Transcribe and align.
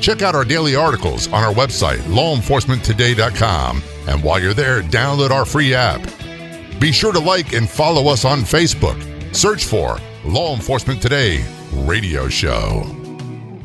Check 0.00 0.22
out 0.22 0.34
our 0.34 0.44
daily 0.44 0.76
articles 0.76 1.26
on 1.28 1.42
our 1.44 1.52
website, 1.52 1.98
lawenforcementtoday.com. 2.02 3.82
And 4.08 4.22
while 4.22 4.40
you're 4.40 4.54
there, 4.54 4.82
download 4.82 5.30
our 5.30 5.44
free 5.44 5.74
app. 5.74 6.00
Be 6.80 6.92
sure 6.92 7.12
to 7.12 7.18
like 7.18 7.52
and 7.52 7.68
follow 7.68 8.08
us 8.10 8.24
on 8.24 8.40
Facebook. 8.40 8.96
Search 9.34 9.64
for 9.64 9.98
Law 10.24 10.54
Enforcement 10.54 11.02
Today 11.02 11.44
Radio 11.72 12.28
Show. 12.28 12.84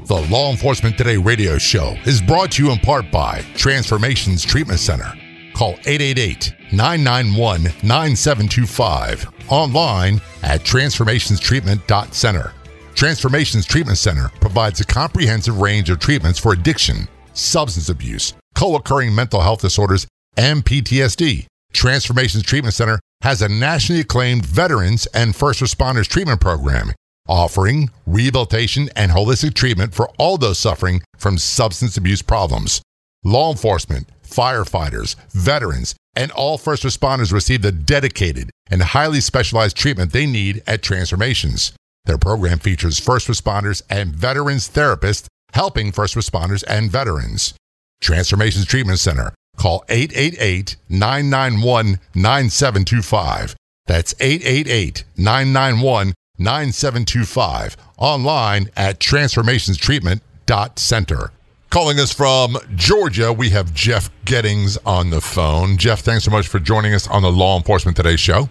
The 0.05 0.27
Law 0.29 0.51
Enforcement 0.51 0.97
Today 0.97 1.17
Radio 1.17 1.57
Show 1.57 1.95
is 2.05 2.21
brought 2.21 2.51
to 2.53 2.63
you 2.65 2.71
in 2.71 2.79
part 2.79 3.09
by 3.11 3.41
Transformations 3.55 4.43
Treatment 4.43 4.79
Center. 4.79 5.13
Call 5.53 5.73
888 5.85 6.53
991 6.71 7.63
9725. 7.83 9.31
Online 9.49 10.19
at 10.41 10.61
transformationstreatment.center. 10.61 12.53
Transformations 12.95 13.65
Treatment 13.65 13.97
Center 13.97 14.29
provides 14.39 14.79
a 14.79 14.85
comprehensive 14.85 15.59
range 15.59 15.89
of 15.89 15.99
treatments 15.99 16.39
for 16.39 16.53
addiction, 16.53 17.07
substance 17.33 17.89
abuse, 17.89 18.33
co 18.55 18.75
occurring 18.75 19.13
mental 19.13 19.41
health 19.41 19.61
disorders, 19.61 20.07
and 20.37 20.63
PTSD. 20.63 21.47
Transformations 21.73 22.43
Treatment 22.43 22.73
Center 22.73 22.99
has 23.21 23.41
a 23.41 23.49
nationally 23.49 24.01
acclaimed 24.01 24.45
veterans 24.45 25.07
and 25.07 25.35
first 25.35 25.59
responders 25.59 26.07
treatment 26.07 26.39
program, 26.39 26.91
offering 27.27 27.89
rehabilitation 28.05 28.89
and 28.95 29.11
holistic 29.11 29.55
treatment 29.55 29.93
for 29.93 30.09
all 30.19 30.37
those 30.37 30.59
suffering 30.59 31.01
from 31.17 31.37
substance 31.37 31.97
abuse 31.97 32.21
problems. 32.21 32.81
Law 33.23 33.51
enforcement, 33.51 34.07
firefighters, 34.23 35.15
veterans, 35.31 35.95
and 36.15 36.31
all 36.33 36.59
first 36.59 36.83
responders 36.83 37.33
receive 37.33 37.63
the 37.63 37.71
dedicated 37.71 38.51
and 38.69 38.83
highly 38.83 39.19
specialized 39.19 39.75
treatment 39.75 40.11
they 40.11 40.27
need 40.27 40.61
at 40.67 40.83
Transformations. 40.83 41.73
Their 42.05 42.17
program 42.17 42.59
features 42.59 42.97
first 42.99 43.27
responders 43.27 43.81
and 43.89 44.15
veterans 44.15 44.69
therapists 44.69 45.27
helping 45.53 45.91
first 45.91 46.15
responders 46.15 46.63
and 46.67 46.89
veterans. 46.91 47.53
Transformations 48.01 48.65
Treatment 48.65 48.99
Center. 48.99 49.33
Call 49.55 49.85
888 49.87 50.75
991 50.89 51.99
9725. 52.15 53.55
That's 53.85 54.15
888 54.19 55.03
991 55.15 56.13
9725. 56.39 57.77
Online 57.97 58.69
at 58.75 58.99
transformationstreatment.center. 58.99 61.31
Calling 61.69 61.99
us 61.99 62.11
from 62.13 62.57
Georgia, 62.75 63.31
we 63.33 63.49
have 63.51 63.73
Jeff 63.73 64.09
Gettings 64.25 64.77
on 64.85 65.09
the 65.09 65.21
phone. 65.21 65.77
Jeff, 65.77 66.01
thanks 66.01 66.25
so 66.25 66.31
much 66.31 66.47
for 66.47 66.59
joining 66.59 66.93
us 66.93 67.07
on 67.07 67.23
the 67.23 67.31
Law 67.31 67.57
Enforcement 67.57 67.97
Today 67.97 68.15
show. 68.15 68.47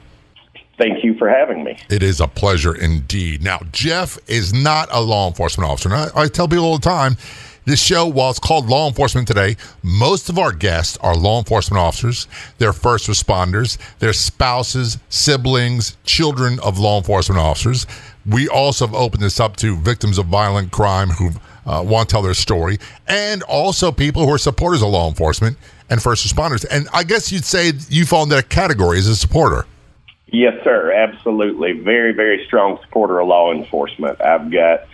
Thank 0.83 1.05
you 1.05 1.15
for 1.15 1.29
having 1.29 1.63
me. 1.63 1.79
It 1.89 2.03
is 2.03 2.21
a 2.21 2.27
pleasure 2.27 2.75
indeed. 2.75 3.41
Now, 3.41 3.61
Jeff 3.71 4.19
is 4.29 4.53
not 4.53 4.89
a 4.91 5.01
law 5.01 5.29
enforcement 5.29 5.71
officer. 5.71 5.91
I, 5.93 6.27
tell 6.27 6.49
people 6.49 6.65
all 6.65 6.79
the 6.79 6.83
time 6.83 7.17
this 7.67 7.81
show, 7.81 8.05
while 8.05 8.31
it's 8.31 8.41
called 8.41 8.67
Law 8.67 8.89
Enforcement 8.89 9.29
Today, 9.29 9.57
most 9.85 10.29
of 10.29 10.41
our 10.41 10.51
guests 10.51 10.99
are 11.01 11.15
law 11.15 11.39
enforcement 11.39 11.81
officers, 11.81 12.27
they're 12.59 12.73
first 12.73 13.07
responders, 13.07 13.79
they're 14.01 14.13
spouses, 14.13 14.99
siblings, 15.09 15.97
children 16.03 16.59
of 16.59 16.81
law 16.81 16.99
enforcement 16.99 17.41
officers. 17.41 17.87
We 18.27 18.49
also 18.49 18.85
have 18.85 18.95
opened 18.97 19.23
this 19.23 19.39
up 19.39 19.55
to 19.59 19.77
victims 19.77 20.19
of 20.19 20.27
violent 20.27 20.73
crime 20.73 21.11
who 21.11 21.31
uh, 21.65 21.85
want 21.87 22.09
to 22.09 22.13
tell 22.13 22.23
their 22.23 22.35
story, 22.35 22.79
and 23.07 23.45
also 23.45 23.93
people 23.93 24.27
who 24.27 24.35
are 24.35 24.39
supporters 24.39 24.83
of 24.83 24.89
law 24.89 25.09
enforcement 25.09 25.57
and 25.91 26.03
first 26.03 26.27
responders. 26.27 26.67
And 26.69 26.89
I 26.93 27.05
guess 27.05 27.31
you'd 27.31 27.45
say 27.45 27.73
you 27.89 28.05
fall 28.05 28.25
in 28.25 28.31
that 28.31 28.49
category 28.49 28.99
as 28.99 29.07
a 29.07 29.15
supporter. 29.15 29.65
Yes, 30.33 30.65
sir. 30.65 30.91
Absolutely. 30.93 31.73
Very, 31.73 32.13
very 32.13 32.45
strong 32.47 32.79
supporter 32.83 33.21
of 33.21 33.29
law 33.29 33.53
enforcement. 33.53 34.21
I've 34.21 34.51
got 34.51 34.87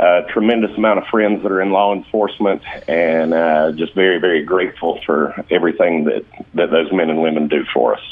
a 0.00 0.22
tremendous 0.30 0.76
amount 0.76 0.98
of 0.98 1.06
friends 1.06 1.42
that 1.44 1.52
are 1.52 1.60
in 1.60 1.70
law 1.70 1.94
enforcement 1.94 2.62
and 2.88 3.32
uh, 3.32 3.70
just 3.72 3.94
very, 3.94 4.18
very 4.18 4.42
grateful 4.42 5.00
for 5.06 5.44
everything 5.50 6.04
that, 6.04 6.24
that 6.54 6.70
those 6.70 6.92
men 6.92 7.08
and 7.08 7.22
women 7.22 7.46
do 7.46 7.64
for 7.72 7.94
us. 7.94 8.02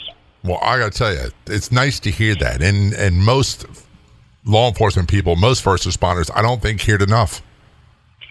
Well, 0.44 0.60
I 0.62 0.78
got 0.78 0.92
to 0.92 0.98
tell 0.98 1.12
you, 1.12 1.30
it's 1.46 1.72
nice 1.72 1.98
to 2.00 2.12
hear 2.12 2.36
that. 2.36 2.62
And, 2.62 2.92
and 2.94 3.24
most 3.24 3.66
law 4.44 4.68
enforcement 4.68 5.08
people, 5.08 5.34
most 5.34 5.62
first 5.62 5.84
responders, 5.84 6.30
I 6.32 6.42
don't 6.42 6.62
think 6.62 6.80
hear 6.80 6.94
it 6.94 7.02
enough. 7.02 7.42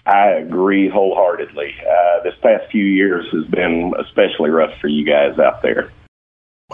I 0.06 0.30
agree 0.30 0.88
wholeheartedly. 0.88 1.76
Uh, 1.82 2.24
this 2.24 2.34
past 2.42 2.72
few 2.72 2.86
years 2.86 3.26
has 3.34 3.46
been 3.48 3.94
especially 4.00 4.52
rough 4.52 4.72
for 4.80 4.88
you 4.88 5.06
guys 5.06 5.38
out 5.38 5.62
there. 5.62 5.92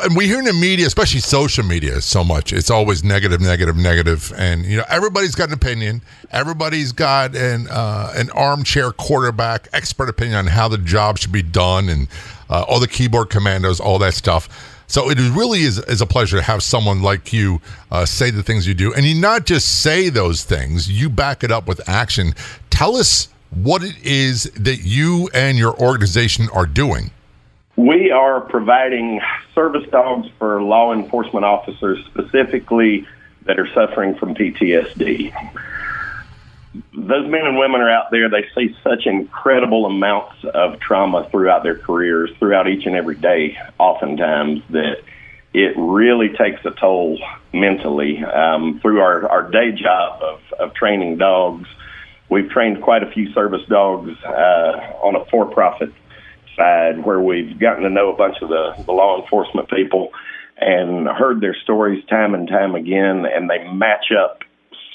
And 0.02 0.18
we 0.18 0.26
hear 0.26 0.40
in 0.40 0.46
the 0.46 0.54
media, 0.54 0.88
especially 0.88 1.20
social 1.20 1.64
media, 1.64 2.02
so 2.02 2.24
much. 2.24 2.52
It's 2.52 2.72
always 2.72 3.04
negative, 3.04 3.42
negative, 3.42 3.78
negative, 3.78 4.34
and 4.36 4.66
you 4.66 4.78
know 4.78 4.86
everybody's 4.90 5.36
got 5.36 5.50
an 5.50 5.54
opinion. 5.54 6.02
Everybody's 6.32 6.92
got 6.92 7.36
an 7.36 7.68
uh, 7.70 8.12
an 8.16 8.32
armchair 8.32 8.92
quarterback 8.92 9.68
expert 9.72 10.10
opinion 10.10 10.38
on 10.38 10.48
how 10.48 10.68
the 10.68 10.80
job 10.80 11.20
should 11.20 11.32
be 11.32 11.44
done, 11.44 11.90
and 11.90 12.08
uh, 12.50 12.66
all 12.68 12.80
the 12.80 12.88
keyboard 12.88 13.30
commandos, 13.30 13.80
all 13.80 14.00
that 14.00 14.16
stuff. 14.16 14.50
So 14.88 15.12
it 15.12 15.20
really 15.20 15.60
is, 15.60 15.78
is 15.78 16.02
a 16.02 16.08
pleasure 16.08 16.38
to 16.38 16.44
have 16.44 16.64
someone 16.64 17.04
like 17.04 17.32
you 17.32 17.62
uh, 17.92 18.08
say 18.08 18.32
the 18.32 18.42
things 18.42 18.68
you 18.68 18.74
do, 18.74 18.96
and 18.96 19.06
you 19.06 19.14
not 19.14 19.46
just 19.46 19.84
say 19.84 20.10
those 20.10 20.44
things; 20.44 20.90
you 20.90 21.08
back 21.08 21.44
it 21.44 21.52
up 21.52 21.68
with 21.68 21.88
action. 21.88 22.34
Tell 22.72 22.96
us 22.96 23.28
what 23.52 23.84
it 23.84 23.96
is 24.04 24.46
that 24.56 24.78
you 24.78 25.30
and 25.36 25.56
your 25.56 25.80
organization 25.80 26.48
are 26.52 26.66
doing. 26.66 27.12
We 27.76 28.12
are 28.12 28.42
providing 28.42 29.20
service 29.56 29.90
dogs 29.92 30.28
for 30.38 30.62
law 30.62 30.94
enforcement 30.94 31.44
officers 31.44 32.06
specifically 32.06 33.08
that 33.46 33.60
are 33.60 33.68
suffering 33.74 34.16
from 34.16 34.36
PTSD. 34.36 35.34
Those 36.96 37.30
men 37.30 37.46
and 37.46 37.58
women 37.58 37.82
are 37.82 37.90
out 37.90 38.12
there, 38.12 38.30
they 38.30 38.48
see 38.56 38.76
such 38.84 39.06
incredible 39.06 39.86
amounts 39.86 40.44
of 40.54 40.80
trauma 40.80 41.28
throughout 41.30 41.64
their 41.64 41.78
careers, 41.78 42.32
throughout 42.40 42.68
each 42.68 42.86
and 42.86 42.96
every 42.96 43.16
day, 43.16 43.58
oftentimes, 43.80 44.62
that 44.70 45.02
it 45.54 45.74
really 45.78 46.30
takes 46.30 46.64
a 46.66 46.72
toll 46.72 47.20
mentally. 47.54 48.24
Um, 48.24 48.80
through 48.82 49.02
our, 49.02 49.28
our 49.30 49.52
day 49.52 49.72
job 49.72 50.22
of, 50.22 50.40
of 50.60 50.74
training 50.74 51.18
dogs, 51.18 51.68
we've 52.30 52.50
trained 52.50 52.82
quite 52.82 53.04
a 53.04 53.12
few 53.12 53.32
service 53.34 53.66
dogs 53.68 54.12
uh, 54.24 54.98
on 55.02 55.16
a 55.16 55.26
for 55.26 55.46
profit 55.46 55.92
side 56.56 57.06
where 57.06 57.20
we've 57.20 57.60
gotten 57.60 57.84
to 57.84 57.90
know 57.90 58.12
a 58.12 58.16
bunch 58.16 58.38
of 58.42 58.50
the, 58.50 58.76
the 58.86 58.92
law 58.92 59.22
enforcement 59.22 59.70
people 59.70 60.12
and 60.58 61.08
heard 61.08 61.42
their 61.42 61.56
stories 61.64 62.04
time 62.06 62.34
and 62.34 62.48
time 62.48 62.76
again, 62.76 63.26
and 63.26 63.50
they 63.50 63.68
match 63.70 64.12
up 64.12 64.44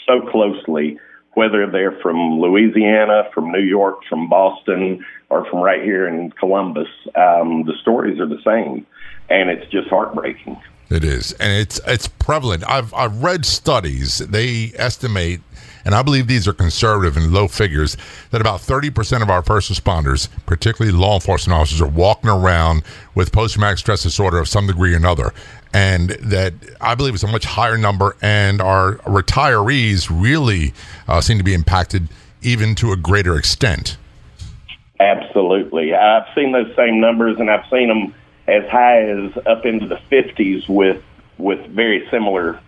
so 0.07 0.21
closely, 0.31 0.99
whether 1.35 1.71
they're 1.71 1.99
from 2.01 2.41
Louisiana, 2.41 3.29
from 3.35 3.53
New 3.53 3.61
York, 3.61 4.01
from 4.09 4.29
Boston, 4.29 5.05
or 5.31 5.45
from 5.51 5.61
right 5.61 5.83
here 5.83 6.09
in 6.09 6.31
Columbus. 6.33 6.89
Um, 7.15 7.65
the 7.65 7.75
stories 7.81 8.19
are 8.19 8.27
the 8.27 8.41
same, 8.45 8.87
and 9.29 9.51
it's 9.51 9.71
just 9.71 9.89
heartbreaking. 9.89 10.61
It 10.91 11.05
is, 11.05 11.33
and 11.33 11.53
it's 11.53 11.79
it's 11.87 12.09
prevalent. 12.09 12.65
I've 12.67 12.95
I've 12.95 13.23
read 13.23 13.45
studies. 13.45 14.19
They 14.19 14.73
estimate 14.77 15.41
and 15.89 15.95
I 15.95 16.03
believe 16.03 16.27
these 16.27 16.47
are 16.47 16.53
conservative 16.53 17.17
and 17.17 17.33
low 17.33 17.49
figures, 17.49 17.97
that 18.31 18.43
about 18.43 18.61
30% 18.61 19.23
of 19.23 19.31
our 19.31 19.43
first 19.43 19.73
responders, 19.73 20.29
particularly 20.45 20.95
law 20.95 21.15
enforcement 21.15 21.59
officers, 21.59 21.81
are 21.81 21.89
walking 21.89 22.29
around 22.29 22.83
with 23.15 23.33
post 23.33 23.55
traumatic 23.55 23.79
stress 23.79 24.03
disorder 24.03 24.39
of 24.39 24.49
some 24.49 24.67
degree 24.67 24.93
or 24.93 24.99
another. 24.99 25.33
And 25.73 26.11
that 26.11 26.53
I 26.83 26.95
believe 26.95 27.15
is 27.15 27.25
a 27.25 27.27
much 27.27 27.47
higher 27.47 27.79
number, 27.79 28.19
and 28.21 28.61
our 28.61 28.97
retirees 28.97 30.09
really 30.11 30.75
uh, 31.09 31.23
seem 31.23 31.39
to 31.39 31.45
be 31.45 31.55
impacted 31.55 32.09
even 32.43 32.75
to 32.75 32.93
a 32.93 32.97
greater 32.99 33.39
extent. 33.39 33.97
Absolutely. 35.01 35.95
I've 35.95 36.27
seen 36.35 36.53
those 36.53 36.71
same 36.77 37.01
numbers, 37.01 37.41
and 37.41 37.51
I've 37.51 37.65
seen 37.71 37.89
them 37.89 38.15
as 38.47 38.69
high 38.69 39.05
as 39.05 39.35
up 39.47 39.65
into 39.65 39.87
the 39.87 39.99
50s 40.13 40.69
with 40.69 41.03
with 41.39 41.65
very 41.69 42.07
similar 42.11 42.61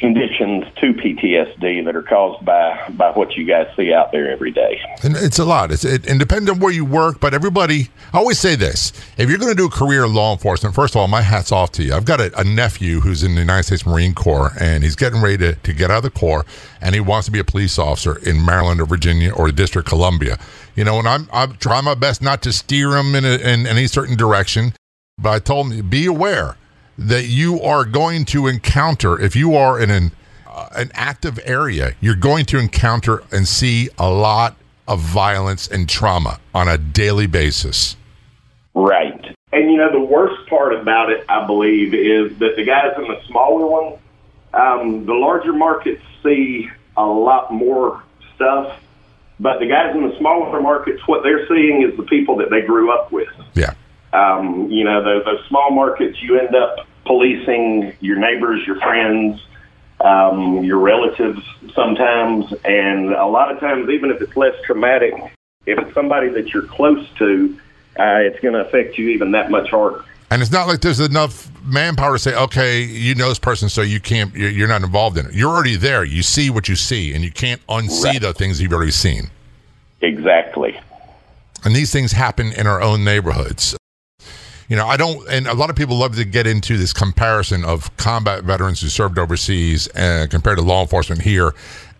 conditions 0.00 0.64
to 0.76 0.94
PTSD 0.94 1.84
that 1.84 1.94
are 1.94 2.02
caused 2.02 2.44
by 2.44 2.88
by 2.90 3.10
what 3.12 3.36
you 3.36 3.44
guys 3.44 3.68
see 3.76 3.92
out 3.92 4.10
there 4.10 4.30
every 4.30 4.50
day. 4.50 4.80
And 5.02 5.14
it's 5.14 5.38
a 5.38 5.44
lot. 5.44 5.70
It's 5.70 5.84
it, 5.84 6.08
and 6.08 6.18
depending 6.18 6.52
on 6.52 6.58
where 6.58 6.72
you 6.72 6.84
work, 6.84 7.20
but 7.20 7.34
everybody. 7.34 7.90
I 8.12 8.18
always 8.18 8.38
say 8.38 8.56
this: 8.56 8.92
if 9.18 9.28
you're 9.28 9.38
going 9.38 9.52
to 9.52 9.56
do 9.56 9.66
a 9.66 9.70
career 9.70 10.04
in 10.04 10.14
law 10.14 10.32
enforcement, 10.32 10.74
first 10.74 10.94
of 10.94 11.00
all, 11.00 11.06
my 11.06 11.20
hats 11.20 11.52
off 11.52 11.70
to 11.72 11.84
you. 11.84 11.94
I've 11.94 12.06
got 12.06 12.20
a, 12.20 12.36
a, 12.40 12.44
nephew 12.44 13.00
who's 13.00 13.22
in 13.22 13.34
the 13.34 13.40
United 13.40 13.64
States 13.64 13.86
Marine 13.86 14.14
Corps, 14.14 14.52
and 14.58 14.82
he's 14.82 14.96
getting 14.96 15.22
ready 15.22 15.36
to, 15.38 15.54
to 15.54 15.72
get 15.72 15.90
out 15.90 15.98
of 15.98 16.02
the 16.02 16.10
Corps, 16.10 16.44
and 16.80 16.94
he 16.94 17.00
wants 17.00 17.26
to 17.26 17.32
be 17.32 17.38
a 17.38 17.44
police 17.44 17.78
officer 17.78 18.18
in 18.18 18.44
Maryland 18.44 18.80
or 18.80 18.86
Virginia 18.86 19.32
or 19.32 19.46
the 19.46 19.52
District 19.52 19.86
of 19.86 19.90
Columbia. 19.90 20.38
You 20.74 20.84
know, 20.84 20.98
and 20.98 21.06
I'm 21.06 21.28
I'm 21.32 21.56
trying 21.56 21.84
my 21.84 21.94
best 21.94 22.22
not 22.22 22.42
to 22.42 22.52
steer 22.52 22.96
him 22.96 23.14
in, 23.14 23.24
a, 23.24 23.36
in 23.36 23.66
any 23.66 23.86
certain 23.86 24.16
direction, 24.16 24.72
but 25.18 25.30
I 25.30 25.38
told 25.40 25.72
him 25.72 25.88
be 25.88 26.06
aware 26.06 26.56
that 27.00 27.24
you 27.24 27.60
are 27.62 27.86
going 27.86 28.26
to 28.26 28.46
encounter 28.46 29.18
if 29.18 29.34
you 29.34 29.54
are 29.56 29.80
in 29.80 29.90
an 29.90 30.12
uh, 30.46 30.68
an 30.72 30.90
active 30.94 31.40
area. 31.44 31.94
You're 32.00 32.14
going 32.14 32.44
to 32.46 32.58
encounter 32.58 33.22
and 33.32 33.48
see 33.48 33.88
a 33.98 34.10
lot 34.10 34.56
of 34.86 35.00
violence 35.00 35.66
and 35.66 35.88
trauma 35.88 36.38
on 36.54 36.68
a 36.68 36.76
daily 36.76 37.26
basis. 37.26 37.96
Right. 38.74 39.36
And 39.52 39.70
you 39.70 39.78
know 39.78 39.90
the 39.90 40.00
worst 40.00 40.48
part 40.48 40.74
about 40.74 41.10
it, 41.10 41.24
I 41.28 41.46
believe, 41.46 41.94
is 41.94 42.38
that 42.38 42.56
the 42.56 42.64
guys 42.64 42.92
in 42.96 43.04
the 43.04 43.20
smaller 43.28 43.66
ones, 43.66 43.98
um, 44.52 45.06
the 45.06 45.14
larger 45.14 45.52
markets 45.52 46.02
see 46.22 46.68
a 46.96 47.06
lot 47.06 47.52
more 47.52 48.02
stuff, 48.34 48.78
but 49.38 49.58
the 49.58 49.66
guys 49.66 49.94
in 49.96 50.06
the 50.06 50.16
smaller 50.18 50.60
markets, 50.60 51.00
what 51.06 51.22
they're 51.22 51.48
seeing 51.48 51.82
is 51.82 51.96
the 51.96 52.02
people 52.02 52.36
that 52.36 52.50
they 52.50 52.60
grew 52.60 52.92
up 52.92 53.10
with. 53.10 53.30
Yeah. 53.54 53.74
Um, 54.12 54.70
you 54.70 54.84
know, 54.84 55.02
those, 55.02 55.24
those 55.24 55.46
small 55.48 55.70
markets, 55.70 56.20
you 56.20 56.38
end 56.38 56.54
up 56.54 56.86
policing 57.10 57.92
your 57.98 58.16
neighbors, 58.16 58.64
your 58.64 58.76
friends, 58.76 59.44
um, 60.00 60.62
your 60.62 60.78
relatives 60.78 61.40
sometimes, 61.74 62.54
and 62.64 63.12
a 63.12 63.26
lot 63.26 63.50
of 63.50 63.58
times, 63.58 63.90
even 63.90 64.12
if 64.12 64.22
it's 64.22 64.36
less 64.36 64.54
traumatic, 64.64 65.12
if 65.66 65.76
it's 65.76 65.92
somebody 65.92 66.28
that 66.28 66.54
you're 66.54 66.68
close 66.68 67.04
to, 67.18 67.58
uh, 67.98 68.22
it's 68.22 68.38
going 68.38 68.54
to 68.54 68.60
affect 68.60 68.96
you 68.96 69.08
even 69.08 69.32
that 69.32 69.50
much 69.50 69.70
harder. 69.70 70.04
And 70.30 70.40
it's 70.40 70.52
not 70.52 70.68
like 70.68 70.82
there's 70.82 71.00
enough 71.00 71.50
manpower 71.64 72.12
to 72.12 72.18
say, 72.20 72.32
okay, 72.36 72.82
you 72.82 73.16
know 73.16 73.28
this 73.28 73.40
person, 73.40 73.68
so 73.68 73.82
you 73.82 73.98
can't, 73.98 74.32
you're 74.32 74.68
not 74.68 74.82
involved 74.84 75.18
in 75.18 75.26
it. 75.26 75.34
You're 75.34 75.50
already 75.50 75.74
there. 75.74 76.04
You 76.04 76.22
see 76.22 76.48
what 76.48 76.68
you 76.68 76.76
see, 76.76 77.12
and 77.12 77.24
you 77.24 77.32
can't 77.32 77.60
unsee 77.66 78.04
right. 78.04 78.22
the 78.22 78.32
things 78.32 78.62
you've 78.62 78.72
already 78.72 78.92
seen. 78.92 79.30
Exactly. 80.00 80.78
And 81.64 81.74
these 81.74 81.90
things 81.90 82.12
happen 82.12 82.52
in 82.52 82.68
our 82.68 82.80
own 82.80 83.02
neighborhoods. 83.02 83.76
You 84.70 84.76
know, 84.76 84.86
I 84.86 84.96
don't, 84.96 85.28
and 85.28 85.48
a 85.48 85.54
lot 85.54 85.68
of 85.68 85.74
people 85.74 85.98
love 85.98 86.14
to 86.14 86.24
get 86.24 86.46
into 86.46 86.76
this 86.76 86.92
comparison 86.92 87.64
of 87.64 87.94
combat 87.96 88.44
veterans 88.44 88.80
who 88.80 88.88
served 88.88 89.18
overseas 89.18 89.88
and 89.88 90.30
compared 90.30 90.58
to 90.58 90.64
law 90.64 90.80
enforcement 90.80 91.22
here. 91.22 91.54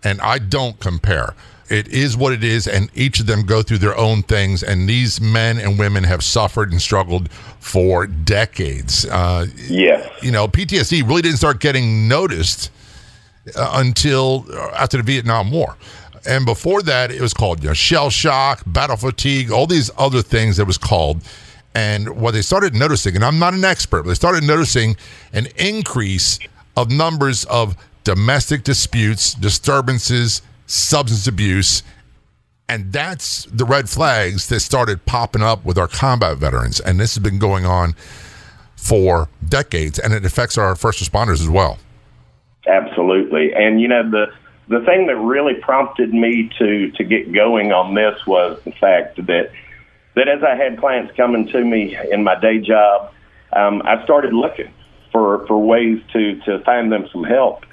And 0.05 0.21
I 0.21 0.39
don't 0.39 0.79
compare 0.79 1.35
it 1.69 1.87
is 1.89 2.17
what 2.17 2.33
it 2.33 2.43
is, 2.43 2.67
and 2.67 2.91
each 2.95 3.21
of 3.21 3.27
them 3.27 3.43
go 3.43 3.63
through 3.63 3.79
their 3.79 3.97
own 3.97 4.23
things. 4.23 4.63
And 4.63 4.89
these 4.89 5.21
men 5.21 5.59
and 5.59 5.79
women 5.79 6.05
have 6.05 6.23
suffered 6.23 6.73
and 6.73 6.83
struggled 6.83 7.31
for 7.61 8.07
decades. 8.07 9.05
Uh, 9.05 9.47
yes, 9.69 10.09
you 10.23 10.33
know, 10.33 10.49
PTSD 10.49 11.07
really 11.09 11.23
didn't 11.23 11.39
start 11.39 11.61
getting 11.61 12.09
noticed 12.09 12.71
uh, 13.57 13.71
until 13.75 14.47
after 14.75 14.97
the 14.97 15.03
Vietnam 15.05 15.51
War. 15.51 15.77
And 16.27 16.45
before 16.45 16.83
that, 16.83 17.11
it 17.11 17.21
was 17.21 17.33
called 17.33 17.63
you 17.63 17.69
know, 17.69 17.75
shell 17.75 18.11
shock, 18.11 18.63
battle 18.67 18.97
fatigue, 18.97 19.51
all 19.51 19.67
these 19.67 19.91
other 19.97 20.23
things 20.23 20.57
that 20.59 20.67
was 20.67 20.79
called. 20.79 21.23
And 21.75 22.21
what 22.21 22.33
they 22.33 22.43
started 22.43 22.75
noticing, 22.75 23.15
and 23.15 23.25
I'm 23.25 23.39
not 23.39 23.55
an 23.55 23.65
expert, 23.65 24.03
but 24.03 24.09
they 24.09 24.15
started 24.15 24.43
noticing 24.43 24.97
an 25.33 25.47
increase 25.57 26.39
of 26.77 26.91
numbers 26.91 27.45
of 27.45 27.77
domestic 28.03 28.65
disputes, 28.65 29.35
disturbances, 29.35 30.43
substance 30.67 31.27
abuse. 31.27 31.83
And 32.69 32.93
that's 32.93 33.45
the 33.47 33.65
red 33.65 33.89
flags 33.89 34.49
that 34.49 34.61
started 34.61 35.05
popping 35.07 35.43
up 35.43 35.65
with 35.65 35.79
our 35.79 35.89
combat 35.89 36.39
veterans. 36.39 36.81
And 36.81 36.99
this 36.99 37.15
has 37.15 37.23
been 37.23 37.39
going 37.39 37.67
on 37.67 37.95
for 38.77 39.29
decades, 39.47 39.99
and 39.99 40.13
it 40.13 40.25
affects 40.25 40.57
our 40.57 40.75
first 40.75 41.03
responders 41.03 41.41
as 41.41 41.49
well. 41.49 41.79
Absolutely. 42.67 43.53
And, 43.55 43.81
you 43.81 43.89
know, 43.89 44.09
the, 44.11 44.27
the 44.69 44.85
thing 44.85 45.07
that 45.07 45.17
really 45.17 45.55
prompted 45.55 46.15
me 46.15 46.51
to, 46.59 46.91
to 46.93 47.05
get 47.05 47.33
going 47.33 47.73
on 47.73 47.95
this 47.95 48.27
was 48.27 48.61
the 48.65 48.73
fact 48.73 49.17
that, 49.27 49.51
that 50.21 50.29
as 50.29 50.43
I 50.43 50.55
had 50.55 50.79
clients 50.79 51.17
coming 51.17 51.49
to 51.49 51.65
me 51.65 51.97
in 52.11 52.23
my 52.23 52.39
day 52.39 52.59
job, 52.59 53.11
um, 53.55 53.81
I 53.87 54.05
started 54.05 54.35
looking 54.35 54.71
for, 55.13 55.47
for 55.47 55.59
ways 55.59 56.03
to, 56.13 56.39
to 56.41 56.59
find 56.63 56.93
them 56.93 57.09
some 57.11 57.25
help. 57.25 57.65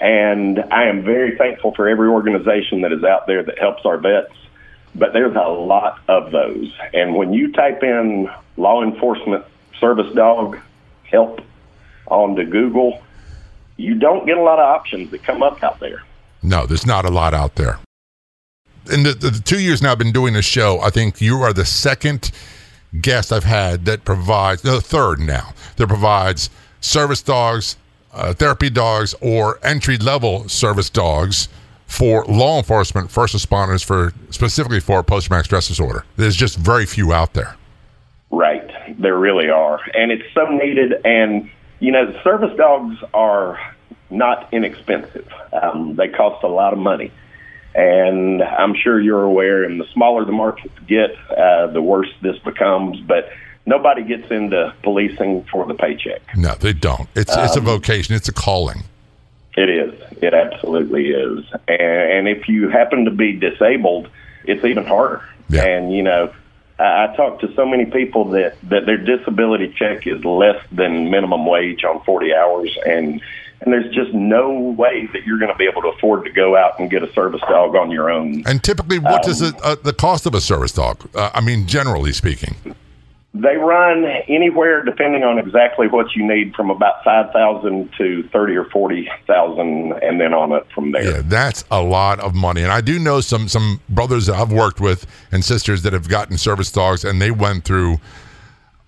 And 0.00 0.58
I 0.58 0.88
am 0.88 1.04
very 1.04 1.38
thankful 1.38 1.72
for 1.76 1.88
every 1.88 2.08
organization 2.08 2.80
that 2.80 2.92
is 2.92 3.04
out 3.04 3.28
there 3.28 3.44
that 3.44 3.56
helps 3.56 3.86
our 3.86 3.98
vets. 3.98 4.34
But 4.96 5.12
there's 5.12 5.36
a 5.36 5.48
lot 5.48 6.00
of 6.08 6.32
those. 6.32 6.72
And 6.92 7.14
when 7.14 7.32
you 7.32 7.52
type 7.52 7.84
in 7.84 8.28
law 8.56 8.82
enforcement 8.82 9.44
service 9.78 10.12
dog 10.12 10.58
help 11.04 11.40
onto 12.08 12.44
Google, 12.44 13.00
you 13.76 13.94
don't 13.94 14.26
get 14.26 14.38
a 14.38 14.42
lot 14.42 14.58
of 14.58 14.64
options 14.64 15.12
that 15.12 15.22
come 15.22 15.44
up 15.44 15.62
out 15.62 15.78
there. 15.78 16.02
No, 16.42 16.66
there's 16.66 16.84
not 16.84 17.04
a 17.04 17.10
lot 17.10 17.32
out 17.32 17.54
there. 17.54 17.78
In 18.90 19.02
the, 19.02 19.12
the, 19.12 19.30
the 19.30 19.40
two 19.40 19.60
years 19.60 19.82
now 19.82 19.92
I've 19.92 19.98
been 19.98 20.12
doing 20.12 20.34
this 20.34 20.44
show, 20.44 20.80
I 20.80 20.90
think 20.90 21.20
you 21.20 21.42
are 21.42 21.52
the 21.52 21.64
second 21.64 22.32
guest 23.00 23.32
I've 23.32 23.44
had 23.44 23.84
that 23.84 24.04
provides, 24.04 24.64
no, 24.64 24.80
third 24.80 25.20
now, 25.20 25.54
that 25.76 25.86
provides 25.86 26.50
service 26.80 27.22
dogs 27.22 27.76
uh, 28.12 28.34
therapy 28.34 28.70
dogs 28.70 29.14
or 29.20 29.58
entry 29.62 29.96
level 29.96 30.48
service 30.48 30.90
dogs 30.90 31.48
for 31.86 32.24
law 32.24 32.58
enforcement, 32.58 33.10
first 33.10 33.34
responders, 33.34 33.84
for 33.84 34.12
specifically 34.30 34.80
for 34.80 35.02
post 35.02 35.26
traumatic 35.26 35.46
stress 35.46 35.68
disorder. 35.68 36.04
There's 36.16 36.36
just 36.36 36.56
very 36.56 36.86
few 36.86 37.12
out 37.12 37.34
there. 37.34 37.56
Right, 38.30 38.70
there 38.98 39.18
really 39.18 39.50
are, 39.50 39.78
and 39.94 40.10
it's 40.10 40.24
so 40.34 40.46
needed. 40.46 40.94
And 41.04 41.50
you 41.80 41.92
know, 41.92 42.18
service 42.22 42.56
dogs 42.56 42.96
are 43.12 43.58
not 44.10 44.48
inexpensive. 44.52 45.30
Um, 45.52 45.96
they 45.96 46.08
cost 46.08 46.42
a 46.44 46.48
lot 46.48 46.72
of 46.72 46.78
money, 46.78 47.10
and 47.74 48.42
I'm 48.42 48.74
sure 48.74 49.00
you're 49.00 49.24
aware. 49.24 49.64
And 49.64 49.80
the 49.80 49.86
smaller 49.92 50.24
the 50.24 50.32
markets 50.32 50.74
get, 50.86 51.16
uh, 51.30 51.68
the 51.68 51.82
worse 51.82 52.10
this 52.20 52.38
becomes. 52.38 53.00
But 53.00 53.30
nobody 53.66 54.02
gets 54.02 54.30
into 54.30 54.74
policing 54.82 55.44
for 55.44 55.66
the 55.66 55.74
paycheck. 55.74 56.22
No, 56.36 56.54
they 56.54 56.72
don't. 56.72 57.08
It's 57.14 57.36
um, 57.36 57.44
it's 57.44 57.56
a 57.56 57.60
um, 57.60 57.66
vocation. 57.66 58.14
It's 58.14 58.28
a 58.28 58.32
calling. 58.32 58.82
It 59.56 59.68
is. 59.68 60.00
It 60.22 60.32
absolutely 60.32 61.10
is. 61.10 61.44
And, 61.68 61.80
and 61.80 62.28
if 62.28 62.48
you 62.48 62.68
happen 62.70 63.04
to 63.04 63.10
be 63.10 63.34
disabled, 63.34 64.08
it's 64.44 64.64
even 64.64 64.84
harder. 64.84 65.22
Yeah. 65.48 65.64
And 65.64 65.92
you 65.94 66.02
know, 66.02 66.32
I, 66.78 67.04
I 67.04 67.16
talk 67.16 67.40
to 67.40 67.54
so 67.54 67.66
many 67.66 67.86
people 67.86 68.24
that 68.30 68.56
that 68.68 68.86
their 68.86 68.96
disability 68.96 69.74
check 69.76 70.06
is 70.06 70.24
less 70.24 70.62
than 70.72 71.10
minimum 71.10 71.46
wage 71.46 71.84
on 71.84 72.02
forty 72.04 72.34
hours, 72.34 72.76
and 72.86 73.20
and 73.62 73.72
there's 73.72 73.92
just 73.94 74.12
no 74.12 74.50
way 74.52 75.08
that 75.12 75.24
you're 75.24 75.38
going 75.38 75.50
to 75.50 75.56
be 75.56 75.66
able 75.66 75.82
to 75.82 75.88
afford 75.88 76.24
to 76.24 76.30
go 76.30 76.56
out 76.56 76.78
and 76.78 76.90
get 76.90 77.02
a 77.02 77.12
service 77.12 77.40
dog 77.42 77.74
on 77.76 77.90
your 77.90 78.10
own. 78.10 78.42
And 78.46 78.62
typically, 78.62 78.98
what 78.98 79.24
um, 79.24 79.30
is 79.30 79.40
it, 79.40 79.54
uh, 79.62 79.76
the 79.82 79.92
cost 79.92 80.26
of 80.26 80.34
a 80.34 80.40
service 80.40 80.72
dog? 80.72 81.08
Uh, 81.14 81.30
I 81.32 81.40
mean, 81.40 81.66
generally 81.66 82.12
speaking. 82.12 82.56
They 83.34 83.56
run 83.56 84.04
anywhere, 84.28 84.82
depending 84.82 85.22
on 85.22 85.38
exactly 85.38 85.88
what 85.88 86.14
you 86.14 86.26
need, 86.26 86.54
from 86.54 86.68
about 86.68 87.02
five 87.02 87.32
thousand 87.32 87.90
to 87.96 88.28
thirty 88.28 88.54
or 88.54 88.66
forty 88.66 89.08
thousand, 89.26 89.92
and 90.02 90.20
then 90.20 90.34
on 90.34 90.52
it 90.52 90.66
from 90.74 90.92
there. 90.92 91.02
Yeah, 91.02 91.22
that's 91.24 91.64
a 91.70 91.82
lot 91.82 92.20
of 92.20 92.34
money. 92.34 92.62
And 92.62 92.70
I 92.70 92.82
do 92.82 92.98
know 92.98 93.22
some 93.22 93.48
some 93.48 93.80
brothers 93.88 94.26
that 94.26 94.36
I've 94.36 94.52
worked 94.52 94.82
with 94.82 95.06
and 95.32 95.42
sisters 95.42 95.80
that 95.82 95.94
have 95.94 96.10
gotten 96.10 96.36
service 96.36 96.70
dogs, 96.70 97.04
and 97.04 97.22
they 97.22 97.30
went 97.30 97.64
through. 97.64 98.00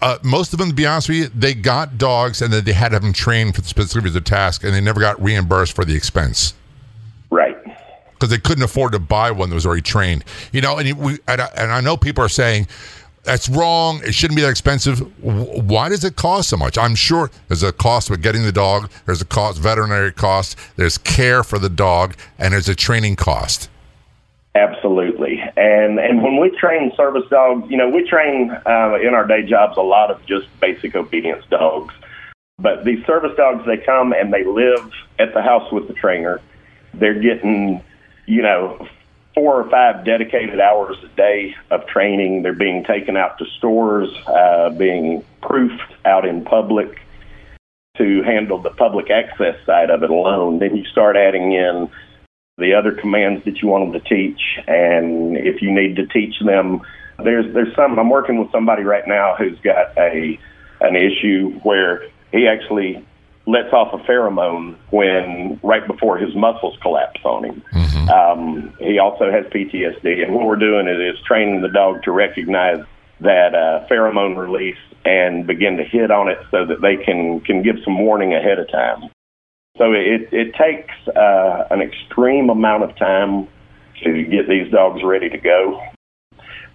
Uh, 0.05 0.19
most 0.23 0.53
of 0.53 0.59
them, 0.59 0.69
to 0.69 0.75
be 0.75 0.87
honest 0.87 1.09
with 1.09 1.19
you, 1.19 1.29
they 1.35 1.55
got 1.55 1.97
dogs 1.97 2.43
and 2.43 2.53
then 2.53 2.63
they 2.65 2.75
had 2.75 2.91
to 2.91 2.97
have 2.97 3.03
them 3.03 3.15
trained 3.15 3.55
for 3.55 3.63
the 3.63 3.69
specific 3.69 4.09
of 4.09 4.13
the 4.13 4.21
task, 4.21 4.63
and 4.63 4.75
they 4.75 4.81
never 4.81 5.01
got 5.01 5.21
reimbursed 5.21 5.75
for 5.75 5.85
the 5.85 5.97
expense. 5.97 6.55
Right 7.31 7.57
because 8.13 8.31
they 8.31 8.39
couldn't 8.39 8.65
afford 8.65 8.93
to 8.93 8.99
buy 8.99 9.31
one 9.31 9.51
that 9.51 9.55
was 9.55 9.67
already 9.67 9.83
trained. 9.83 10.25
You 10.53 10.63
know, 10.63 10.79
and 10.79 10.97
we 10.99 11.19
and 11.29 11.43
I, 11.43 11.49
and 11.57 11.71
I 11.71 11.81
know 11.81 11.97
people 11.97 12.25
are 12.25 12.29
saying, 12.29 12.69
that's 13.23 13.49
wrong. 13.49 14.01
It 14.05 14.15
shouldn't 14.15 14.37
be 14.37 14.43
that 14.43 14.51
expensive. 14.51 15.01
Why 15.23 15.89
does 15.89 16.05
it 16.05 16.17
cost 16.17 16.49
so 16.49 16.57
much? 16.57 16.79
I'm 16.79 16.95
sure 16.95 17.31
there's 17.49 17.63
a 17.63 17.73
cost 17.73 18.09
with 18.09 18.23
getting 18.23 18.43
the 18.43 18.53
dog. 18.53 18.91
There's 19.07 19.21
a 19.21 19.27
cost, 19.27 19.59
veterinary 19.59 20.13
cost. 20.13 20.57
There's 20.77 20.97
care 20.99 21.43
for 21.43 21.59
the 21.59 21.69
dog, 21.69 22.15
and 22.39 22.55
there's 22.55 22.69
a 22.69 22.75
training 22.75 23.17
cost. 23.17 23.69
Absolutely, 24.55 25.43
and 25.57 25.99
and 25.99 26.23
when 26.23 26.39
we 26.39 26.51
train 26.51 26.93
service 26.97 27.29
dogs, 27.31 27.71
you 27.71 27.77
know, 27.77 27.89
we 27.89 28.09
train 28.09 28.51
uh, 28.51 28.99
in 29.01 29.15
our 29.15 29.27
day 29.27 29.43
jobs 29.43 29.77
a 29.77 29.83
lot 29.83 30.11
of 30.11 30.25
just 30.27 30.47
basic 30.61 30.95
obedience 30.97 31.45
dogs. 31.51 31.95
But 32.59 32.85
these 32.85 33.05
service 33.05 33.37
dogs, 33.37 33.65
they 33.67 33.79
come 33.79 34.13
and 34.13 34.33
they 34.33 34.45
live 34.45 34.91
at 35.19 35.35
the 35.35 35.43
house 35.43 35.71
with 35.73 35.89
the 35.89 35.95
trainer. 35.95 36.41
They're 36.93 37.21
getting, 37.21 37.83
you 38.27 38.43
know, 38.43 38.87
four 39.35 39.61
or 39.61 39.69
five 39.69 40.05
dedicated 40.05 40.61
hours 40.61 40.97
a 41.03 41.09
day 41.17 41.55
of 41.71 41.87
training. 41.87 42.43
They're 42.43 42.53
being 42.53 42.85
taken 42.85 43.17
out 43.17 43.39
to 43.39 43.47
stores, 43.59 44.09
uh, 44.27 44.71
being 44.71 45.25
proofed 45.43 45.93
out 46.05 46.25
in 46.25 46.45
public 46.45 47.01
to 47.97 48.23
handle 48.23 48.59
the 48.59 48.71
public 48.71 49.11
access 49.11 49.57
side 49.67 49.91
of 49.91 50.03
it 50.03 50.11
alone. 50.11 50.59
Then 50.59 50.77
you 50.77 50.85
start 50.85 51.17
adding 51.17 51.53
in 51.53 51.89
the 52.59 52.75
other 52.75 52.93
commands 52.93 53.45
that 53.45 53.61
you 53.61 53.69
want 53.69 53.93
them 53.93 54.01
to 54.01 54.09
teach, 54.09 54.41
and 54.67 55.37
if 55.37 55.61
you 55.61 55.73
need 55.73 55.97
to 55.97 56.07
teach 56.07 56.35
them, 56.45 56.81
there's 57.23 57.53
there's 57.55 57.75
some. 57.75 57.99
I'm 57.99 58.11
working 58.11 58.39
with 58.39 58.51
somebody 58.53 58.83
right 58.83 59.07
now 59.07 59.35
who's 59.37 59.59
got 59.61 59.97
a 59.99 60.39
an 60.81 60.97
issue 60.97 61.59
where 61.63 62.07
he 62.33 62.47
actually 62.47 63.05
lets 63.47 63.73
off 63.73 63.93
a 63.93 63.99
pheromone 64.05 64.77
when 64.91 65.61
right 65.63 65.87
before 65.87 66.17
his 66.17 66.35
muscles 66.35 66.77
collapse 66.81 67.21
on 67.25 67.45
him. 67.45 67.63
Mm-hmm. 67.73 68.09
Um, 68.09 68.75
he 68.79 68.99
also 68.99 69.31
has 69.31 69.45
PTSD, 69.47 70.25
and 70.25 70.35
what 70.35 70.47
we're 70.47 70.57
doing 70.57 70.89
is, 70.89 71.17
is 71.17 71.23
training 71.25 71.61
the 71.61 71.69
dog 71.69 72.03
to 72.05 72.13
recognize 72.13 72.85
that 73.21 73.55
uh, 73.55 73.87
pheromone 73.89 74.37
release 74.37 74.79
and 75.05 75.47
begin 75.47 75.77
to 75.77 75.85
hit 75.85 76.11
on 76.11 76.29
it 76.29 76.39
so 76.51 76.65
that 76.65 76.81
they 76.81 76.97
can, 76.97 77.41
can 77.41 77.63
give 77.63 77.77
some 77.85 77.99
warning 77.99 78.35
ahead 78.35 78.59
of 78.59 78.71
time. 78.71 79.11
So 79.77 79.93
it, 79.93 80.29
it 80.33 80.55
takes 80.55 80.95
uh, 81.09 81.67
an 81.71 81.83
extreme 81.83 82.49
amount 82.49 82.85
of 82.85 82.97
time 82.97 83.49
to 84.05 84.23
get 84.23 84.49
these 84.49 84.71
dogs 84.71 85.03
ready 85.03 85.29
to 85.29 85.39
go. 85.39 85.83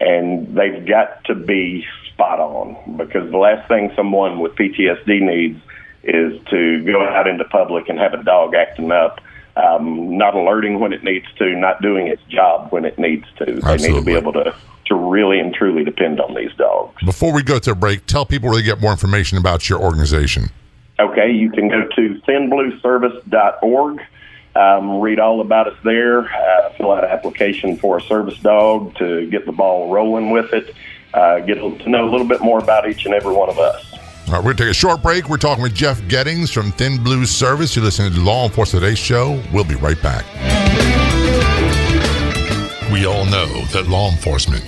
And 0.01 0.53
they've 0.53 0.85
got 0.85 1.23
to 1.25 1.35
be 1.35 1.85
spot 2.11 2.41
on 2.41 2.97
because 2.97 3.31
the 3.31 3.37
last 3.37 3.69
thing 3.69 3.93
someone 3.95 4.39
with 4.39 4.53
PTSD 4.55 5.21
needs 5.21 5.61
is 6.03 6.41
to 6.49 6.83
go 6.83 7.01
out 7.07 7.27
into 7.27 7.45
public 7.45 7.87
and 7.87 7.97
have 7.99 8.13
a 8.13 8.21
dog 8.21 8.53
acting 8.53 8.91
up, 8.91 9.21
um, 9.55 10.17
not 10.17 10.35
alerting 10.35 10.81
when 10.81 10.91
it 10.91 11.01
needs 11.01 11.25
to, 11.37 11.55
not 11.55 11.81
doing 11.81 12.07
its 12.07 12.23
job 12.23 12.69
when 12.73 12.83
it 12.83 12.99
needs 12.99 13.25
to. 13.37 13.43
Absolutely. 13.43 13.77
They 13.77 13.87
need 13.93 13.99
to 13.99 14.05
be 14.05 14.13
able 14.15 14.33
to 14.33 14.53
to 14.87 14.95
really 14.95 15.39
and 15.39 15.53
truly 15.53 15.83
depend 15.83 16.19
on 16.19 16.33
these 16.33 16.51
dogs. 16.57 16.95
Before 17.05 17.31
we 17.31 17.43
go 17.43 17.59
to 17.59 17.71
a 17.71 17.75
break, 17.75 18.07
tell 18.07 18.25
people 18.25 18.49
where 18.49 18.57
they 18.57 18.65
get 18.65 18.81
more 18.81 18.91
information 18.91 19.37
about 19.37 19.69
your 19.69 19.79
organization. 19.79 20.49
Okay, 20.99 21.31
you 21.31 21.49
can 21.49 21.69
go 21.69 21.87
to 21.87 22.21
thinblueservice.org. 22.27 24.01
Um, 24.55 24.99
read 24.99 25.19
all 25.19 25.39
about 25.39 25.67
us 25.67 25.77
there. 25.83 26.21
Uh, 26.21 26.73
fill 26.73 26.91
out 26.91 27.05
an 27.05 27.09
application 27.09 27.77
for 27.77 27.97
a 27.97 28.01
service 28.01 28.37
dog 28.39 28.95
to 28.95 29.29
get 29.29 29.45
the 29.45 29.51
ball 29.53 29.91
rolling 29.91 30.31
with 30.31 30.51
it. 30.53 30.75
Uh, 31.13 31.39
get 31.39 31.55
to 31.55 31.89
know 31.89 32.07
a 32.07 32.09
little 32.09 32.27
bit 32.27 32.41
more 32.41 32.59
about 32.59 32.89
each 32.89 33.05
and 33.05 33.13
every 33.13 33.33
one 33.33 33.49
of 33.49 33.57
us. 33.57 33.93
All 34.27 34.35
right, 34.35 34.37
we're 34.39 34.53
going 34.53 34.57
to 34.57 34.63
take 34.63 34.71
a 34.71 34.75
short 34.75 35.01
break. 35.01 35.29
We're 35.29 35.37
talking 35.37 35.63
with 35.63 35.73
Jeff 35.73 36.01
Gettings 36.07 36.51
from 36.51 36.71
Thin 36.71 37.01
Blue 37.01 37.25
Service. 37.25 37.75
You're 37.75 37.85
listening 37.85 38.13
to 38.13 38.19
Law 38.19 38.45
Enforcement 38.45 38.83
Today 38.83 38.95
show. 38.95 39.41
We'll 39.53 39.63
be 39.63 39.75
right 39.75 39.99
back. 40.03 40.25
We 42.91 43.05
all 43.05 43.25
know 43.25 43.47
that 43.71 43.87
law 43.87 44.11
enforcement 44.11 44.67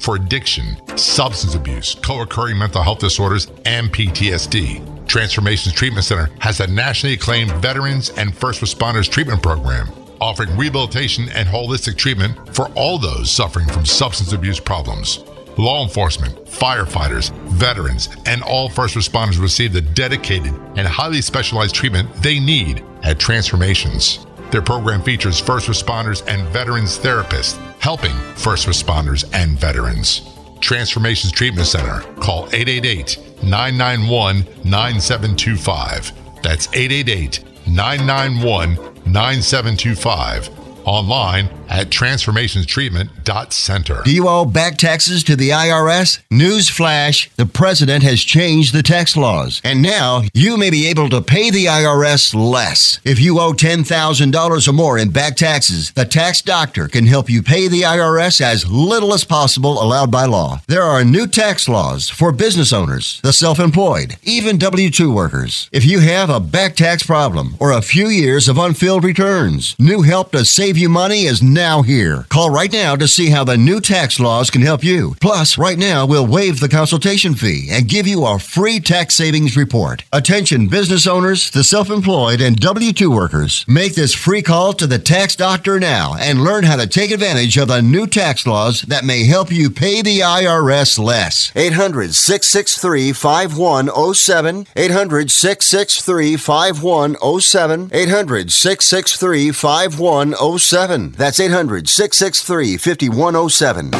for 0.00 0.16
addiction, 0.16 0.76
substance 0.96 1.54
abuse, 1.54 1.94
co 1.94 2.22
occurring 2.22 2.58
mental 2.58 2.82
health 2.82 2.98
disorders, 2.98 3.46
and 3.64 3.92
PTSD. 3.92 5.06
Transformations 5.06 5.74
Treatment 5.74 6.04
Center 6.04 6.30
has 6.38 6.60
a 6.60 6.66
nationally 6.66 7.14
acclaimed 7.14 7.50
veterans 7.56 8.10
and 8.10 8.34
first 8.34 8.60
responders 8.60 9.10
treatment 9.10 9.42
program, 9.42 9.88
offering 10.20 10.56
rehabilitation 10.56 11.28
and 11.30 11.48
holistic 11.48 11.96
treatment 11.96 12.54
for 12.54 12.68
all 12.70 12.98
those 12.98 13.30
suffering 13.30 13.66
from 13.68 13.84
substance 13.84 14.32
abuse 14.32 14.60
problems. 14.60 15.24
Law 15.58 15.82
enforcement, 15.82 16.34
firefighters, 16.46 17.32
veterans, 17.48 18.08
and 18.24 18.42
all 18.42 18.68
first 18.68 18.94
responders 18.94 19.40
receive 19.40 19.72
the 19.72 19.80
dedicated 19.80 20.54
and 20.76 20.86
highly 20.86 21.20
specialized 21.20 21.74
treatment 21.74 22.08
they 22.22 22.38
need 22.38 22.84
at 23.02 23.18
Transformations. 23.18 24.24
Their 24.50 24.62
program 24.62 25.02
features 25.02 25.38
first 25.38 25.68
responders 25.68 26.26
and 26.26 26.46
veterans 26.48 26.98
therapists 26.98 27.58
helping 27.80 28.16
first 28.36 28.68
responders 28.68 29.28
and 29.34 29.58
veterans. 29.58 30.22
Transformations 30.60 31.32
Treatment 31.32 31.66
Center. 31.66 32.00
Call 32.20 32.44
888 32.52 33.18
991 33.42 34.46
9725. 34.64 36.12
That's 36.42 36.68
888 36.68 37.44
991 37.66 38.74
9725 39.06 40.59
online 40.84 41.48
at 41.68 41.90
transformationstreatment.center. 41.90 44.02
Do 44.04 44.14
you 44.14 44.28
owe 44.28 44.44
back 44.44 44.76
taxes 44.76 45.24
to 45.24 45.34
the 45.36 45.48
IRS? 45.50 46.20
Newsflash, 46.30 47.34
the 47.36 47.46
president 47.46 48.02
has 48.02 48.22
changed 48.22 48.74
the 48.74 48.82
tax 48.82 49.16
laws, 49.16 49.60
and 49.62 49.80
now 49.80 50.22
you 50.34 50.56
may 50.56 50.70
be 50.70 50.88
able 50.88 51.08
to 51.10 51.20
pay 51.20 51.50
the 51.50 51.66
IRS 51.66 52.34
less. 52.34 52.98
If 53.04 53.20
you 53.20 53.38
owe 53.38 53.52
$10,000 53.52 54.68
or 54.68 54.72
more 54.72 54.98
in 54.98 55.10
back 55.10 55.36
taxes, 55.36 55.92
the 55.92 56.04
tax 56.04 56.42
doctor 56.42 56.88
can 56.88 57.06
help 57.06 57.30
you 57.30 57.40
pay 57.42 57.68
the 57.68 57.82
IRS 57.82 58.40
as 58.40 58.68
little 58.70 59.14
as 59.14 59.24
possible 59.24 59.80
allowed 59.82 60.10
by 60.10 60.24
law. 60.24 60.60
There 60.66 60.82
are 60.82 61.04
new 61.04 61.28
tax 61.28 61.68
laws 61.68 62.08
for 62.08 62.32
business 62.32 62.72
owners, 62.72 63.20
the 63.22 63.32
self-employed, 63.32 64.16
even 64.22 64.58
W-2 64.58 65.14
workers. 65.14 65.68
If 65.72 65.84
you 65.84 66.00
have 66.00 66.30
a 66.30 66.40
back 66.40 66.74
tax 66.74 67.04
problem 67.04 67.54
or 67.60 67.70
a 67.70 67.82
few 67.82 68.08
years 68.08 68.48
of 68.48 68.58
unfilled 68.58 69.04
returns, 69.04 69.76
new 69.78 70.02
help 70.02 70.32
to 70.32 70.44
save 70.44 70.69
you 70.76 70.88
money 70.88 71.22
is 71.24 71.42
now 71.42 71.82
here. 71.82 72.26
Call 72.28 72.50
right 72.50 72.72
now 72.72 72.94
to 72.96 73.08
see 73.08 73.30
how 73.30 73.44
the 73.44 73.56
new 73.56 73.80
tax 73.80 74.20
laws 74.20 74.50
can 74.50 74.62
help 74.62 74.84
you. 74.84 75.14
Plus, 75.20 75.58
right 75.58 75.78
now, 75.78 76.06
we'll 76.06 76.26
waive 76.26 76.60
the 76.60 76.68
consultation 76.68 77.34
fee 77.34 77.68
and 77.70 77.88
give 77.88 78.06
you 78.06 78.24
a 78.24 78.38
free 78.38 78.80
tax 78.80 79.14
savings 79.14 79.56
report. 79.56 80.04
Attention 80.12 80.68
business 80.68 81.06
owners, 81.06 81.50
the 81.50 81.64
self 81.64 81.90
employed, 81.90 82.40
and 82.40 82.60
W 82.60 82.92
2 82.92 83.10
workers. 83.10 83.64
Make 83.66 83.94
this 83.94 84.14
free 84.14 84.42
call 84.42 84.72
to 84.74 84.86
the 84.86 84.98
tax 84.98 85.34
doctor 85.36 85.80
now 85.80 86.14
and 86.18 86.44
learn 86.44 86.64
how 86.64 86.76
to 86.76 86.86
take 86.86 87.10
advantage 87.10 87.56
of 87.56 87.68
the 87.68 87.82
new 87.82 88.06
tax 88.06 88.46
laws 88.46 88.82
that 88.82 89.04
may 89.04 89.24
help 89.24 89.50
you 89.50 89.70
pay 89.70 90.02
the 90.02 90.20
IRS 90.20 90.98
less. 90.98 91.52
800 91.56 92.14
663 92.14 93.12
5107. 93.12 94.66
800 94.76 95.30
663 95.30 96.36
5107. 96.36 97.90
800 97.92 98.52
663 98.52 99.50
5107. 99.52 100.59
Oh 100.62 100.96
That's 101.16 101.40
800 101.40 101.88
663 101.88 102.76
5107. 102.76 103.94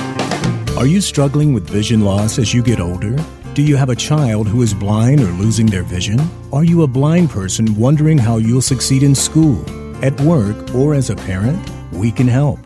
Are 0.77 0.87
you 0.87 1.01
struggling 1.01 1.55
with 1.55 1.67
vision 1.67 2.03
loss 2.03 2.39
as 2.39 2.53
you 2.53 2.63
get 2.63 2.81
older? 2.81 3.17
Do 3.55 3.63
you 3.63 3.77
have 3.77 3.89
a 3.89 3.97
child 3.97 4.47
who 4.47 4.61
is 4.61 4.75
blind 4.75 5.21
or 5.21 5.33
losing 5.33 5.65
their 5.65 5.83
vision? 5.83 6.21
Are 6.53 6.63
you 6.63 6.83
a 6.83 6.87
blind 6.87 7.31
person 7.31 7.75
wondering 7.77 8.19
how 8.19 8.37
you'll 8.37 8.61
succeed 8.61 9.03
in 9.03 9.15
school, 9.15 9.65
at 10.05 10.21
work, 10.21 10.75
or 10.75 10.93
as 10.93 11.09
a 11.09 11.17
parent? 11.17 11.59
We 11.93 12.13
can 12.13 12.29
help. 12.29 12.61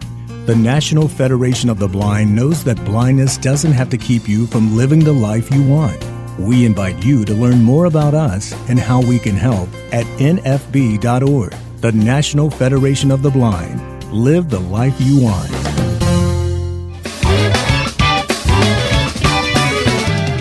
The 0.47 0.57
National 0.57 1.07
Federation 1.07 1.71
of 1.71 1.79
the 1.79 1.89
Blind 1.89 2.35
knows 2.35 2.65
that 2.65 2.85
blindness 2.85 3.39
doesn't 3.39 3.73
have 3.73 3.91
to 3.91 3.97
keep 3.97 4.29
you 4.29 4.49
from 4.49 4.77
living 4.77 5.05
the 5.05 5.13
life 5.13 5.55
you 5.55 5.63
want. 5.63 6.05
We 6.37 6.67
invite 6.67 7.05
you 7.05 7.25
to 7.27 7.33
learn 7.33 7.63
more 7.63 7.85
about 7.85 8.13
us 8.13 8.53
and 8.69 8.79
how 8.79 9.01
we 9.01 9.21
can 9.21 9.37
help 9.37 9.69
at 9.93 10.05
nfb.org, 10.19 11.55
the 11.85 11.93
National 11.93 12.49
Federation 12.49 13.11
of 13.11 13.21
the 13.21 13.29
Blind 13.29 13.79
Live 14.11 14.49
the 14.49 14.59
life 14.59 14.95
you 15.01 15.21
want. 15.21 15.51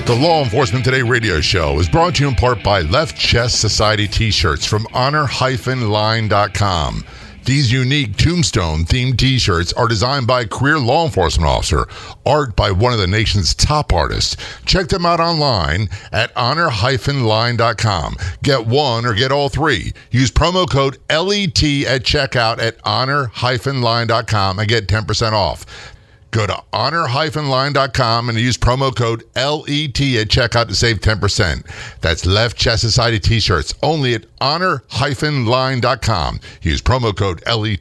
The 0.08 0.16
Law 0.16 0.42
Enforcement 0.42 0.86
Today 0.86 1.02
radio 1.02 1.42
show 1.42 1.80
is 1.80 1.90
brought 1.90 2.16
to 2.16 2.24
you 2.24 2.30
in 2.30 2.36
part 2.36 2.64
by 2.64 2.84
Left 2.84 3.18
Chest 3.18 3.60
Society 3.60 4.08
t 4.08 4.32
shirts 4.32 4.66
from 4.66 4.88
honor-line.com. 4.94 7.04
These 7.46 7.74
unique 7.74 8.16
tombstone 8.16 8.86
themed 8.86 9.18
t 9.18 9.38
shirts 9.38 9.74
are 9.74 9.90
designed 9.90 10.28
by 10.28 10.42
a 10.42 10.48
career 10.48 10.80
law 10.80 11.04
enforcement 11.04 11.50
officer, 11.50 11.88
art 12.26 12.56
by 12.56 12.72
one 12.72 12.94
of 12.94 13.00
the 13.00 13.08
nation's 13.08 13.54
top 13.54 13.92
artists. 13.92 14.38
Check 14.66 14.88
them 14.88 15.06
out 15.06 15.20
online 15.20 15.90
at 16.14 16.32
honor-line.com. 16.38 18.16
Get 18.44 18.66
one 18.66 19.06
or 19.06 19.14
get 19.14 19.34
all 19.34 19.50
three. 19.50 19.92
Use 20.10 20.32
promo 20.32 20.70
code 20.70 20.98
LET 21.10 21.62
at 21.86 22.04
checkout 22.04 22.60
at 22.60 22.78
honor-line.com 22.86 24.60
and 24.60 24.68
get 24.70 24.88
10% 24.88 25.32
off. 25.34 25.93
Go 26.34 26.46
to 26.48 26.62
honor-line.com 26.74 28.30
and 28.30 28.38
use 28.40 28.58
promo 28.58 28.94
code 28.94 29.24
LET 29.36 30.02
at 30.02 30.30
checkout 30.30 30.68
to 30.68 30.74
save 30.74 31.00
10%. 31.00 31.64
That's 32.02 32.26
Left 32.26 32.58
Chest 32.58 32.82
Society 32.82 33.20
t-shirts 33.20 33.76
only 33.84 34.16
at 34.16 34.26
honor-line.com. 34.42 36.40
Use 36.64 36.82
promo 36.82 37.16
code 37.16 37.44
LET 37.46 37.80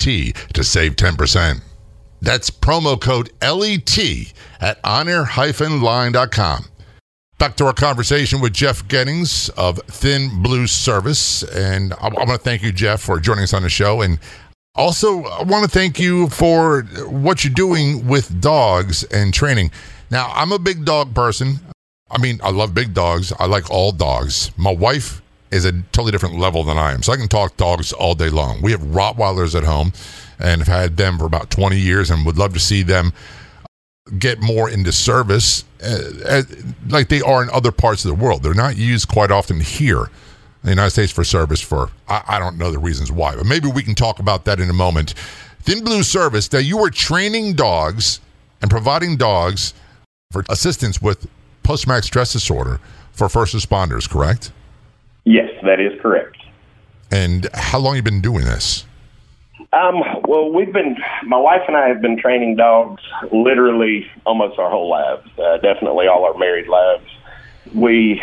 to 0.52 0.62
save 0.62 0.96
10%. 0.96 1.62
That's 2.20 2.50
promo 2.50 3.00
code 3.00 3.30
LET 3.40 3.98
at 4.60 4.78
honor-line.com. 4.84 6.64
Back 7.38 7.56
to 7.56 7.64
our 7.66 7.72
conversation 7.72 8.40
with 8.40 8.52
Jeff 8.52 8.86
Gettings 8.86 9.50
of 9.56 9.80
Thin 9.88 10.42
Blue 10.42 10.68
Service. 10.68 11.42
And 11.42 11.92
I, 11.94 12.06
I 12.06 12.10
want 12.10 12.28
to 12.28 12.38
thank 12.38 12.62
you, 12.62 12.70
Jeff, 12.70 13.00
for 13.00 13.18
joining 13.18 13.42
us 13.42 13.52
on 13.54 13.62
the 13.62 13.68
show. 13.68 14.02
And 14.02 14.20
also, 14.74 15.24
I 15.24 15.42
want 15.42 15.64
to 15.64 15.70
thank 15.70 15.98
you 15.98 16.28
for 16.28 16.82
what 17.06 17.44
you're 17.44 17.52
doing 17.52 18.06
with 18.06 18.40
dogs 18.40 19.04
and 19.04 19.32
training. 19.34 19.70
Now, 20.10 20.32
I'm 20.34 20.52
a 20.52 20.58
big 20.58 20.84
dog 20.84 21.14
person. 21.14 21.56
I 22.10 22.18
mean, 22.18 22.40
I 22.42 22.50
love 22.50 22.74
big 22.74 22.94
dogs. 22.94 23.32
I 23.38 23.46
like 23.46 23.70
all 23.70 23.92
dogs. 23.92 24.50
My 24.56 24.72
wife 24.72 25.20
is 25.50 25.66
a 25.66 25.72
totally 25.92 26.12
different 26.12 26.38
level 26.38 26.64
than 26.64 26.78
I 26.78 26.92
am. 26.92 27.02
So 27.02 27.12
I 27.12 27.16
can 27.16 27.28
talk 27.28 27.56
dogs 27.56 27.92
all 27.92 28.14
day 28.14 28.30
long. 28.30 28.62
We 28.62 28.72
have 28.72 28.80
Rottweilers 28.80 29.54
at 29.54 29.64
home 29.64 29.92
and 30.38 30.62
have 30.62 30.68
had 30.68 30.96
them 30.96 31.18
for 31.18 31.26
about 31.26 31.50
20 31.50 31.78
years 31.78 32.10
and 32.10 32.24
would 32.24 32.38
love 32.38 32.54
to 32.54 32.60
see 32.60 32.82
them 32.82 33.12
get 34.18 34.40
more 34.40 34.68
into 34.68 34.90
service 34.90 35.64
uh, 35.82 36.42
like 36.88 37.08
they 37.08 37.20
are 37.20 37.42
in 37.42 37.50
other 37.50 37.72
parts 37.72 38.04
of 38.04 38.08
the 38.08 38.22
world. 38.22 38.42
They're 38.42 38.54
not 38.54 38.76
used 38.76 39.08
quite 39.08 39.30
often 39.30 39.60
here 39.60 40.10
the 40.62 40.70
United 40.70 40.90
States 40.90 41.12
for 41.12 41.24
service 41.24 41.60
for, 41.60 41.90
I, 42.08 42.22
I 42.28 42.38
don't 42.38 42.58
know 42.58 42.70
the 42.70 42.78
reasons 42.78 43.10
why, 43.10 43.34
but 43.34 43.46
maybe 43.46 43.68
we 43.68 43.82
can 43.82 43.94
talk 43.94 44.18
about 44.18 44.44
that 44.44 44.60
in 44.60 44.70
a 44.70 44.74
moment. 44.74 45.14
Thin 45.60 45.84
Blue 45.84 46.02
Service, 46.02 46.48
that 46.48 46.64
you 46.64 46.76
were 46.76 46.90
training 46.90 47.54
dogs 47.54 48.20
and 48.60 48.70
providing 48.70 49.16
dogs 49.16 49.74
for 50.30 50.44
assistance 50.48 51.00
with 51.02 51.26
post 51.62 51.84
traumatic 51.84 52.04
stress 52.04 52.32
disorder 52.32 52.80
for 53.12 53.28
first 53.28 53.54
responders, 53.54 54.08
correct? 54.08 54.52
Yes, 55.24 55.50
that 55.64 55.80
is 55.80 56.00
correct. 56.00 56.36
And 57.10 57.48
how 57.54 57.78
long 57.78 57.94
have 57.94 58.04
you 58.04 58.10
been 58.10 58.22
doing 58.22 58.44
this? 58.44 58.86
Um, 59.72 60.02
well, 60.26 60.50
we've 60.52 60.72
been, 60.72 60.96
my 61.24 61.38
wife 61.38 61.62
and 61.66 61.76
I 61.76 61.88
have 61.88 62.02
been 62.02 62.18
training 62.18 62.56
dogs 62.56 63.02
literally 63.32 64.06
almost 64.26 64.58
our 64.58 64.70
whole 64.70 64.90
lives, 64.90 65.28
uh, 65.38 65.58
definitely 65.58 66.06
all 66.06 66.24
our 66.24 66.36
married 66.36 66.68
lives. 66.68 67.04
We 67.74 68.22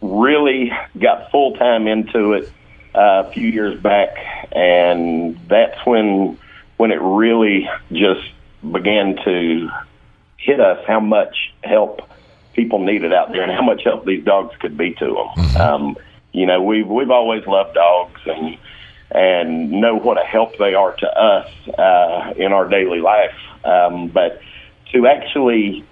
really 0.00 0.72
got 0.98 1.30
full 1.30 1.54
time 1.54 1.86
into 1.86 2.32
it 2.32 2.50
uh, 2.94 3.24
a 3.26 3.32
few 3.32 3.48
years 3.48 3.78
back, 3.80 4.16
and 4.52 5.38
that's 5.48 5.84
when 5.86 6.38
when 6.76 6.90
it 6.92 7.00
really 7.00 7.68
just 7.92 8.28
began 8.72 9.16
to 9.24 9.68
hit 10.36 10.60
us 10.60 10.84
how 10.86 11.00
much 11.00 11.52
help 11.64 12.02
people 12.54 12.78
needed 12.78 13.12
out 13.12 13.30
there 13.32 13.42
and 13.42 13.52
how 13.52 13.62
much 13.62 13.82
help 13.84 14.04
these 14.04 14.24
dogs 14.24 14.54
could 14.58 14.76
be 14.76 14.94
to 14.94 15.04
them. 15.04 15.14
Mm-hmm. 15.14 15.56
Um, 15.56 15.96
you 16.32 16.46
know, 16.46 16.62
we've 16.62 16.86
we've 16.86 17.10
always 17.10 17.46
loved 17.46 17.74
dogs 17.74 18.20
and 18.26 18.58
and 19.10 19.70
know 19.70 19.96
what 19.96 20.20
a 20.20 20.24
help 20.24 20.58
they 20.58 20.74
are 20.74 20.94
to 20.94 21.06
us 21.06 21.50
uh, 21.78 22.34
in 22.36 22.52
our 22.52 22.68
daily 22.68 23.00
life. 23.00 23.34
Um, 23.64 24.08
but 24.08 24.40
to 24.92 25.06
actually 25.06 25.84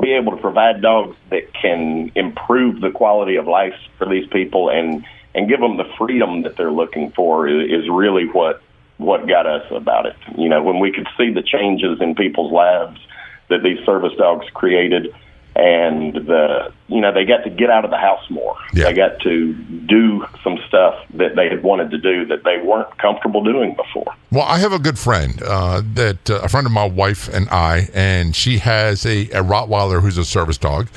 be 0.00 0.12
able 0.12 0.32
to 0.32 0.38
provide 0.38 0.82
dogs 0.82 1.16
that 1.30 1.52
can 1.54 2.10
improve 2.14 2.80
the 2.80 2.90
quality 2.90 3.36
of 3.36 3.46
life 3.46 3.74
for 3.98 4.08
these 4.08 4.26
people 4.28 4.70
and 4.70 5.04
and 5.34 5.48
give 5.48 5.60
them 5.60 5.76
the 5.76 5.84
freedom 5.98 6.42
that 6.42 6.56
they're 6.56 6.70
looking 6.70 7.10
for 7.10 7.48
is, 7.48 7.70
is 7.70 7.88
really 7.90 8.26
what 8.26 8.62
what 8.98 9.26
got 9.26 9.46
us 9.46 9.66
about 9.70 10.06
it. 10.06 10.16
You 10.36 10.48
know, 10.48 10.62
when 10.62 10.78
we 10.78 10.92
could 10.92 11.08
see 11.18 11.32
the 11.32 11.42
changes 11.42 12.00
in 12.00 12.14
people's 12.14 12.52
lives 12.52 13.00
that 13.48 13.62
these 13.62 13.84
service 13.84 14.12
dogs 14.16 14.46
created 14.54 15.14
and 15.56 16.14
the 16.14 16.72
you 16.88 17.00
know 17.00 17.12
they 17.12 17.24
got 17.24 17.44
to 17.44 17.50
get 17.50 17.70
out 17.70 17.84
of 17.84 17.90
the 17.90 17.96
house 17.96 18.28
more. 18.28 18.56
Yeah. 18.72 18.84
They 18.84 18.94
got 18.94 19.20
to 19.20 19.54
do 19.54 20.26
some 20.42 20.58
stuff 20.66 20.94
that 21.14 21.36
they 21.36 21.48
had 21.48 21.62
wanted 21.62 21.90
to 21.92 21.98
do 21.98 22.24
that 22.26 22.44
they 22.44 22.58
weren't 22.58 22.96
comfortable 22.98 23.42
doing 23.42 23.74
before. 23.74 24.14
Well, 24.30 24.44
I 24.44 24.58
have 24.58 24.72
a 24.72 24.78
good 24.78 24.98
friend 24.98 25.40
uh, 25.42 25.82
that 25.94 26.28
uh, 26.28 26.40
a 26.42 26.48
friend 26.48 26.66
of 26.66 26.72
my 26.72 26.86
wife 26.86 27.28
and 27.28 27.48
I, 27.50 27.88
and 27.94 28.34
she 28.34 28.58
has 28.58 29.06
a, 29.06 29.22
a 29.30 29.42
Rottweiler 29.42 30.00
who's 30.00 30.18
a 30.18 30.24
service 30.24 30.58
dog, 30.58 30.88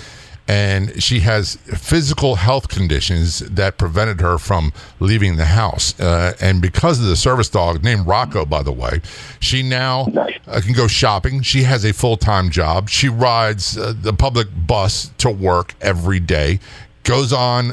and 0.48 1.01
she 1.04 1.20
has 1.20 1.56
physical 1.56 2.36
health 2.36 2.70
conditions 2.70 3.39
that 3.39 3.77
prevented 3.77 4.22
her 4.22 4.38
from 4.38 4.72
leaving 5.00 5.36
the 5.36 5.46
house. 5.46 6.00
Uh, 6.00 6.34
and 6.39 6.62
because 6.62 7.00
of 7.00 7.06
the 7.06 7.16
service 7.16 7.50
dog, 7.50 7.84
named 7.84 8.08
Rocco, 8.08 8.46
by 8.46 8.63
the 8.63 8.72
way, 8.72 9.01
she 9.39 9.62
now 9.62 10.08
uh, 10.48 10.62
can 10.62 10.74
go 10.74 10.88
shopping. 10.88 11.42
She 11.42 11.63
has 11.63 11.84
a 11.84 11.92
full 11.92 12.16
time 12.16 12.50
job. 12.50 12.89
She 12.89 13.10
rides 13.10 13.77
uh, 13.77 13.94
the 14.00 14.13
public 14.13 14.48
bus 14.66 15.12
to 15.18 15.30
work 15.30 15.75
every 15.82 16.20
day. 16.20 16.60
Goes 17.04 17.32
on 17.32 17.72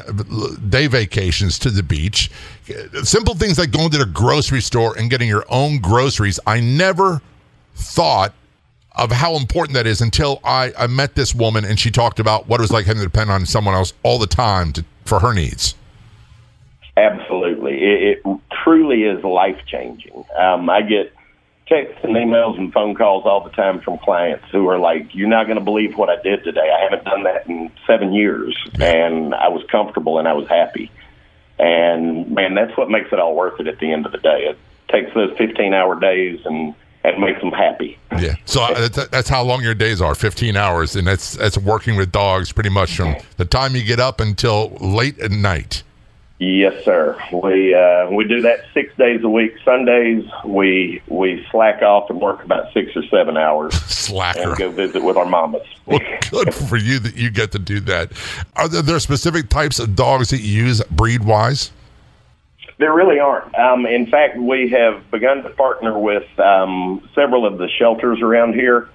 day 0.69 0.87
vacations 0.87 1.59
to 1.59 1.69
the 1.69 1.83
beach. 1.83 2.31
Simple 3.03 3.35
things 3.35 3.57
like 3.57 3.71
going 3.71 3.89
to 3.89 3.97
the 3.97 4.05
grocery 4.05 4.61
store 4.61 4.97
and 4.97 5.09
getting 5.09 5.27
your 5.27 5.43
own 5.49 5.79
groceries. 5.79 6.39
I 6.47 6.61
never 6.61 7.21
thought 7.75 8.33
of 8.95 9.11
how 9.11 9.35
important 9.35 9.75
that 9.75 9.87
is 9.87 10.01
until 10.01 10.39
I, 10.43 10.73
I 10.77 10.87
met 10.87 11.15
this 11.15 11.35
woman 11.35 11.65
and 11.65 11.79
she 11.79 11.91
talked 11.91 12.19
about 12.19 12.47
what 12.47 12.59
it 12.59 12.63
was 12.63 12.71
like 12.71 12.85
having 12.85 13.01
to 13.01 13.07
depend 13.07 13.29
on 13.29 13.45
someone 13.45 13.75
else 13.75 13.93
all 14.03 14.19
the 14.19 14.27
time 14.27 14.73
to, 14.73 14.85
for 15.03 15.19
her 15.19 15.33
needs. 15.33 15.75
Absolutely. 16.97 17.73
It, 17.73 18.21
it 18.25 18.39
truly 18.63 19.03
is 19.03 19.23
life 19.23 19.59
changing. 19.67 20.23
Um, 20.37 20.69
I 20.69 20.81
get 20.81 21.13
texts 21.67 21.99
and 22.03 22.15
emails 22.15 22.57
and 22.57 22.71
phone 22.71 22.95
calls 22.95 23.25
all 23.25 23.43
the 23.43 23.49
time 23.49 23.81
from 23.81 23.97
clients 23.97 24.45
who 24.51 24.67
are 24.69 24.79
like, 24.79 25.13
You're 25.13 25.27
not 25.27 25.45
going 25.45 25.57
to 25.57 25.63
believe 25.63 25.97
what 25.97 26.09
I 26.09 26.21
did 26.21 26.43
today. 26.43 26.71
I 26.71 26.83
haven't 26.83 27.03
done 27.03 27.23
that 27.23 27.47
in 27.47 27.71
seven 27.85 28.13
years. 28.13 28.55
And 28.79 29.33
I 29.35 29.49
was 29.49 29.63
comfortable 29.69 30.19
and 30.19 30.27
I 30.27 30.33
was 30.33 30.47
happy. 30.47 30.91
And 31.57 32.31
man, 32.31 32.53
that's 32.53 32.77
what 32.77 32.89
makes 32.89 33.11
it 33.11 33.19
all 33.19 33.35
worth 33.35 33.59
it 33.59 33.67
at 33.67 33.79
the 33.79 33.91
end 33.91 34.05
of 34.05 34.11
the 34.11 34.17
day. 34.19 34.47
It 34.49 34.57
takes 34.89 35.13
those 35.13 35.35
15 35.37 35.73
hour 35.73 35.99
days 35.99 36.39
and 36.45 36.75
and 37.13 37.21
makes 37.21 37.39
them 37.41 37.51
happy. 37.51 37.97
Yeah. 38.19 38.35
So 38.45 38.61
uh, 38.61 38.87
that's 38.87 39.29
how 39.29 39.43
long 39.43 39.61
your 39.61 39.75
days 39.75 40.01
are 40.01 40.15
15 40.15 40.55
hours. 40.55 40.95
And 40.95 41.07
that's, 41.07 41.33
that's 41.33 41.57
working 41.57 41.95
with 41.95 42.11
dogs 42.11 42.51
pretty 42.51 42.69
much 42.69 42.95
from 42.95 43.15
the 43.37 43.45
time 43.45 43.75
you 43.75 43.83
get 43.83 43.99
up 43.99 44.19
until 44.19 44.69
late 44.79 45.19
at 45.19 45.31
night. 45.31 45.83
Yes, 46.37 46.83
sir. 46.83 47.17
We 47.31 47.73
uh, 47.73 48.09
we 48.11 48.27
do 48.27 48.41
that 48.41 48.65
six 48.73 48.93
days 48.97 49.23
a 49.23 49.29
week. 49.29 49.53
Sundays 49.63 50.25
we 50.43 51.01
we 51.07 51.47
slack 51.49 51.81
off 51.81 52.09
and 52.09 52.19
work 52.19 52.43
about 52.43 52.73
six 52.73 52.91
or 52.93 53.03
seven 53.05 53.37
hours. 53.37 53.73
Slacker. 53.85 54.49
And 54.49 54.57
go 54.57 54.69
visit 54.69 55.01
with 55.01 55.15
our 55.15 55.25
mamas. 55.25 55.65
well, 55.85 56.01
good 56.31 56.53
for 56.53 56.75
you 56.75 56.99
that 56.99 57.15
you 57.15 57.29
get 57.29 57.53
to 57.53 57.59
do 57.59 57.79
that. 57.81 58.11
Are 58.57 58.67
there, 58.67 58.81
there 58.81 58.99
specific 58.99 59.47
types 59.47 59.79
of 59.79 59.95
dogs 59.95 60.29
that 60.31 60.41
you 60.41 60.65
use 60.65 60.83
breed 60.91 61.23
wise? 61.23 61.71
There 62.77 62.93
really 62.93 63.19
aren't. 63.19 63.55
Um, 63.55 63.85
in 63.85 64.07
fact, 64.07 64.37
we 64.37 64.69
have 64.69 65.09
begun 65.09 65.43
to 65.43 65.49
partner 65.49 65.97
with 65.97 66.27
um, 66.39 67.07
several 67.15 67.45
of 67.45 67.57
the 67.57 67.69
shelters 67.79 68.21
around 68.21 68.53
here 68.53 68.89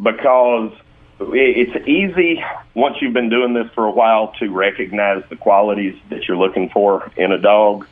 because 0.00 0.72
it's 1.20 1.88
easy 1.88 2.40
once 2.74 2.96
you've 3.00 3.12
been 3.12 3.28
doing 3.28 3.54
this 3.54 3.66
for 3.74 3.86
a 3.86 3.90
while 3.90 4.32
to 4.38 4.50
recognize 4.50 5.24
the 5.30 5.36
qualities 5.36 5.96
that 6.10 6.28
you're 6.28 6.36
looking 6.36 6.68
for 6.70 7.10
in 7.16 7.32
a 7.32 7.38
dog. 7.38 7.88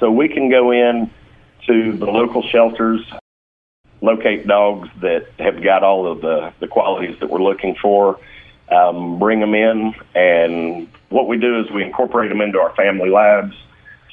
So 0.00 0.10
we 0.10 0.28
can 0.28 0.50
go 0.50 0.72
in 0.72 1.10
to 1.68 1.96
the 1.96 2.06
local 2.06 2.42
shelters, 2.42 3.00
locate 4.00 4.48
dogs 4.48 4.88
that 5.00 5.28
have 5.38 5.62
got 5.62 5.84
all 5.84 6.10
of 6.10 6.20
the, 6.22 6.52
the 6.58 6.66
qualities 6.66 7.16
that 7.20 7.30
we're 7.30 7.42
looking 7.42 7.76
for, 7.80 8.18
um, 8.68 9.20
bring 9.20 9.38
them 9.38 9.54
in, 9.54 9.94
and 10.16 10.88
what 11.08 11.28
we 11.28 11.38
do 11.38 11.60
is 11.60 11.70
we 11.70 11.84
incorporate 11.84 12.30
them 12.30 12.40
into 12.40 12.58
our 12.58 12.74
family 12.74 13.10
labs 13.10 13.54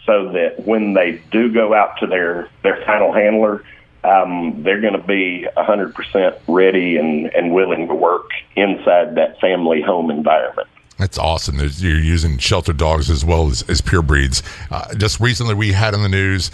so 0.06 0.32
that 0.34 0.66
when 0.66 0.94
they 0.94 1.22
do 1.32 1.52
go 1.52 1.74
out 1.74 1.98
to 2.00 2.08
their 2.08 2.50
their 2.62 2.84
final 2.86 3.14
handler, 3.14 3.64
um, 4.04 4.64
they're 4.64 4.82
going 4.82 5.00
to 5.00 5.08
be 5.08 5.48
100% 5.56 6.40
ready 6.48 6.98
and, 6.98 7.28
and 7.34 7.54
willing 7.54 7.88
to 7.88 7.96
work 7.96 8.30
inside 8.56 9.16
that 9.16 9.40
family 9.40 9.82
home 9.82 10.12
environment. 10.12 10.68
That's 10.98 11.18
awesome. 11.18 11.58
You're 11.58 12.00
using 12.00 12.38
shelter 12.38 12.74
dogs 12.74 13.10
as 13.10 13.26
well 13.26 13.48
as, 13.48 13.64
as 13.70 13.82
pure 13.82 14.02
breeds. 14.02 14.44
Uh, 14.70 14.94
just 14.96 15.20
recently, 15.20 15.56
we 15.56 15.72
had 15.72 15.94
in 15.94 16.04
the 16.04 16.10
news 16.10 16.52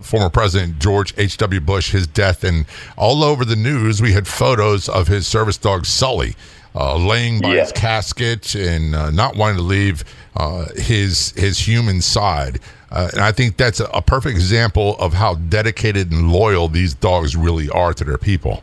former 0.00 0.30
President 0.30 0.78
George 0.78 1.12
H.W. 1.18 1.60
Bush, 1.60 1.90
his 1.90 2.06
death, 2.06 2.44
and 2.44 2.66
all 2.96 3.24
over 3.24 3.44
the 3.44 3.56
news, 3.56 4.00
we 4.00 4.12
had 4.12 4.28
photos 4.28 4.88
of 4.88 5.08
his 5.08 5.26
service 5.26 5.58
dog, 5.58 5.86
Sully. 5.86 6.36
Uh, 6.80 6.96
laying 6.96 7.40
by 7.40 7.56
his 7.56 7.72
casket 7.72 8.54
and 8.54 8.94
uh, 8.94 9.10
not 9.10 9.34
wanting 9.34 9.56
to 9.56 9.62
leave 9.64 10.04
uh, 10.36 10.64
his 10.76 11.32
his 11.32 11.58
human 11.58 12.00
side. 12.00 12.60
Uh, 12.92 13.08
and 13.12 13.20
I 13.20 13.32
think 13.32 13.56
that's 13.56 13.80
a, 13.80 14.00
perfect 14.00 14.36
example 14.36 14.96
of 14.98 15.12
how 15.12 15.34
dedicated 15.34 16.12
and 16.12 16.30
loyal 16.30 16.68
these 16.68 16.94
dogs 16.94 17.34
really 17.34 17.68
are 17.70 17.92
to 17.94 18.04
their 18.04 18.16
people. 18.16 18.62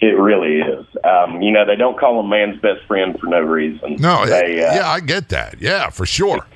It 0.00 0.16
really 0.16 0.60
is. 0.60 0.86
Um, 1.02 1.42
you 1.42 1.50
know, 1.50 1.66
they 1.66 1.74
don't 1.74 1.98
call 1.98 2.18
them 2.18 2.30
man's 2.30 2.60
best 2.60 2.86
friend 2.86 3.18
for 3.18 3.26
no 3.26 3.40
reason. 3.40 3.96
No, 3.98 4.24
they, 4.24 4.64
uh, 4.64 4.74
yeah, 4.74 4.88
I 4.88 5.00
get 5.00 5.28
that. 5.30 5.60
Yeah, 5.60 5.90
for 5.90 6.06
sure. 6.06 6.46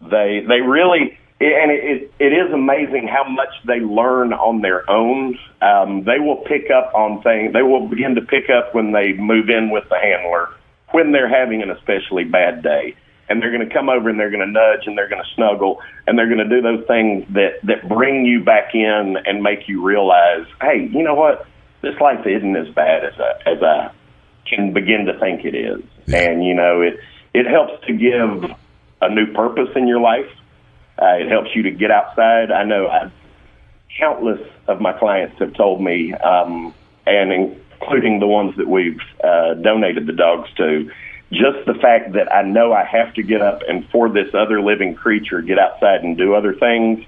They 0.00 0.44
they 0.46 0.60
really 0.60 1.18
and 1.38 1.70
it, 1.70 2.12
it 2.18 2.32
is 2.32 2.52
amazing 2.52 3.08
how 3.08 3.28
much 3.28 3.50
they 3.66 3.80
learn 3.80 4.32
on 4.32 4.62
their 4.62 4.88
own. 4.90 5.38
Um, 5.60 6.04
they 6.04 6.18
will 6.18 6.44
pick 6.46 6.70
up 6.70 6.94
on 6.94 7.22
things. 7.22 7.52
They 7.52 7.62
will 7.62 7.88
begin 7.88 8.14
to 8.14 8.22
pick 8.22 8.48
up 8.48 8.74
when 8.74 8.92
they 8.92 9.12
move 9.12 9.50
in 9.50 9.70
with 9.70 9.88
the 9.88 9.98
handler 9.98 10.48
when 10.92 11.12
they're 11.12 11.28
having 11.28 11.62
an 11.62 11.70
especially 11.70 12.24
bad 12.24 12.62
day 12.62 12.96
and 13.28 13.42
they're 13.42 13.50
going 13.50 13.68
to 13.68 13.74
come 13.74 13.88
over 13.88 14.08
and 14.08 14.18
they're 14.18 14.30
going 14.30 14.46
to 14.46 14.50
nudge 14.50 14.86
and 14.86 14.96
they're 14.96 15.08
going 15.08 15.22
to 15.22 15.34
snuggle 15.34 15.80
and 16.06 16.18
they're 16.18 16.28
going 16.28 16.38
to 16.38 16.48
do 16.48 16.62
those 16.62 16.86
things 16.86 17.26
that 17.34 17.58
that 17.64 17.88
bring 17.88 18.24
you 18.24 18.42
back 18.44 18.74
in 18.74 19.16
and 19.24 19.42
make 19.42 19.68
you 19.68 19.82
realize, 19.82 20.46
hey, 20.60 20.88
you 20.92 21.02
know 21.02 21.14
what? 21.14 21.46
This 21.82 22.00
life 22.00 22.26
isn't 22.26 22.56
as 22.56 22.72
bad 22.74 23.04
as 23.04 23.14
I, 23.18 23.50
as 23.50 23.62
I 23.62 23.90
can 24.48 24.72
begin 24.72 25.06
to 25.06 25.18
think 25.18 25.44
it 25.44 25.54
is. 25.54 25.82
Yeah. 26.06 26.30
And 26.30 26.44
you 26.44 26.54
know, 26.54 26.82
it 26.82 27.00
it 27.34 27.46
helps 27.46 27.84
to 27.86 27.92
give 27.92 28.50
a 29.02 29.10
new 29.12 29.32
purpose 29.32 29.68
in 29.74 29.88
your 29.88 30.00
life. 30.00 30.30
Uh, 31.00 31.16
it 31.18 31.28
helps 31.28 31.54
you 31.54 31.62
to 31.62 31.70
get 31.70 31.90
outside. 31.90 32.50
I 32.50 32.64
know 32.64 32.86
I, 32.86 33.10
countless 33.98 34.40
of 34.66 34.80
my 34.80 34.92
clients 34.92 35.38
have 35.38 35.54
told 35.54 35.80
me, 35.80 36.12
um, 36.14 36.74
and 37.06 37.32
including 37.32 38.20
the 38.20 38.26
ones 38.26 38.56
that 38.56 38.68
we've 38.68 39.00
uh, 39.22 39.54
donated 39.54 40.06
the 40.06 40.12
dogs 40.12 40.48
to 40.56 40.90
just 41.32 41.66
the 41.66 41.74
fact 41.74 42.12
that 42.12 42.32
I 42.32 42.42
know 42.42 42.72
I 42.72 42.84
have 42.84 43.12
to 43.14 43.22
get 43.22 43.42
up 43.42 43.62
and 43.68 43.88
for 43.90 44.08
this 44.08 44.32
other 44.32 44.60
living 44.60 44.94
creature 44.94 45.42
get 45.42 45.58
outside 45.58 46.02
and 46.02 46.16
do 46.16 46.34
other 46.34 46.54
things, 46.54 47.04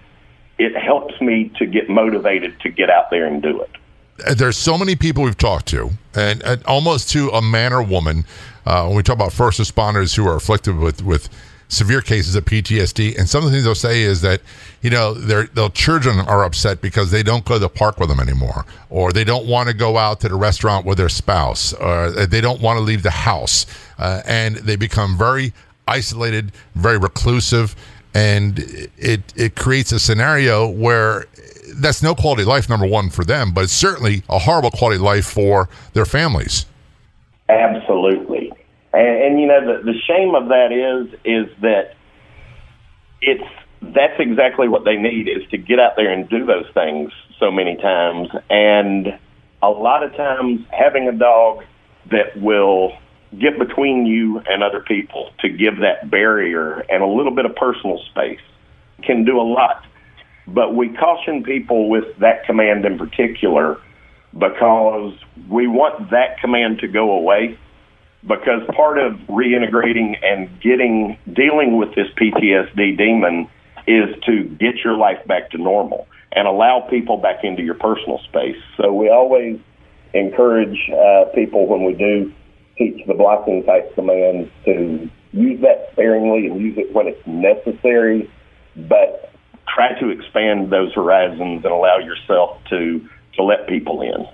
it 0.58 0.76
helps 0.76 1.20
me 1.20 1.52
to 1.58 1.66
get 1.66 1.88
motivated 1.88 2.58
to 2.60 2.70
get 2.70 2.90
out 2.90 3.10
there 3.10 3.26
and 3.26 3.40
do 3.40 3.62
it. 3.62 4.36
there's 4.36 4.56
so 4.56 4.76
many 4.76 4.96
people 4.96 5.22
we've 5.22 5.38
talked 5.38 5.66
to, 5.68 5.90
and, 6.14 6.42
and 6.42 6.64
almost 6.64 7.10
to 7.10 7.28
a 7.30 7.40
man 7.40 7.72
or 7.72 7.82
woman, 7.82 8.24
uh, 8.66 8.84
when 8.86 8.96
we 8.96 9.02
talk 9.02 9.14
about 9.14 9.32
first 9.32 9.60
responders 9.60 10.16
who 10.16 10.26
are 10.26 10.34
afflicted 10.34 10.76
with 10.76 11.02
with 11.02 11.28
severe 11.68 12.00
cases 12.00 12.34
of 12.34 12.44
PTSD. 12.44 13.18
And 13.18 13.28
some 13.28 13.44
of 13.44 13.50
the 13.50 13.56
things 13.56 13.64
they'll 13.64 13.74
say 13.74 14.02
is 14.02 14.22
that, 14.22 14.40
you 14.82 14.90
know, 14.90 15.14
their 15.14 15.46
children 15.70 16.20
are 16.20 16.44
upset 16.44 16.80
because 16.80 17.10
they 17.10 17.22
don't 17.22 17.44
go 17.44 17.54
to 17.54 17.60
the 17.60 17.68
park 17.68 18.00
with 18.00 18.08
them 18.08 18.20
anymore, 18.20 18.64
or 18.90 19.12
they 19.12 19.24
don't 19.24 19.46
want 19.46 19.68
to 19.68 19.74
go 19.74 19.98
out 19.98 20.20
to 20.20 20.28
the 20.28 20.34
restaurant 20.34 20.86
with 20.86 20.98
their 20.98 21.08
spouse, 21.08 21.72
or 21.74 22.10
they 22.10 22.40
don't 22.40 22.60
want 22.60 22.78
to 22.78 22.82
leave 22.82 23.02
the 23.02 23.10
house, 23.10 23.66
uh, 23.98 24.22
and 24.26 24.56
they 24.56 24.76
become 24.76 25.16
very 25.16 25.52
isolated, 25.86 26.52
very 26.74 26.98
reclusive, 26.98 27.76
and 28.14 28.58
it 28.96 29.20
it 29.36 29.54
creates 29.54 29.92
a 29.92 29.98
scenario 29.98 30.68
where 30.68 31.26
that's 31.74 32.02
no 32.02 32.14
quality 32.14 32.44
life 32.44 32.68
number 32.68 32.86
one 32.86 33.10
for 33.10 33.24
them, 33.24 33.52
but 33.52 33.64
it's 33.64 33.72
certainly 33.72 34.22
a 34.28 34.38
horrible 34.38 34.70
quality 34.70 34.98
life 34.98 35.26
for 35.26 35.68
their 35.92 36.06
families. 36.06 36.66
Absolutely, 37.48 38.27
and, 38.92 39.22
and 39.22 39.40
you 39.40 39.46
know 39.46 39.60
the 39.60 39.82
the 39.84 39.98
shame 40.06 40.34
of 40.34 40.48
that 40.48 40.72
is 40.72 41.12
is 41.24 41.54
that 41.60 41.94
it's 43.20 43.44
that's 43.80 44.18
exactly 44.18 44.68
what 44.68 44.84
they 44.84 44.96
need 44.96 45.28
is 45.28 45.48
to 45.50 45.58
get 45.58 45.78
out 45.78 45.92
there 45.96 46.10
and 46.10 46.28
do 46.28 46.44
those 46.44 46.66
things 46.74 47.12
so 47.38 47.50
many 47.50 47.76
times, 47.76 48.28
and 48.50 49.18
a 49.62 49.68
lot 49.68 50.02
of 50.02 50.14
times 50.16 50.60
having 50.70 51.08
a 51.08 51.12
dog 51.12 51.64
that 52.10 52.40
will 52.40 52.92
get 53.38 53.58
between 53.58 54.06
you 54.06 54.40
and 54.48 54.62
other 54.62 54.80
people 54.80 55.30
to 55.40 55.48
give 55.48 55.78
that 55.80 56.10
barrier 56.10 56.80
and 56.88 57.02
a 57.02 57.06
little 57.06 57.34
bit 57.34 57.44
of 57.44 57.54
personal 57.56 58.00
space 58.10 58.40
can 59.02 59.24
do 59.24 59.38
a 59.38 59.42
lot. 59.42 59.84
But 60.46 60.74
we 60.74 60.88
caution 60.88 61.42
people 61.42 61.90
with 61.90 62.04
that 62.20 62.46
command 62.46 62.86
in 62.86 62.96
particular 62.96 63.78
because 64.32 65.12
we 65.48 65.66
want 65.66 66.10
that 66.10 66.38
command 66.40 66.78
to 66.80 66.88
go 66.88 67.10
away. 67.12 67.58
Because 68.22 68.62
part 68.74 68.98
of 68.98 69.12
reintegrating 69.28 70.16
and 70.22 70.60
getting 70.60 71.16
dealing 71.32 71.78
with 71.78 71.94
this 71.94 72.08
PTSD 72.20 72.98
demon 72.98 73.48
is 73.86 74.14
to 74.26 74.44
get 74.44 74.76
your 74.84 74.96
life 74.96 75.24
back 75.26 75.50
to 75.52 75.58
normal 75.58 76.06
and 76.32 76.46
allow 76.46 76.86
people 76.90 77.16
back 77.16 77.44
into 77.44 77.62
your 77.62 77.74
personal 77.74 78.20
space. 78.28 78.60
So 78.76 78.92
we 78.92 79.08
always 79.08 79.58
encourage 80.12 80.78
uh, 80.90 81.26
people 81.34 81.66
when 81.66 81.84
we 81.84 81.94
do 81.94 82.32
teach 82.76 83.06
the 83.06 83.14
blocking 83.14 83.64
type 83.64 83.94
commands 83.94 84.50
to 84.64 85.08
use 85.32 85.60
that 85.62 85.88
sparingly 85.92 86.46
and 86.46 86.60
use 86.60 86.76
it 86.78 86.92
when 86.94 87.06
it's 87.06 87.26
necessary, 87.26 88.30
but 88.76 89.32
try 89.72 89.98
to 90.00 90.10
expand 90.10 90.72
those 90.72 90.92
horizons 90.94 91.64
and 91.64 91.72
allow 91.72 91.98
yourself 91.98 92.58
to 92.70 93.06
to 93.34 93.42
let 93.44 93.68
people 93.68 94.02
in. 94.02 94.26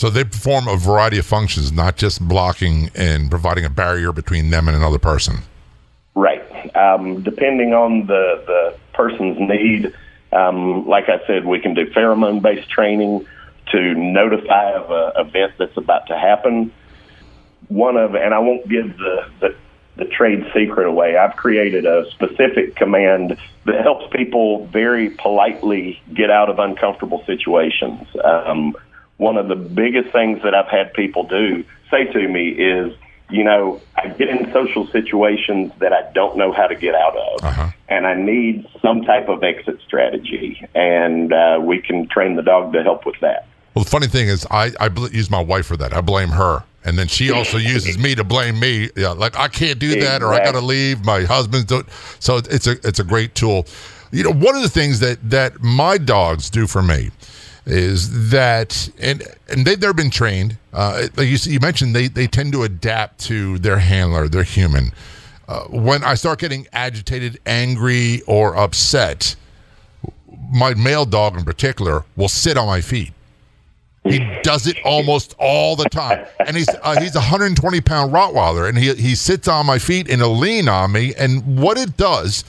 So 0.00 0.08
they 0.08 0.24
perform 0.24 0.66
a 0.66 0.78
variety 0.78 1.18
of 1.18 1.26
functions, 1.26 1.72
not 1.72 1.98
just 1.98 2.26
blocking 2.26 2.90
and 2.94 3.28
providing 3.28 3.66
a 3.66 3.68
barrier 3.68 4.12
between 4.12 4.48
them 4.48 4.66
and 4.66 4.74
another 4.74 4.98
person. 4.98 5.40
Right. 6.14 6.42
Um, 6.74 7.22
depending 7.22 7.74
on 7.74 8.06
the 8.06 8.42
the 8.46 8.78
person's 8.94 9.38
need, 9.38 9.92
um, 10.32 10.86
like 10.88 11.10
I 11.10 11.20
said, 11.26 11.44
we 11.44 11.60
can 11.60 11.74
do 11.74 11.84
pheromone 11.90 12.40
based 12.40 12.70
training 12.70 13.26
to 13.72 13.94
notify 13.94 14.72
of 14.72 14.90
an 14.90 15.26
event 15.26 15.52
that's 15.58 15.76
about 15.76 16.06
to 16.06 16.16
happen 16.16 16.72
one 17.68 17.98
of, 17.98 18.14
and 18.14 18.32
I 18.32 18.38
won't 18.38 18.66
give 18.70 18.96
the, 18.96 19.30
the, 19.40 19.54
the 19.96 20.06
trade 20.06 20.46
secret 20.54 20.86
away. 20.86 21.18
I've 21.18 21.36
created 21.36 21.84
a 21.84 22.10
specific 22.12 22.74
command 22.74 23.36
that 23.66 23.82
helps 23.82 24.06
people 24.16 24.64
very 24.68 25.10
politely 25.10 26.00
get 26.14 26.30
out 26.30 26.48
of 26.48 26.58
uncomfortable 26.58 27.22
situations. 27.26 28.08
Um, 28.24 28.74
one 29.20 29.36
of 29.36 29.48
the 29.48 29.54
biggest 29.54 30.10
things 30.12 30.42
that 30.42 30.54
I've 30.54 30.68
had 30.68 30.94
people 30.94 31.24
do 31.24 31.62
say 31.90 32.04
to 32.04 32.26
me 32.26 32.48
is, 32.48 32.96
you 33.28 33.44
know, 33.44 33.80
I 33.94 34.08
get 34.08 34.30
in 34.30 34.50
social 34.50 34.86
situations 34.86 35.72
that 35.78 35.92
I 35.92 36.10
don't 36.12 36.38
know 36.38 36.52
how 36.52 36.66
to 36.66 36.74
get 36.74 36.94
out 36.94 37.16
of, 37.16 37.44
uh-huh. 37.44 37.70
and 37.88 38.06
I 38.06 38.14
need 38.14 38.66
some 38.80 39.02
type 39.02 39.28
of 39.28 39.44
exit 39.44 39.78
strategy, 39.86 40.66
and 40.74 41.32
uh, 41.34 41.60
we 41.62 41.82
can 41.82 42.08
train 42.08 42.36
the 42.36 42.42
dog 42.42 42.72
to 42.72 42.82
help 42.82 43.04
with 43.04 43.20
that. 43.20 43.46
Well, 43.74 43.84
the 43.84 43.90
funny 43.90 44.06
thing 44.06 44.28
is, 44.28 44.46
I, 44.50 44.72
I 44.80 44.88
use 45.12 45.30
my 45.30 45.42
wife 45.42 45.66
for 45.66 45.76
that. 45.76 45.92
I 45.92 46.00
blame 46.00 46.30
her 46.30 46.64
and 46.82 46.98
then 46.98 47.06
she 47.06 47.30
also 47.30 47.58
uses 47.74 47.98
me 47.98 48.14
to 48.14 48.24
blame 48.24 48.58
me. 48.58 48.88
Yeah, 48.96 49.10
like 49.10 49.36
I 49.36 49.48
can't 49.48 49.78
do 49.78 50.00
that, 50.00 50.22
or 50.22 50.32
I 50.32 50.42
got 50.42 50.52
to 50.52 50.62
leave. 50.62 51.04
My 51.04 51.24
husband's 51.24 51.66
doing. 51.66 51.84
So 52.20 52.38
it's 52.38 52.66
a 52.66 52.72
it's 52.82 52.98
a 52.98 53.04
great 53.04 53.34
tool. 53.34 53.66
You 54.12 54.24
know, 54.24 54.32
one 54.32 54.56
of 54.56 54.62
the 54.62 54.70
things 54.70 54.98
that 55.00 55.18
that 55.28 55.62
my 55.62 55.98
dogs 55.98 56.48
do 56.48 56.66
for 56.66 56.82
me 56.82 57.10
is 57.70 58.30
that, 58.30 58.90
and 58.98 59.22
and 59.48 59.66
they 59.66 59.74
they've 59.74 59.94
been 59.94 60.10
trained. 60.10 60.56
Uh, 60.72 61.08
like 61.16 61.28
you 61.28 61.38
you 61.44 61.60
mentioned, 61.60 61.94
they 61.94 62.08
they 62.08 62.26
tend 62.26 62.52
to 62.52 62.62
adapt 62.62 63.18
to 63.20 63.58
their 63.58 63.78
handler, 63.78 64.28
their 64.28 64.42
human. 64.42 64.92
Uh, 65.48 65.64
when 65.64 66.04
I 66.04 66.14
start 66.14 66.38
getting 66.38 66.68
agitated, 66.72 67.40
angry, 67.44 68.22
or 68.26 68.56
upset, 68.56 69.34
my 70.52 70.74
male 70.74 71.04
dog 71.04 71.36
in 71.36 71.44
particular 71.44 72.04
will 72.16 72.28
sit 72.28 72.56
on 72.56 72.66
my 72.66 72.80
feet 72.80 73.12
he 74.04 74.18
does 74.42 74.66
it 74.66 74.78
almost 74.84 75.34
all 75.38 75.76
the 75.76 75.84
time, 75.84 76.26
and 76.46 76.56
he's 76.56 76.68
uh, 76.68 77.00
he's 77.00 77.14
a 77.14 77.18
120 77.18 77.80
pound 77.82 78.12
Rottweiler, 78.12 78.68
and 78.68 78.78
he 78.78 78.94
he 78.94 79.14
sits 79.14 79.46
on 79.46 79.66
my 79.66 79.78
feet 79.78 80.08
and 80.08 80.20
he'll 80.20 80.36
lean 80.36 80.68
on 80.68 80.92
me. 80.92 81.14
And 81.16 81.58
what 81.58 81.76
it 81.76 81.96
does, 81.96 82.44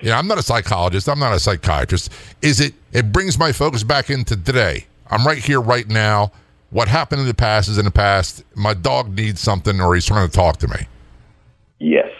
you 0.00 0.08
know, 0.08 0.16
I'm 0.16 0.26
not 0.26 0.38
a 0.38 0.42
psychologist, 0.42 1.08
I'm 1.08 1.18
not 1.18 1.32
a 1.32 1.40
psychiatrist. 1.40 2.12
Is 2.42 2.60
it 2.60 2.74
it 2.92 3.12
brings 3.12 3.38
my 3.38 3.52
focus 3.52 3.82
back 3.82 4.10
into 4.10 4.36
today? 4.36 4.86
I'm 5.10 5.26
right 5.26 5.38
here, 5.38 5.60
right 5.60 5.88
now. 5.88 6.32
What 6.70 6.88
happened 6.88 7.22
in 7.22 7.26
the 7.26 7.34
past 7.34 7.68
is 7.68 7.78
in 7.78 7.86
the 7.86 7.90
past. 7.90 8.44
My 8.54 8.74
dog 8.74 9.14
needs 9.14 9.40
something, 9.40 9.80
or 9.80 9.94
he's 9.94 10.04
trying 10.04 10.28
to 10.28 10.34
talk 10.34 10.58
to 10.58 10.68
me. 10.68 10.86
Yes, 11.78 12.10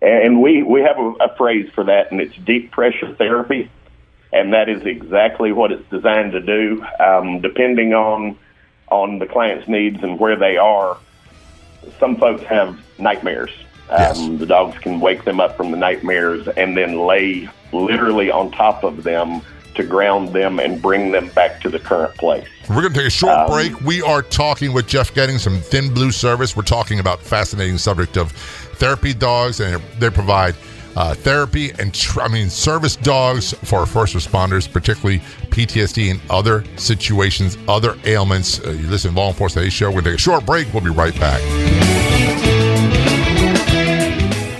and 0.00 0.40
we 0.40 0.62
we 0.62 0.80
have 0.80 0.98
a, 0.98 1.12
a 1.20 1.36
phrase 1.36 1.70
for 1.74 1.84
that, 1.84 2.10
and 2.10 2.20
it's 2.20 2.36
deep 2.36 2.72
pressure 2.72 3.14
therapy 3.14 3.70
and 4.36 4.52
that 4.52 4.68
is 4.68 4.84
exactly 4.84 5.52
what 5.52 5.72
it's 5.72 5.88
designed 5.90 6.32
to 6.32 6.40
do. 6.40 6.84
Um, 7.00 7.40
depending 7.40 7.94
on 7.94 8.38
on 8.88 9.18
the 9.18 9.26
client's 9.26 9.66
needs 9.66 10.02
and 10.02 10.18
where 10.18 10.36
they 10.36 10.56
are, 10.56 10.98
some 11.98 12.16
folks 12.16 12.42
have 12.44 12.78
nightmares. 12.98 13.50
Yes. 13.90 14.18
Um, 14.18 14.38
the 14.38 14.46
dogs 14.46 14.78
can 14.78 15.00
wake 15.00 15.24
them 15.24 15.40
up 15.40 15.56
from 15.56 15.70
the 15.70 15.76
nightmares 15.76 16.48
and 16.48 16.76
then 16.76 16.98
lay 17.06 17.48
literally 17.72 18.30
on 18.30 18.50
top 18.50 18.84
of 18.84 19.04
them 19.04 19.42
to 19.76 19.84
ground 19.84 20.30
them 20.30 20.58
and 20.58 20.80
bring 20.80 21.12
them 21.12 21.28
back 21.30 21.60
to 21.60 21.68
the 21.68 21.78
current 21.78 22.14
place. 22.16 22.48
We're 22.68 22.80
going 22.80 22.94
to 22.94 22.98
take 22.98 23.06
a 23.06 23.10
short 23.10 23.36
um, 23.36 23.50
break. 23.50 23.80
We 23.82 24.02
are 24.02 24.22
talking 24.22 24.72
with 24.72 24.86
Jeff 24.86 25.14
Getting 25.14 25.38
some 25.38 25.60
Thin 25.60 25.92
Blue 25.92 26.10
Service. 26.10 26.56
We're 26.56 26.62
talking 26.62 26.98
about 26.98 27.20
fascinating 27.20 27.78
subject 27.78 28.16
of 28.16 28.32
therapy 28.32 29.14
dogs, 29.14 29.60
and 29.60 29.82
they 29.98 30.10
provide 30.10 30.56
uh, 30.96 31.14
therapy 31.14 31.72
and 31.78 31.92
tr- 31.94 32.22
I 32.22 32.28
mean 32.28 32.48
service 32.48 32.96
dogs 32.96 33.52
for 33.52 33.84
first 33.84 34.14
responders, 34.14 34.70
particularly 34.70 35.18
PTSD 35.50 36.10
and 36.10 36.20
other 36.30 36.64
situations, 36.76 37.58
other 37.68 37.96
ailments. 38.04 38.60
Uh, 38.60 38.70
you 38.70 38.88
listen 38.88 39.12
to 39.12 39.20
Law 39.20 39.28
Enforcement 39.28 39.70
Show. 39.72 39.88
We're 39.88 40.00
going 40.00 40.04
to 40.04 40.10
take 40.12 40.18
a 40.18 40.22
short 40.22 40.46
break. 40.46 40.72
We'll 40.72 40.82
be 40.82 40.90
right 40.90 41.18
back. 41.20 42.25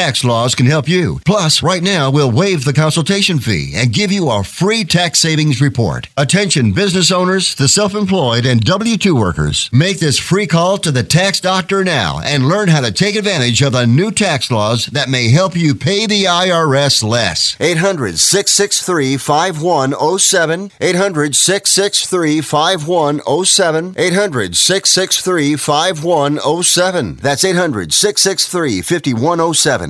tax 0.00 0.24
laws 0.24 0.54
can 0.54 0.64
help 0.64 0.88
you. 0.88 1.20
Plus, 1.26 1.62
right 1.62 1.82
now, 1.82 2.10
we'll 2.10 2.32
waive 2.32 2.64
the 2.64 2.72
consultation 2.72 3.38
fee 3.38 3.74
and 3.76 3.92
give 3.92 4.10
you 4.10 4.30
our 4.30 4.42
free 4.42 4.82
tax 4.82 5.20
savings 5.20 5.60
report. 5.60 6.08
Attention 6.16 6.72
business 6.72 7.12
owners, 7.12 7.54
the 7.54 7.68
self 7.68 7.94
employed, 7.94 8.46
and 8.46 8.64
W 8.64 8.96
2 8.96 9.14
workers. 9.14 9.68
Make 9.74 9.98
this 9.98 10.18
free 10.18 10.46
call 10.46 10.78
to 10.78 10.90
the 10.90 11.02
tax 11.02 11.38
doctor 11.38 11.84
now 11.84 12.18
and 12.24 12.48
learn 12.48 12.68
how 12.68 12.80
to 12.80 12.90
take 12.90 13.14
advantage 13.14 13.60
of 13.60 13.74
the 13.74 13.86
new 13.86 14.10
tax 14.10 14.50
laws 14.50 14.86
that 14.86 15.10
may 15.10 15.28
help 15.28 15.54
you 15.54 15.74
pay 15.74 16.06
the 16.06 16.24
IRS 16.24 17.04
less. 17.04 17.54
800 17.60 18.18
663 18.18 19.18
5107. 19.18 20.70
800 20.80 21.36
663 21.36 22.40
5107. 22.40 23.94
800 23.98 24.56
663 24.56 25.56
5107. 25.56 27.16
That's 27.16 27.44
800 27.44 27.92
663 27.92 28.80
5107. 28.80 29.89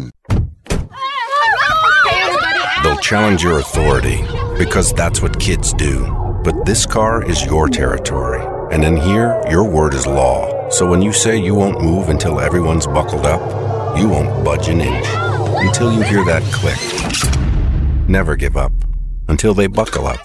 They'll 2.82 2.96
challenge 2.98 3.42
your 3.42 3.58
authority 3.58 4.22
because 4.58 4.92
that's 4.92 5.20
what 5.22 5.38
kids 5.38 5.72
do. 5.74 6.06
But 6.44 6.64
this 6.64 6.86
car 6.86 7.22
is 7.22 7.44
your 7.44 7.68
territory 7.68 8.40
And 8.72 8.84
in 8.84 8.96
here, 8.96 9.42
your 9.50 9.68
word 9.68 9.94
is 9.94 10.06
law. 10.06 10.68
So 10.70 10.86
when 10.88 11.02
you 11.02 11.12
say 11.12 11.36
you 11.36 11.54
won't 11.54 11.82
move 11.82 12.08
until 12.08 12.40
everyone's 12.40 12.86
buckled 12.86 13.26
up, 13.26 13.98
you 13.98 14.08
won't 14.08 14.44
budge 14.44 14.68
an 14.68 14.80
inch 14.80 15.06
until 15.66 15.92
you 15.92 16.02
hear 16.02 16.24
that 16.24 16.42
click. 16.52 16.78
Never 18.08 18.36
give 18.36 18.56
up 18.56 18.72
until 19.28 19.54
they 19.54 19.66
buckle 19.66 20.06
up. 20.06 20.20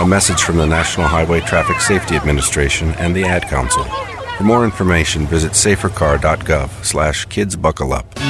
A 0.00 0.06
message 0.06 0.42
from 0.42 0.56
the 0.56 0.66
National 0.66 1.08
Highway 1.08 1.40
Traffic 1.40 1.80
Safety 1.80 2.14
Administration 2.14 2.92
and 2.92 3.14
the 3.14 3.24
Ad 3.24 3.42
Council. 3.48 3.84
For 4.36 4.44
more 4.44 4.64
information, 4.64 5.26
visit 5.26 5.52
safercar.gov 5.52 6.84
slash 6.84 7.26
kidsbuckleup. 7.26 8.21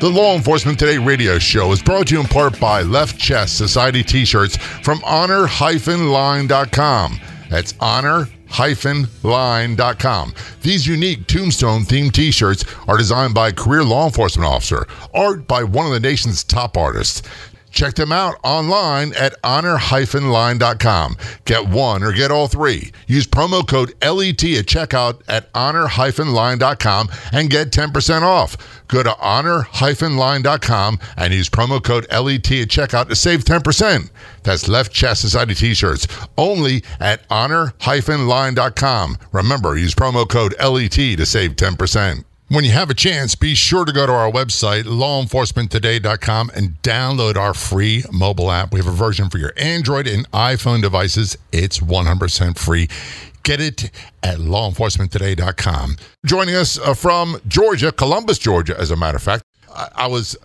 The 0.00 0.08
Law 0.08 0.34
Enforcement 0.34 0.78
Today 0.78 0.96
radio 0.96 1.38
show 1.38 1.72
is 1.72 1.82
brought 1.82 2.06
to 2.06 2.14
you 2.14 2.20
in 2.20 2.26
part 2.26 2.58
by 2.58 2.80
Left 2.80 3.18
Chest 3.18 3.58
Society 3.58 4.02
t-shirts 4.02 4.56
from 4.56 5.02
honor-line.com. 5.04 7.20
That's 7.50 7.74
honor-line.com. 7.80 10.34
These 10.62 10.86
unique 10.86 11.26
tombstone 11.26 11.82
themed 11.82 12.12
t-shirts 12.12 12.64
are 12.88 12.96
designed 12.96 13.34
by 13.34 13.48
a 13.48 13.52
career 13.52 13.84
law 13.84 14.06
enforcement 14.06 14.48
officer, 14.48 14.86
art 15.12 15.46
by 15.46 15.64
one 15.64 15.84
of 15.84 15.92
the 15.92 16.00
nation's 16.00 16.44
top 16.44 16.78
artists. 16.78 17.20
Check 17.70 17.94
them 17.94 18.12
out 18.12 18.36
online 18.42 19.14
at 19.14 19.34
honor-line.com. 19.44 21.16
Get 21.44 21.68
one 21.68 22.02
or 22.02 22.12
get 22.12 22.30
all 22.30 22.48
three. 22.48 22.92
Use 23.06 23.26
promo 23.26 23.66
code 23.66 23.90
LET 24.02 24.42
at 24.44 24.66
checkout 24.66 25.22
at 25.28 25.48
honor-line.com 25.54 27.08
and 27.32 27.50
get 27.50 27.70
10% 27.70 28.22
off. 28.22 28.56
Go 28.88 29.02
to 29.02 29.16
honor-line.com 29.18 30.98
and 31.16 31.32
use 31.32 31.48
promo 31.48 31.82
code 31.82 32.06
LET 32.10 32.50
at 32.50 32.68
checkout 32.68 33.08
to 33.08 33.16
save 33.16 33.44
10%. 33.44 34.10
That's 34.42 34.68
Left 34.68 34.92
Chest 34.92 35.20
Society 35.20 35.54
t-shirts 35.54 36.06
only 36.36 36.84
at 36.98 37.22
honor-line.com. 37.30 39.18
Remember, 39.32 39.76
use 39.76 39.94
promo 39.94 40.28
code 40.28 40.54
LET 40.60 40.90
to 40.92 41.26
save 41.26 41.56
10%. 41.56 42.24
When 42.50 42.64
you 42.64 42.72
have 42.72 42.90
a 42.90 42.94
chance, 42.94 43.36
be 43.36 43.54
sure 43.54 43.84
to 43.84 43.92
go 43.92 44.06
to 44.06 44.12
our 44.12 44.28
website, 44.28 44.82
lawenforcementtoday.com, 44.82 46.50
and 46.52 46.82
download 46.82 47.36
our 47.36 47.54
free 47.54 48.02
mobile 48.10 48.50
app. 48.50 48.72
We 48.72 48.80
have 48.80 48.88
a 48.88 48.90
version 48.90 49.30
for 49.30 49.38
your 49.38 49.52
Android 49.56 50.08
and 50.08 50.28
iPhone 50.32 50.82
devices. 50.82 51.38
It's 51.52 51.78
100% 51.78 52.58
free. 52.58 52.88
Get 53.44 53.60
it 53.60 53.92
at 54.24 54.38
lawenforcementtoday.com. 54.38 55.96
Joining 56.26 56.56
us 56.56 56.76
uh, 56.76 56.94
from 56.94 57.40
Georgia, 57.46 57.92
Columbus, 57.92 58.40
Georgia, 58.40 58.76
as 58.76 58.90
a 58.90 58.96
matter 58.96 59.18
of 59.18 59.22
fact, 59.22 59.44
I, 59.72 59.88
I 59.94 60.06
was 60.08 60.36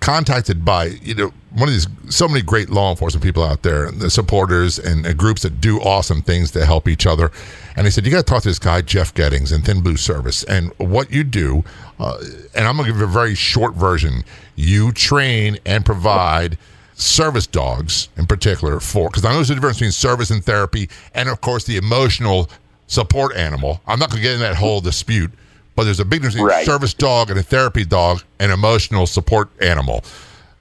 contacted 0.00 0.64
by 0.64 0.86
you 1.02 1.14
know 1.14 1.32
one 1.54 1.68
of 1.68 1.74
these 1.74 1.86
so 2.08 2.26
many 2.26 2.42
great 2.42 2.68
law 2.68 2.90
enforcement 2.90 3.22
people 3.22 3.42
out 3.42 3.62
there, 3.62 3.90
the 3.90 4.10
supporters 4.10 4.78
and, 4.78 5.06
and 5.06 5.16
groups 5.16 5.42
that 5.42 5.60
do 5.60 5.80
awesome 5.80 6.20
things 6.20 6.50
to 6.50 6.66
help 6.66 6.88
each 6.88 7.06
other. 7.06 7.30
And 7.76 7.86
he 7.86 7.90
said, 7.90 8.04
You 8.04 8.10
got 8.10 8.18
to 8.18 8.22
talk 8.24 8.42
to 8.42 8.48
this 8.48 8.58
guy, 8.58 8.82
Jeff 8.82 9.14
Gettings, 9.14 9.52
in 9.52 9.62
Thin 9.62 9.80
Blue 9.80 9.96
Service. 9.96 10.42
And 10.44 10.72
what 10.78 11.12
you 11.12 11.22
do, 11.22 11.64
uh, 11.98 12.18
and 12.54 12.66
I'm 12.66 12.76
to 12.76 12.84
give 12.84 13.00
a 13.00 13.06
very 13.06 13.34
short 13.34 13.74
version 13.74 14.24
you 14.56 14.92
train 14.92 15.58
and 15.64 15.84
provide 15.84 16.58
service 16.94 17.46
dogs 17.46 18.08
in 18.16 18.26
particular 18.26 18.80
for, 18.80 19.08
because 19.08 19.24
I 19.24 19.30
know 19.30 19.36
there's 19.36 19.50
a 19.50 19.54
difference 19.54 19.78
between 19.78 19.92
service 19.92 20.30
and 20.30 20.44
therapy, 20.44 20.88
and 21.14 21.28
of 21.28 21.40
course, 21.40 21.64
the 21.64 21.76
emotional 21.76 22.48
support 22.86 23.34
animal. 23.36 23.80
I'm 23.86 23.98
not 23.98 24.10
to 24.12 24.20
get 24.20 24.34
in 24.34 24.40
that 24.40 24.56
whole 24.56 24.80
dispute, 24.80 25.32
but 25.76 25.84
there's 25.84 26.00
a 26.00 26.04
big 26.04 26.20
difference 26.20 26.34
between 26.34 26.48
Right. 26.50 26.62
a 26.62 26.66
service 26.70 26.94
dog 26.94 27.30
and 27.30 27.38
a 27.38 27.42
therapy 27.42 27.84
dog 27.84 28.22
and 28.38 28.52
emotional 28.52 29.06
support 29.06 29.48
animal. 29.60 30.04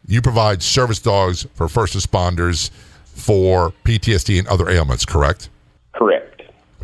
You 0.07 0.21
provide 0.21 0.61
service 0.61 0.99
dogs 0.99 1.45
for 1.55 1.67
first 1.69 1.95
responders 1.95 2.69
for 3.05 3.71
PTSD 3.83 4.39
and 4.39 4.47
other 4.47 4.69
ailments, 4.69 5.05
correct? 5.05 5.49
Correct. 5.93 6.41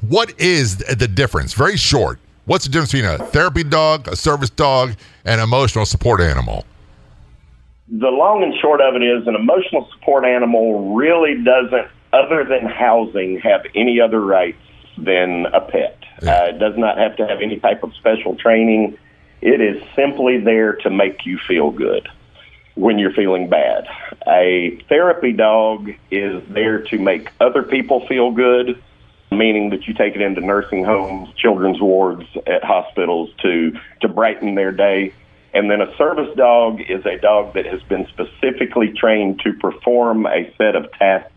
What 0.08 0.34
is 0.40 0.78
the 0.78 1.08
difference? 1.08 1.54
Very 1.54 1.76
short. 1.76 2.20
What's 2.46 2.66
the 2.66 2.72
difference 2.72 2.92
between 2.94 3.10
a 3.12 3.18
therapy 3.18 3.64
dog, 3.64 4.08
a 4.08 4.16
service 4.16 4.50
dog, 4.50 4.96
and 5.26 5.42
emotional 5.42 5.86
support 5.86 6.22
animal? 6.22 6.66
the 7.92 8.08
long 8.10 8.44
and 8.44 8.54
short 8.62 8.82
of 8.82 8.94
it 8.96 9.02
is 9.04 9.26
an 9.28 9.34
emotional 9.34 9.90
support 9.98 10.24
animal 10.24 10.94
really 10.94 11.44
doesn't, 11.44 11.88
other 12.14 12.44
than 12.44 12.68
housing, 12.70 13.40
have 13.40 13.62
any 13.74 14.00
other 14.00 14.20
rights 14.22 14.60
than 15.04 15.46
a 15.48 15.62
pet. 15.62 15.98
Yeah. 16.22 16.32
Uh, 16.32 16.46
it 16.48 16.60
does 16.60 16.78
not 16.78 16.98
have 16.98 17.16
to 17.18 17.28
have 17.28 17.42
any 17.42 17.60
type 17.60 17.84
of 17.84 17.94
special 17.96 18.36
training. 18.36 18.98
It 19.42 19.62
is 19.62 19.82
simply 19.96 20.40
there 20.40 20.74
to 20.84 20.90
make 20.90 21.26
you 21.26 21.40
feel 21.48 21.72
good 21.72 22.08
when 22.76 23.00
you're 23.00 23.14
feeling 23.14 23.50
bad. 23.50 23.88
A 24.28 24.82
therapy 24.90 25.34
dog 25.34 25.90
is 26.12 26.44
there 26.50 26.84
to 26.84 26.98
make 26.98 27.30
other 27.40 27.64
people 27.64 28.06
feel 28.08 28.32
good, 28.32 28.82
meaning 29.32 29.70
that 29.72 29.88
you 29.88 29.94
take 29.94 30.16
it 30.16 30.22
into 30.22 30.42
nursing 30.42 30.84
homes, 30.84 31.30
children's 31.36 31.82
wards, 31.82 32.24
at 32.48 32.64
hospitals 32.64 33.30
to 33.42 33.78
to 34.02 34.08
brighten 34.08 34.56
their 34.56 34.72
day. 34.72 35.14
And 35.54 35.70
then 35.70 35.82
a 35.82 35.96
service 35.98 36.36
dog 36.36 36.80
is 36.82 37.06
a 37.06 37.18
dog 37.18 37.54
that 37.56 37.66
has 37.66 37.82
been 37.84 38.08
specifically 38.08 38.94
trained 38.94 39.42
to 39.44 39.54
perform 39.54 40.26
a 40.26 40.54
set 40.58 40.76
of 40.76 40.92
tasks 40.94 41.32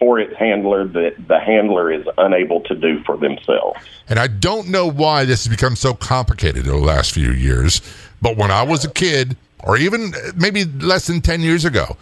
for 0.00 0.18
its 0.18 0.34
handler 0.36 0.88
that 0.88 1.14
the 1.28 1.38
handler 1.38 1.92
is 1.92 2.04
unable 2.18 2.62
to 2.62 2.74
do 2.74 3.00
for 3.04 3.16
themselves. 3.18 3.78
And 4.08 4.18
I 4.18 4.26
don't 4.26 4.68
know 4.68 4.90
why 4.90 5.26
this 5.26 5.44
has 5.44 5.54
become 5.54 5.76
so 5.76 5.94
complicated 5.94 6.66
over 6.66 6.80
the 6.80 6.84
last 6.84 7.12
few 7.12 7.30
years, 7.30 7.82
but 8.20 8.36
when 8.36 8.50
I 8.50 8.62
was 8.62 8.84
a 8.84 8.90
kid, 8.90 9.36
or 9.60 9.76
even 9.76 10.14
uh, 10.14 10.32
maybe 10.34 10.64
less 10.64 11.06
than 11.06 11.20
10 11.20 11.42
years 11.42 11.66
ago, 11.66 11.96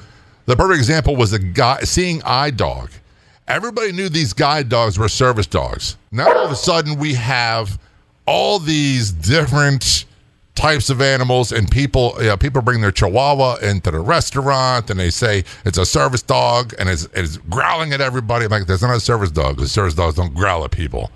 the 0.47 0.57
perfect 0.57 0.79
example 0.79 1.17
was 1.17 1.33
a 1.33 1.39
guy 1.39 1.81
seeing 1.81 2.23
eye 2.25 2.51
dog. 2.51 2.91
Everybody 3.49 3.93
knew 3.93 4.09
these 4.09 4.33
guide 4.33 4.69
dogs 4.69 4.99
were 4.99 5.09
service 5.09 5.47
dogs. 5.47 5.97
Now 6.13 6.29
all 6.29 6.45
of 6.47 6.53
a 6.53 6.57
sudden 6.57 6.99
we 6.99 7.15
have 7.15 7.79
all 8.27 8.59
these 8.59 9.11
different 9.11 10.05
types 10.59 10.91
of 10.91 11.01
animals 11.01 11.53
and 11.53 11.71
people 11.71 12.15
you 12.19 12.27
know, 12.27 12.37
people 12.37 12.61
bring 12.61 12.81
their 12.81 12.91
chihuahua 12.93 13.57
into 13.57 13.91
the 13.91 14.01
restaurant 14.01 14.91
and 14.91 14.99
they 14.99 15.11
say 15.11 15.45
it's 15.65 15.79
a 15.79 15.87
service 15.87 16.23
dog 16.23 16.75
and 16.79 16.89
it's, 16.89 17.09
it's 17.15 17.37
growling 17.49 17.93
at 17.93 18.01
everybody 18.01 18.45
I'm 18.45 18.51
like 18.51 18.67
there's 18.67 18.83
not 18.83 18.97
a 18.97 19.01
service 19.01 19.31
dog 19.31 19.59
the 19.59 19.69
service 19.69 19.95
dogs 19.95 20.17
don't 20.17 20.35
growl 20.35 20.65
at 20.65 20.73
people 20.73 21.11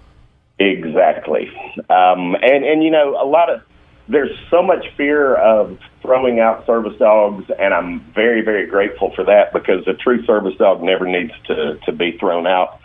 Exactly. 0.70 1.50
Um, 1.90 2.36
and, 2.36 2.64
and, 2.64 2.82
you 2.82 2.90
know, 2.90 3.20
a 3.20 3.26
lot 3.26 3.50
of, 3.50 3.62
there's 4.08 4.36
so 4.50 4.62
much 4.62 4.84
fear 4.96 5.34
of 5.34 5.78
throwing 6.02 6.40
out 6.40 6.66
service 6.66 6.98
dogs, 6.98 7.50
and 7.58 7.72
I'm 7.72 8.00
very, 8.14 8.42
very 8.42 8.66
grateful 8.66 9.12
for 9.14 9.24
that 9.24 9.52
because 9.52 9.86
a 9.86 9.94
true 9.94 10.24
service 10.24 10.56
dog 10.58 10.82
never 10.82 11.06
needs 11.06 11.32
to, 11.46 11.78
to 11.86 11.92
be 11.92 12.18
thrown 12.18 12.46
out. 12.46 12.80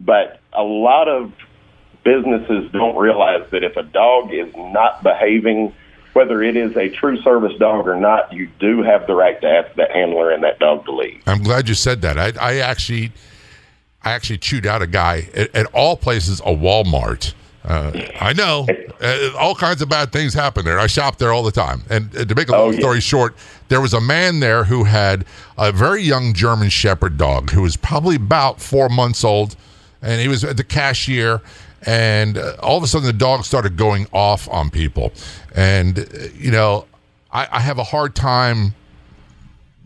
But 0.00 0.40
a 0.52 0.62
lot 0.62 1.08
of 1.08 1.32
businesses 2.04 2.70
don't 2.72 2.96
realize 2.96 3.50
that 3.50 3.62
if 3.62 3.76
a 3.76 3.82
dog 3.82 4.32
is 4.32 4.52
not 4.56 5.02
behaving, 5.02 5.74
whether 6.12 6.42
it 6.42 6.56
is 6.56 6.76
a 6.76 6.88
true 6.88 7.20
service 7.22 7.56
dog 7.58 7.86
or 7.88 7.96
not, 7.96 8.32
you 8.32 8.48
do 8.58 8.82
have 8.82 9.06
the 9.06 9.14
right 9.14 9.40
to 9.40 9.46
ask 9.48 9.74
that 9.76 9.90
handler 9.90 10.30
and 10.30 10.42
that 10.44 10.58
dog 10.58 10.84
to 10.86 10.92
leave. 10.92 11.22
I'm 11.26 11.42
glad 11.42 11.68
you 11.68 11.74
said 11.74 12.02
that. 12.02 12.18
I, 12.18 12.32
I 12.40 12.56
actually, 12.58 13.12
I 14.02 14.12
actually 14.12 14.38
chewed 14.38 14.66
out 14.66 14.82
a 14.82 14.86
guy 14.86 15.28
at, 15.34 15.54
at 15.54 15.66
all 15.74 15.96
places, 15.96 16.40
a 16.40 16.44
Walmart. 16.54 17.34
Uh, 17.62 17.92
I 18.18 18.32
know 18.32 18.66
uh, 19.02 19.30
all 19.38 19.54
kinds 19.54 19.82
of 19.82 19.88
bad 19.90 20.12
things 20.12 20.32
happen 20.32 20.64
there. 20.64 20.78
I 20.78 20.86
shop 20.86 21.18
there 21.18 21.32
all 21.32 21.42
the 21.42 21.52
time. 21.52 21.82
And 21.90 22.14
uh, 22.16 22.24
to 22.24 22.34
make 22.34 22.48
a 22.48 22.52
long 22.52 22.60
Oh, 22.68 22.70
yeah. 22.70 22.78
story 22.80 23.00
short, 23.00 23.36
there 23.68 23.80
was 23.82 23.92
a 23.92 24.00
man 24.00 24.40
there 24.40 24.64
who 24.64 24.84
had 24.84 25.26
a 25.58 25.70
very 25.70 26.02
young 26.02 26.32
German 26.32 26.70
Shepherd 26.70 27.18
dog 27.18 27.50
who 27.50 27.62
was 27.62 27.76
probably 27.76 28.16
about 28.16 28.60
four 28.62 28.88
months 28.88 29.22
old, 29.24 29.56
and 30.02 30.20
he 30.20 30.28
was 30.28 30.42
at 30.42 30.56
the 30.56 30.64
cashier. 30.64 31.42
And 31.86 32.36
uh, 32.36 32.56
all 32.62 32.76
of 32.76 32.82
a 32.82 32.86
sudden, 32.86 33.06
the 33.06 33.12
dog 33.12 33.44
started 33.44 33.76
going 33.76 34.06
off 34.12 34.48
on 34.50 34.70
people. 34.70 35.12
And, 35.54 35.98
uh, 35.98 36.02
you 36.34 36.50
know, 36.50 36.86
I, 37.32 37.48
I 37.52 37.60
have 37.60 37.78
a 37.78 37.84
hard 37.84 38.14
time 38.14 38.74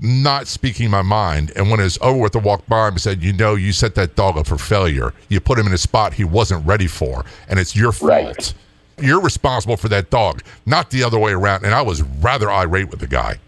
not 0.01 0.47
speaking 0.49 0.91
my 0.91 1.03
mind. 1.03 1.53
And 1.57 1.71
when 1.71 1.81
it's 1.81 1.99
over 2.01 2.19
with, 2.19 2.33
to 2.33 2.39
walk 2.39 2.67
by 2.67 2.89
him 2.89 2.95
and 2.95 3.01
said, 3.01 3.23
"You 3.23 3.33
know, 3.33 3.55
you 3.55 3.73
set 3.73 3.95
that 3.95 4.17
dog 4.17 4.37
up 4.37 4.47
for 4.47 4.59
failure. 4.59 5.15
You 5.29 5.41
put 5.41 5.59
him 5.59 5.67
in 5.67 5.73
a 5.73 5.79
spot 5.79 6.15
he 6.15 6.25
wasn't 6.25 6.67
ready 6.67 6.87
for, 6.87 7.25
and 7.49 7.59
it's 7.59 7.77
your 7.77 7.93
fault. 7.93 8.11
Right. 8.11 8.55
You're 9.01 9.21
responsible 9.21 9.77
for 9.77 9.89
that 9.89 10.11
dog, 10.11 10.43
not 10.67 10.91
the 10.91 11.03
other 11.05 11.19
way 11.19 11.33
around." 11.33 11.65
And 11.65 11.75
I 11.75 11.83
was 11.83 12.03
rather 12.03 12.51
irate 12.51 12.91
with 12.91 13.01
the 13.01 13.07
guy. 13.07 13.39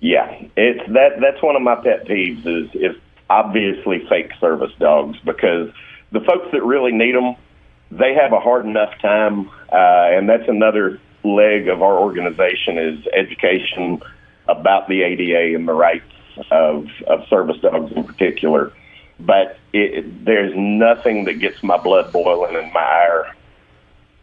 Yeah, 0.00 0.30
it's 0.56 0.86
that. 0.92 1.20
That's 1.20 1.42
one 1.42 1.54
of 1.54 1.62
my 1.62 1.76
pet 1.76 2.06
peeves 2.06 2.46
is 2.46 2.70
is 2.74 2.96
obviously 3.30 4.06
fake 4.08 4.32
service 4.40 4.72
dogs 4.78 5.18
because 5.24 5.70
the 6.12 6.20
folks 6.20 6.48
that 6.52 6.62
really 6.62 6.92
need 6.92 7.14
them, 7.14 7.36
they 7.90 8.14
have 8.14 8.32
a 8.32 8.40
hard 8.40 8.66
enough 8.66 8.92
time, 9.00 9.48
uh, 9.72 10.10
and 10.12 10.28
that's 10.28 10.48
another 10.48 11.00
leg 11.22 11.68
of 11.68 11.82
our 11.82 11.98
organization 11.98 12.78
is 12.78 13.06
education 13.14 14.00
about 14.48 14.88
the 14.88 15.02
ADA 15.02 15.56
and 15.56 15.66
the 15.66 15.72
rights 15.72 16.04
of 16.50 16.86
of 17.06 17.26
service 17.28 17.56
dogs 17.62 17.92
in 17.92 18.04
particular. 18.04 18.72
But 19.20 19.58
it, 19.72 20.24
there's 20.24 20.52
nothing 20.56 21.24
that 21.26 21.34
gets 21.34 21.62
my 21.62 21.76
blood 21.76 22.12
boiling 22.12 22.56
and 22.56 22.72
my 22.72 22.80
ire 22.80 23.34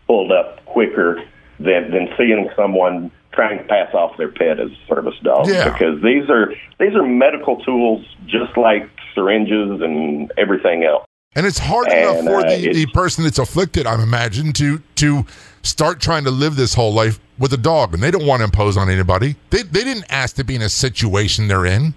pulled 0.05 0.31
up 0.31 0.63
quicker 0.65 1.23
than 1.59 1.91
than 1.91 2.09
seeing 2.17 2.49
someone 2.55 3.11
trying 3.31 3.57
to 3.59 3.63
pass 3.63 3.93
off 3.93 4.17
their 4.17 4.27
pet 4.29 4.59
as 4.59 4.69
a 4.71 4.93
service 4.93 5.15
dog 5.23 5.47
Yeah. 5.47 5.71
because 5.71 6.01
these 6.03 6.29
are 6.29 6.53
these 6.79 6.93
are 6.95 7.03
medical 7.03 7.57
tools 7.63 8.05
just 8.25 8.57
like 8.57 8.89
syringes 9.15 9.81
and 9.81 10.31
everything 10.37 10.83
else. 10.83 11.05
And 11.33 11.45
it's 11.45 11.59
hard 11.59 11.87
And, 11.87 11.97
enough 11.97 12.25
for 12.25 12.45
uh, 12.45 12.49
the, 12.49 12.73
the 12.73 12.85
person 12.87 13.23
that's 13.23 13.39
afflicted, 13.39 13.87
I'm 13.87 14.01
imagined, 14.01 14.55
to 14.55 14.81
to 14.95 15.25
start 15.63 16.01
trying 16.01 16.25
to 16.25 16.31
live 16.31 16.55
this 16.57 16.73
whole 16.73 16.93
life 16.93 17.19
with 17.39 17.53
a 17.53 17.57
dog, 17.57 17.93
and 17.93 18.03
they 18.03 18.11
don't 18.11 18.25
want 18.25 18.41
to 18.41 18.43
impose 18.43 18.75
on 18.75 18.89
anybody. 18.89 19.37
They 19.49 19.63
they 19.63 19.83
didn't 19.83 20.05
ask 20.09 20.35
to 20.35 20.43
be 20.43 20.55
in 20.55 20.61
a 20.61 20.69
situation 20.69 21.47
they're 21.47 21.65
in. 21.65 21.93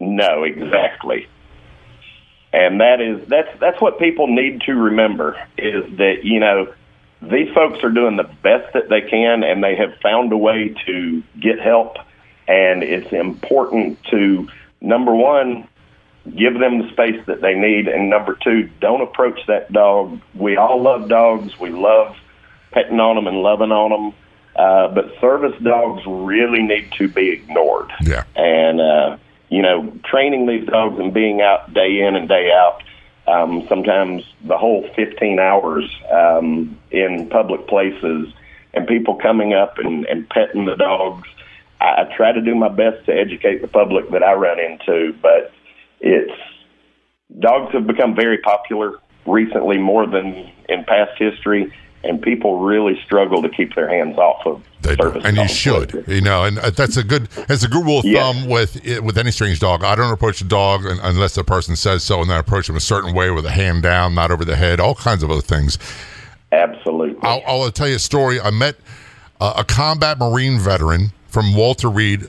No, 0.00 0.44
exactly. 0.44 1.28
And 2.52 2.80
that 2.80 3.02
is 3.02 3.28
that's 3.28 3.60
that's 3.60 3.80
what 3.82 3.98
people 3.98 4.26
need 4.26 4.62
to 4.62 4.72
remember 4.72 5.38
is 5.58 5.84
that 5.98 6.24
you 6.24 6.40
know 6.40 6.72
these 7.20 7.52
folks 7.54 7.84
are 7.84 7.90
doing 7.90 8.16
the 8.16 8.30
best 8.42 8.72
that 8.72 8.88
they 8.88 9.02
can 9.02 9.42
and 9.42 9.62
they 9.62 9.76
have 9.76 9.94
found 10.02 10.32
a 10.32 10.36
way 10.36 10.74
to 10.86 11.22
get 11.40 11.60
help 11.60 11.96
and 12.48 12.82
it's 12.82 13.12
important 13.12 14.02
to 14.04 14.48
number 14.80 15.14
1 15.14 15.66
give 16.36 16.58
them 16.58 16.78
the 16.82 16.90
space 16.90 17.20
that 17.26 17.40
they 17.40 17.54
need 17.54 17.88
and 17.88 18.10
number 18.10 18.36
2 18.42 18.68
don't 18.80 19.02
approach 19.02 19.40
that 19.46 19.72
dog. 19.72 20.20
We 20.34 20.56
all 20.56 20.82
love 20.82 21.08
dogs. 21.08 21.58
We 21.60 21.70
love 21.70 22.16
petting 22.72 22.98
on 23.00 23.16
them 23.16 23.26
and 23.26 23.42
loving 23.42 23.70
on 23.72 23.90
them. 23.90 24.14
Uh, 24.56 24.88
but 24.88 25.12
service 25.20 25.54
dogs 25.62 26.02
really 26.06 26.62
need 26.62 26.90
to 26.98 27.08
be 27.08 27.30
ignored 27.30 27.90
Yeah. 28.02 28.24
and 28.34 28.80
uh, 28.80 29.16
you 29.50 29.60
know 29.60 29.92
training 30.04 30.46
these 30.46 30.66
dogs 30.66 30.98
and 30.98 31.12
being 31.12 31.42
out 31.42 31.72
day 31.74 32.00
in 32.00 32.16
and 32.16 32.26
day 32.26 32.50
out 32.50 32.82
um, 33.28 33.66
sometimes 33.68 34.22
the 34.44 34.56
whole 34.56 34.88
15 34.96 35.38
hours 35.38 35.84
um, 36.10 36.78
in 36.90 37.28
public 37.28 37.66
places 37.68 38.32
and 38.72 38.86
people 38.86 39.16
coming 39.16 39.52
up 39.52 39.76
and, 39.78 40.06
and 40.06 40.26
petting 40.30 40.64
the 40.64 40.76
dogs 40.76 41.28
I, 41.80 42.02
I 42.08 42.16
try 42.16 42.32
to 42.32 42.40
do 42.40 42.54
my 42.54 42.70
best 42.70 43.04
to 43.06 43.12
educate 43.12 43.60
the 43.60 43.68
public 43.68 44.10
that 44.12 44.22
I 44.22 44.32
run 44.32 44.58
into 44.58 45.14
but 45.20 45.52
it's 46.00 46.32
dogs 47.38 47.72
have 47.72 47.86
become 47.86 48.14
very 48.14 48.38
popular 48.38 48.98
recently 49.26 49.78
more 49.78 50.06
than 50.06 50.50
in 50.68 50.84
past 50.84 51.12
history 51.18 51.72
and 52.04 52.22
people 52.22 52.60
really 52.60 53.00
struggle 53.04 53.42
to 53.42 53.48
keep 53.48 53.74
their 53.74 53.88
hands 53.88 54.16
off 54.16 54.46
of 54.46 54.62
They 54.82 54.94
do. 54.94 55.02
service 55.02 55.22
and 55.24 55.36
you 55.36 55.48
should, 55.48 56.04
you 56.06 56.20
know, 56.20 56.44
and 56.44 56.58
uh, 56.58 56.70
that's 56.70 56.96
a 56.96 57.02
good 57.02 57.26
that's 57.48 57.64
a 57.64 57.68
good 57.68 57.84
rule 57.84 57.98
of 57.98 58.04
thumb 58.04 58.48
with 58.48 58.80
with 59.02 59.18
any 59.18 59.30
strange 59.30 59.58
dog. 59.58 59.82
I 59.82 59.94
don't 59.96 60.12
approach 60.12 60.40
a 60.40 60.44
dog 60.44 60.84
unless 60.84 61.34
the 61.34 61.42
person 61.44 61.74
says 61.74 62.04
so, 62.04 62.20
and 62.20 62.30
then 62.30 62.36
I 62.36 62.40
approach 62.40 62.68
them 62.68 62.76
a 62.76 62.80
certain 62.80 63.14
way 63.14 63.30
with 63.30 63.44
a 63.44 63.50
hand 63.50 63.82
down, 63.82 64.14
not 64.14 64.30
over 64.30 64.44
the 64.44 64.56
head, 64.56 64.78
all 64.78 64.94
kinds 64.94 65.22
of 65.22 65.30
other 65.30 65.40
things. 65.40 65.78
absolutely 66.52 67.16
I'll, 67.22 67.42
I'll 67.46 67.70
tell 67.72 67.88
you 67.88 67.96
a 67.96 68.00
story. 68.00 68.40
I 68.40 68.50
met 68.50 68.76
uh, 69.40 69.54
a 69.56 69.64
combat 69.64 70.18
Marine 70.18 70.58
veteran 70.60 71.12
from 71.26 71.54
Walter 71.56 71.90
Reed 71.90 72.28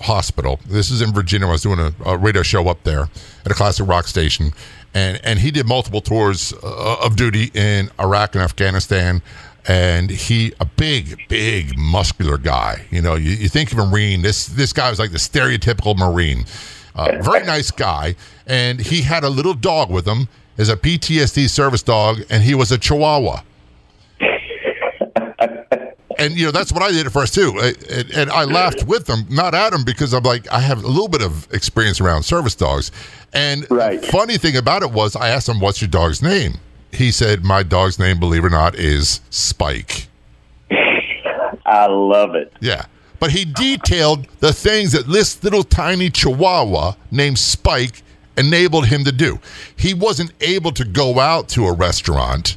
Hospital. 0.00 0.60
This 0.66 0.90
is 0.90 1.00
in 1.00 1.12
Virginia. 1.12 1.46
I 1.46 1.52
was 1.52 1.62
doing 1.62 1.78
a, 1.78 1.94
a 2.04 2.16
radio 2.18 2.42
show 2.42 2.68
up 2.68 2.82
there 2.82 3.08
at 3.44 3.50
a 3.52 3.54
classic 3.54 3.86
rock 3.86 4.06
station, 4.06 4.52
and 4.92 5.20
and 5.24 5.38
he 5.38 5.50
did 5.50 5.66
multiple 5.66 6.00
tours 6.00 6.52
uh, 6.62 6.96
of 7.00 7.16
duty 7.16 7.50
in 7.54 7.90
Iraq 8.00 8.34
and 8.34 8.42
Afghanistan. 8.42 9.22
And 9.66 10.10
he, 10.10 10.52
a 10.60 10.66
big, 10.66 11.26
big, 11.30 11.78
muscular 11.78 12.36
guy. 12.36 12.84
You 12.90 13.00
know, 13.00 13.14
you, 13.14 13.30
you 13.30 13.48
think 13.48 13.72
of 13.72 13.78
a 13.78 13.86
Marine. 13.86 14.20
This 14.20 14.46
this 14.46 14.74
guy 14.74 14.90
was 14.90 14.98
like 14.98 15.12
the 15.12 15.18
stereotypical 15.18 15.96
Marine. 15.96 16.44
Uh, 16.94 17.22
very 17.22 17.44
nice 17.46 17.70
guy, 17.70 18.14
and 18.46 18.80
he 18.80 19.02
had 19.02 19.24
a 19.24 19.30
little 19.30 19.54
dog 19.54 19.90
with 19.90 20.06
him 20.06 20.28
as 20.58 20.68
a 20.68 20.76
PTSD 20.76 21.48
service 21.48 21.82
dog, 21.82 22.20
and 22.28 22.42
he 22.42 22.54
was 22.54 22.70
a 22.70 22.78
Chihuahua 22.78 23.40
and 26.18 26.36
you 26.36 26.46
know 26.46 26.50
that's 26.50 26.72
what 26.72 26.82
I 26.82 26.90
did 26.92 27.06
at 27.06 27.12
first 27.12 27.34
too, 27.34 27.58
and, 27.90 28.10
and 28.12 28.30
I 28.30 28.44
laughed 28.44 28.84
with 28.86 29.06
them, 29.06 29.26
not 29.30 29.54
at 29.54 29.72
them, 29.72 29.84
because 29.84 30.12
I'm 30.12 30.22
like 30.22 30.50
I 30.52 30.60
have 30.60 30.82
a 30.82 30.86
little 30.86 31.08
bit 31.08 31.22
of 31.22 31.46
experience 31.52 32.00
around 32.00 32.22
service 32.22 32.54
dogs. 32.54 32.90
And 33.32 33.66
Right. 33.70 34.04
funny 34.04 34.38
thing 34.38 34.56
about 34.56 34.82
it 34.82 34.90
was, 34.90 35.16
I 35.16 35.28
asked 35.28 35.48
him, 35.48 35.60
"What's 35.60 35.80
your 35.80 35.88
dog's 35.88 36.22
name?" 36.22 36.54
He 36.92 37.10
said, 37.10 37.44
"My 37.44 37.62
dog's 37.62 37.98
name, 37.98 38.20
believe 38.20 38.44
it 38.44 38.46
or 38.46 38.50
not, 38.50 38.74
is 38.76 39.20
Spike." 39.30 40.08
I 41.66 41.86
love 41.86 42.34
it. 42.34 42.52
Yeah, 42.60 42.84
but 43.20 43.30
he 43.30 43.44
detailed 43.44 44.26
the 44.40 44.52
things 44.52 44.92
that 44.92 45.08
this 45.08 45.42
little 45.42 45.64
tiny 45.64 46.10
Chihuahua 46.10 46.94
named 47.10 47.38
Spike 47.38 48.02
enabled 48.36 48.86
him 48.86 49.04
to 49.04 49.12
do. 49.12 49.38
He 49.76 49.94
wasn't 49.94 50.32
able 50.40 50.72
to 50.72 50.84
go 50.84 51.18
out 51.20 51.48
to 51.50 51.66
a 51.66 51.72
restaurant 51.72 52.56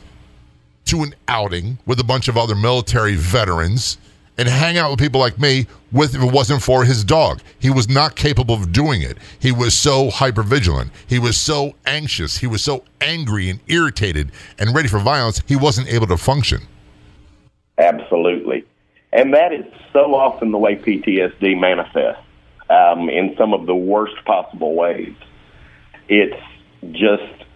to 0.88 1.04
an 1.04 1.13
outing 1.28 1.78
with 1.86 2.00
a 2.00 2.04
bunch 2.04 2.28
of 2.28 2.38
other 2.38 2.56
military 2.56 3.15
veterans 3.15 3.97
and 4.38 4.47
hang 4.47 4.78
out 4.78 4.91
with 4.91 5.00
people 5.00 5.19
like 5.19 5.39
me 5.39 5.65
with 5.91 6.15
if 6.15 6.21
it 6.21 6.32
wasn't 6.32 6.62
for 6.62 6.86
his 6.86 7.04
dog. 7.04 7.41
He 7.60 7.69
was 7.69 7.89
not 7.89 8.15
capable 8.15 8.56
of 8.56 8.71
doing 8.71 9.02
it. 9.02 9.17
He 9.39 9.52
was 9.52 9.78
so 9.78 10.10
hypervigilant. 10.10 10.89
He 11.08 11.19
was 11.19 11.38
so 11.38 11.73
anxious. 11.86 12.38
He 12.38 12.47
was 12.47 12.63
so 12.63 12.84
angry 13.02 13.50
and 13.50 13.60
irritated 13.67 14.32
and 14.60 14.76
ready 14.76 14.88
for 14.88 15.00
violence. 15.00 15.41
He 15.47 15.56
wasn't 15.56 15.88
able 15.88 16.08
to 16.08 16.17
function. 16.17 16.62
Absolutely. 17.78 18.65
And 19.12 19.34
that 19.34 19.54
is 19.54 19.65
so 19.93 20.13
often 20.13 20.52
the 20.52 20.58
way 20.58 20.76
PTSD 20.76 21.60
manifests 21.60 22.21
um, 22.69 23.10
in 23.10 23.36
some 23.38 23.54
of 23.54 23.65
the 23.65 23.76
worst 23.76 24.15
possible 24.26 24.76
ways. 24.76 25.15
It's 26.10 26.41
just 26.91 27.46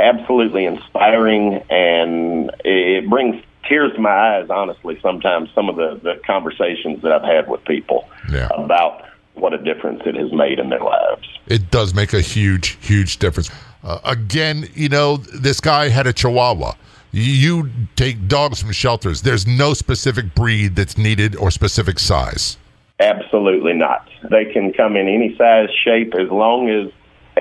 absolutely 0.00 0.64
inspiring 0.64 1.62
and 1.70 2.50
it 2.64 3.08
brings 3.08 3.42
tears 3.68 3.92
to 3.94 4.00
my 4.00 4.10
eyes, 4.38 4.48
honestly, 4.50 4.98
sometimes, 5.02 5.50
some 5.54 5.68
of 5.68 5.76
the, 5.76 6.00
the 6.02 6.20
conversations 6.26 7.02
that 7.02 7.12
I've 7.12 7.22
had 7.24 7.48
with 7.48 7.64
people 7.64 8.08
Yeah. 8.30 8.48
about 8.54 9.04
what 9.34 9.52
a 9.52 9.58
difference 9.58 10.02
it 10.06 10.14
has 10.16 10.32
made 10.32 10.58
in 10.58 10.68
their 10.70 10.80
lives. 10.80 11.28
It 11.46 11.70
does 11.70 11.94
make 11.94 12.12
a 12.12 12.20
huge, 12.20 12.78
huge 12.80 13.18
difference. 13.18 13.50
Uh, 13.84 13.98
again, 14.04 14.68
you 14.74 14.88
know, 14.88 15.18
this 15.18 15.60
guy 15.60 15.88
had 15.88 16.06
a 16.06 16.12
Chihuahua. 16.12 16.72
You 17.12 17.70
take 17.96 18.26
dogs 18.28 18.60
from 18.60 18.72
shelters. 18.72 19.22
There's 19.22 19.46
no 19.46 19.74
specific 19.74 20.34
breed 20.34 20.76
that's 20.76 20.98
needed 20.98 21.36
or 21.36 21.50
specific 21.50 21.98
size. 21.98 22.56
Absolutely 23.00 23.74
not. 23.74 24.08
They 24.28 24.46
can 24.46 24.72
come 24.72 24.96
in 24.96 25.08
any 25.08 25.36
size, 25.36 25.68
shape, 25.84 26.14
as 26.14 26.28
long 26.30 26.68
as 26.68 26.90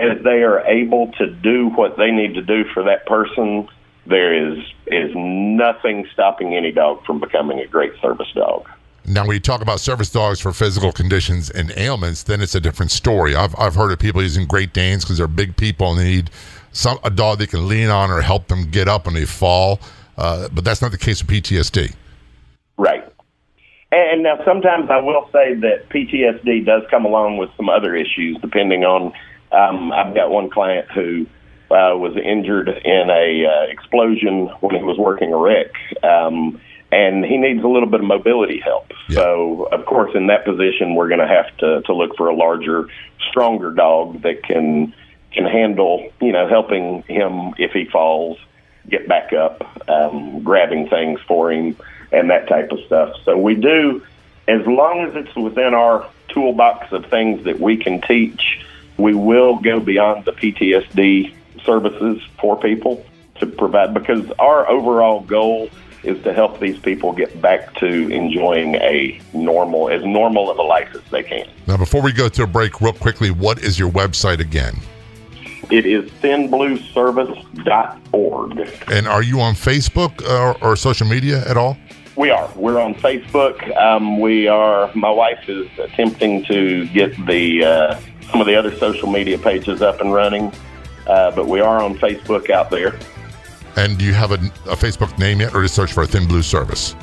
as 0.01 0.23
they 0.23 0.43
are 0.43 0.61
able 0.61 1.11
to 1.13 1.27
do 1.27 1.69
what 1.69 1.97
they 1.97 2.11
need 2.11 2.33
to 2.35 2.41
do 2.41 2.63
for 2.73 2.83
that 2.83 3.05
person. 3.05 3.67
There 4.05 4.33
is 4.33 4.63
is 4.87 5.11
nothing 5.15 6.07
stopping 6.13 6.55
any 6.55 6.71
dog 6.71 7.03
from 7.05 7.19
becoming 7.19 7.59
a 7.59 7.67
great 7.67 7.93
service 8.01 8.31
dog. 8.33 8.67
Now, 9.05 9.25
when 9.25 9.35
you 9.35 9.39
talk 9.39 9.61
about 9.61 9.79
service 9.79 10.09
dogs 10.09 10.41
for 10.41 10.51
physical 10.51 10.91
conditions 10.91 11.49
and 11.49 11.71
ailments, 11.77 12.23
then 12.23 12.41
it's 12.41 12.55
a 12.55 12.59
different 12.59 12.91
story. 12.91 13.35
I've, 13.35 13.57
I've 13.57 13.73
heard 13.73 13.91
of 13.93 13.99
people 13.99 14.21
using 14.21 14.45
Great 14.45 14.73
Danes 14.73 15.05
because 15.05 15.17
they're 15.17 15.27
big 15.27 15.55
people 15.55 15.91
and 15.91 15.99
they 15.99 16.03
need 16.03 16.29
some 16.73 16.99
a 17.03 17.09
dog 17.09 17.39
they 17.39 17.47
can 17.47 17.67
lean 17.67 17.89
on 17.89 18.11
or 18.11 18.21
help 18.21 18.47
them 18.47 18.69
get 18.69 18.87
up 18.89 19.05
when 19.05 19.15
they 19.15 19.25
fall. 19.25 19.79
Uh, 20.17 20.49
but 20.53 20.65
that's 20.65 20.81
not 20.81 20.91
the 20.91 20.97
case 20.97 21.23
with 21.23 21.31
PTSD. 21.31 21.95
Right. 22.77 23.03
And 23.91 24.23
now 24.23 24.43
sometimes 24.43 24.89
I 24.89 24.99
will 24.99 25.29
say 25.31 25.53
that 25.55 25.87
PTSD 25.89 26.65
does 26.65 26.83
come 26.91 27.05
along 27.05 27.37
with 27.37 27.49
some 27.55 27.69
other 27.69 27.95
issues 27.95 28.37
depending 28.41 28.83
on 28.83 29.13
um, 29.57 29.91
I've 29.91 30.13
got 30.13 30.29
one 30.29 30.49
client 30.49 30.89
who 30.91 31.25
uh, 31.71 31.97
was 31.97 32.15
injured 32.15 32.69
in 32.69 33.09
a 33.09 33.45
uh, 33.45 33.71
explosion 33.71 34.47
when 34.61 34.75
he 34.75 34.83
was 34.83 34.97
working 34.97 35.33
a 35.33 35.37
wreck. 35.37 35.71
Um, 36.03 36.59
and 36.91 37.25
he 37.25 37.37
needs 37.37 37.63
a 37.63 37.67
little 37.67 37.89
bit 37.89 37.99
of 37.99 38.05
mobility 38.05 38.59
help. 38.59 38.91
Yeah. 39.09 39.15
So, 39.15 39.67
of 39.71 39.85
course, 39.85 40.11
in 40.15 40.27
that 40.27 40.45
position, 40.45 40.95
we're 40.95 41.09
going 41.09 41.19
to 41.19 41.27
have 41.27 41.55
to 41.57 41.81
to 41.81 41.93
look 41.93 42.15
for 42.15 42.29
a 42.29 42.35
larger, 42.35 42.87
stronger 43.29 43.71
dog 43.71 44.21
that 44.21 44.43
can 44.43 44.93
can 45.33 45.45
handle, 45.45 46.09
you 46.21 46.31
know, 46.31 46.47
helping 46.47 47.03
him 47.03 47.53
if 47.57 47.71
he 47.71 47.85
falls, 47.85 48.37
get 48.89 49.07
back 49.07 49.33
up, 49.33 49.89
um, 49.89 50.41
grabbing 50.43 50.87
things 50.87 51.19
for 51.27 51.51
him, 51.51 51.75
and 52.11 52.29
that 52.29 52.47
type 52.47 52.71
of 52.71 52.79
stuff. 52.85 53.15
So 53.25 53.37
we 53.37 53.55
do, 53.55 54.01
as 54.47 54.65
long 54.65 55.01
as 55.01 55.15
it's 55.15 55.35
within 55.35 55.73
our 55.73 56.09
toolbox 56.29 56.93
of 56.93 57.05
things 57.07 57.43
that 57.43 57.59
we 57.59 57.75
can 57.75 57.99
teach, 58.01 58.65
we 58.97 59.13
will 59.13 59.57
go 59.57 59.79
beyond 59.79 60.25
the 60.25 60.33
PTSD 60.33 61.33
services 61.63 62.21
for 62.39 62.59
people 62.59 63.05
to 63.39 63.45
provide 63.45 63.93
because 63.93 64.29
our 64.39 64.67
overall 64.69 65.21
goal 65.21 65.69
is 66.03 66.21
to 66.23 66.33
help 66.33 66.59
these 66.59 66.79
people 66.79 67.11
get 67.11 67.41
back 67.41 67.75
to 67.75 68.07
enjoying 68.09 68.75
a 68.75 69.19
normal, 69.33 69.89
as 69.89 70.05
normal 70.05 70.49
of 70.49 70.57
a 70.57 70.61
life 70.61 70.89
as 70.95 71.01
they 71.11 71.23
can. 71.23 71.45
Now, 71.67 71.75
before 71.77 72.01
we 72.01 72.13
go 72.13 72.29
to 72.29 72.43
a 72.43 72.47
break, 72.47 72.79
real 72.81 72.93
quickly, 72.93 73.31
what 73.31 73.59
is 73.59 73.77
your 73.77 73.91
website 73.91 74.39
again? 74.39 74.75
It 75.69 75.85
is 75.85 76.09
thinblueservice.org. 76.21 78.69
And 78.87 79.07
are 79.07 79.23
you 79.23 79.41
on 79.41 79.53
Facebook 79.53 80.25
or, 80.25 80.57
or 80.63 80.77
social 80.77 81.07
media 81.07 81.45
at 81.45 81.57
all? 81.57 81.77
We 82.15 82.29
are. 82.29 82.49
We're 82.55 82.79
on 82.79 82.95
Facebook. 82.95 83.75
Um, 83.77 84.19
we 84.19 84.47
are. 84.47 84.89
My 84.95 85.11
wife 85.11 85.49
is 85.49 85.67
attempting 85.77 86.45
to 86.45 86.87
get 86.87 87.13
the 87.27 87.65
uh, 87.65 87.99
some 88.31 88.41
of 88.41 88.47
the 88.47 88.55
other 88.55 88.75
social 88.77 89.09
media 89.09 89.37
pages 89.37 89.81
up 89.81 90.01
and 90.01 90.13
running, 90.13 90.51
uh, 91.07 91.31
but 91.31 91.47
we 91.47 91.59
are 91.59 91.81
on 91.81 91.97
Facebook 91.97 92.49
out 92.49 92.69
there. 92.69 92.97
And 93.75 93.97
do 93.97 94.05
you 94.05 94.13
have 94.13 94.31
a, 94.31 94.35
a 94.69 94.75
Facebook 94.75 95.17
name 95.19 95.39
yet, 95.39 95.53
or 95.53 95.61
just 95.61 95.75
search 95.75 95.93
for 95.93 96.03
a 96.03 96.07
Thin 96.07 96.27
Blue 96.27 96.41
Service? 96.41 96.95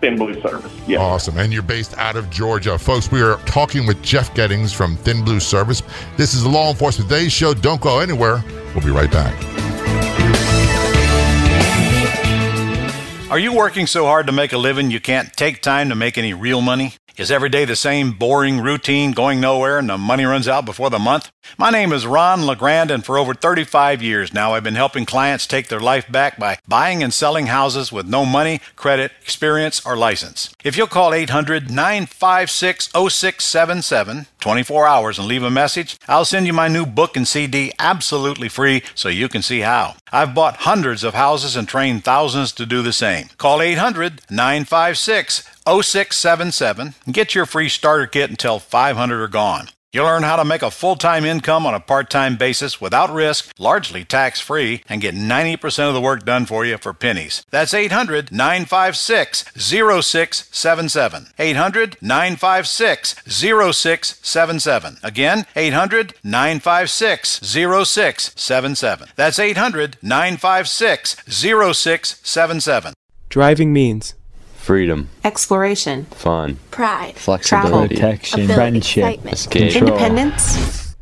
Thin 0.00 0.16
Blue 0.16 0.40
Service. 0.40 0.72
Yeah. 0.86 0.98
Awesome. 0.98 1.38
And 1.38 1.52
you're 1.52 1.62
based 1.62 1.96
out 1.96 2.16
of 2.16 2.28
Georgia. 2.30 2.76
Folks, 2.78 3.12
we 3.12 3.22
are 3.22 3.36
talking 3.44 3.86
with 3.86 4.02
Jeff 4.02 4.34
Gettings 4.34 4.72
from 4.72 4.96
Thin 4.96 5.24
Blue 5.24 5.40
Service. 5.40 5.82
This 6.16 6.34
is 6.34 6.42
the 6.42 6.48
Law 6.48 6.70
Enforcement 6.70 7.08
Today 7.08 7.28
Show. 7.28 7.54
Don't 7.54 7.80
go 7.80 8.00
anywhere. 8.00 8.42
We'll 8.74 8.84
be 8.84 8.90
right 8.90 9.10
back. 9.10 9.61
Are 13.32 13.38
you 13.38 13.54
working 13.54 13.86
so 13.86 14.04
hard 14.04 14.26
to 14.26 14.32
make 14.32 14.52
a 14.52 14.58
living 14.58 14.90
you 14.90 15.00
can't 15.00 15.32
take 15.32 15.62
time 15.62 15.88
to 15.88 15.94
make 15.94 16.18
any 16.18 16.34
real 16.34 16.60
money? 16.60 16.96
Is 17.16 17.30
every 17.30 17.48
day 17.50 17.66
the 17.66 17.76
same 17.76 18.12
boring 18.12 18.60
routine 18.60 19.12
going 19.12 19.38
nowhere 19.40 19.78
and 19.78 19.88
the 19.88 19.98
money 19.98 20.24
runs 20.24 20.48
out 20.48 20.64
before 20.64 20.88
the 20.88 20.98
month? 20.98 21.30
My 21.58 21.70
name 21.70 21.92
is 21.92 22.06
Ron 22.06 22.46
LeGrand, 22.46 22.90
and 22.90 23.04
for 23.04 23.18
over 23.18 23.34
35 23.34 24.02
years 24.02 24.32
now, 24.32 24.54
I've 24.54 24.62
been 24.62 24.76
helping 24.76 25.04
clients 25.04 25.46
take 25.46 25.68
their 25.68 25.80
life 25.80 26.10
back 26.10 26.38
by 26.38 26.58
buying 26.66 27.02
and 27.02 27.12
selling 27.12 27.46
houses 27.46 27.92
with 27.92 28.06
no 28.06 28.24
money, 28.24 28.60
credit, 28.76 29.12
experience, 29.20 29.84
or 29.84 29.96
license. 29.96 30.54
If 30.64 30.76
you'll 30.76 30.86
call 30.86 31.12
800 31.12 31.70
956 31.70 32.88
0677 32.92 34.26
24 34.40 34.86
hours 34.86 35.18
and 35.18 35.28
leave 35.28 35.42
a 35.42 35.50
message, 35.50 35.98
I'll 36.08 36.24
send 36.24 36.46
you 36.46 36.52
my 36.52 36.68
new 36.68 36.86
book 36.86 37.16
and 37.16 37.28
CD 37.28 37.72
absolutely 37.78 38.48
free 38.48 38.82
so 38.94 39.08
you 39.08 39.28
can 39.28 39.42
see 39.42 39.60
how. 39.60 39.96
I've 40.10 40.34
bought 40.34 40.58
hundreds 40.58 41.04
of 41.04 41.14
houses 41.14 41.56
and 41.56 41.68
trained 41.68 42.04
thousands 42.04 42.52
to 42.52 42.66
do 42.66 42.82
the 42.82 42.92
same. 42.92 43.21
Call 43.38 43.62
800 43.62 44.22
956 44.30 45.48
0677 45.66 46.94
and 47.04 47.14
get 47.14 47.34
your 47.34 47.46
free 47.46 47.68
starter 47.68 48.06
kit 48.06 48.30
until 48.30 48.58
500 48.58 49.22
are 49.22 49.28
gone. 49.28 49.68
You'll 49.92 50.06
learn 50.06 50.22
how 50.22 50.36
to 50.36 50.44
make 50.46 50.62
a 50.62 50.70
full 50.70 50.96
time 50.96 51.26
income 51.26 51.66
on 51.66 51.74
a 51.74 51.80
part 51.80 52.08
time 52.08 52.36
basis 52.38 52.80
without 52.80 53.12
risk, 53.12 53.52
largely 53.58 54.06
tax 54.06 54.40
free, 54.40 54.82
and 54.88 55.02
get 55.02 55.14
90% 55.14 55.86
of 55.88 55.92
the 55.92 56.00
work 56.00 56.24
done 56.24 56.46
for 56.46 56.64
you 56.64 56.78
for 56.78 56.94
pennies. 56.94 57.44
That's 57.50 57.74
800 57.74 58.32
956 58.32 59.44
0677. 59.54 61.26
800 61.38 61.98
956 62.00 63.16
0677. 63.26 64.96
Again, 65.02 65.44
800 65.54 66.14
956 66.24 67.40
0677. 67.42 69.08
That's 69.14 69.38
800 69.38 69.98
956 70.00 71.16
0677. 71.28 72.94
Driving 73.32 73.72
means 73.72 74.14
freedom, 74.56 75.08
exploration, 75.24 76.04
fun, 76.04 76.58
pride, 76.70 77.14
flexibility, 77.14 77.94
protection, 77.94 78.46
friendship, 78.46 79.24
escape, 79.24 79.74
independence. 79.74 80.94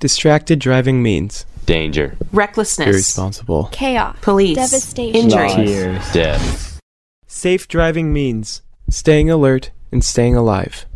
Distracted 0.00 0.60
driving 0.60 1.02
means 1.02 1.44
danger, 1.66 2.16
recklessness, 2.32 2.88
irresponsible, 2.88 3.68
chaos, 3.70 4.16
police, 4.22 4.56
devastation, 4.56 5.14
injury, 5.14 5.50
tears, 5.50 6.12
death. 6.12 6.80
Safe 7.26 7.68
driving 7.68 8.14
means 8.14 8.62
staying 8.88 9.28
alert 9.28 9.70
and 9.92 10.02
staying 10.02 10.34
alive. 10.34 10.86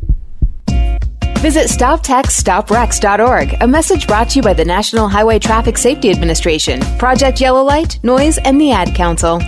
Visit 1.40 1.68
StopTextStopWrecks.org, 1.68 3.56
a 3.60 3.68
message 3.68 4.06
brought 4.06 4.30
to 4.30 4.36
you 4.36 4.42
by 4.42 4.54
the 4.54 4.64
National 4.64 5.06
Highway 5.06 5.38
Traffic 5.38 5.76
Safety 5.76 6.10
Administration, 6.10 6.80
Project 6.96 7.42
Yellow 7.42 7.62
Light, 7.62 8.00
NOYS, 8.02 8.38
and 8.42 8.58
the 8.58 8.72
Ad 8.72 8.94
Council. 8.94 9.42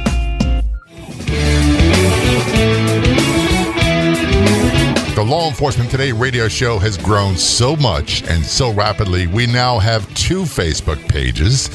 The 5.14 5.26
Law 5.26 5.48
Enforcement 5.48 5.90
Today 5.90 6.12
radio 6.12 6.48
show 6.48 6.78
has 6.78 6.96
grown 6.96 7.36
so 7.36 7.76
much 7.76 8.22
and 8.28 8.44
so 8.44 8.72
rapidly, 8.72 9.26
we 9.26 9.46
now 9.46 9.78
have 9.78 10.12
two 10.14 10.42
Facebook 10.42 11.06
pages. 11.08 11.68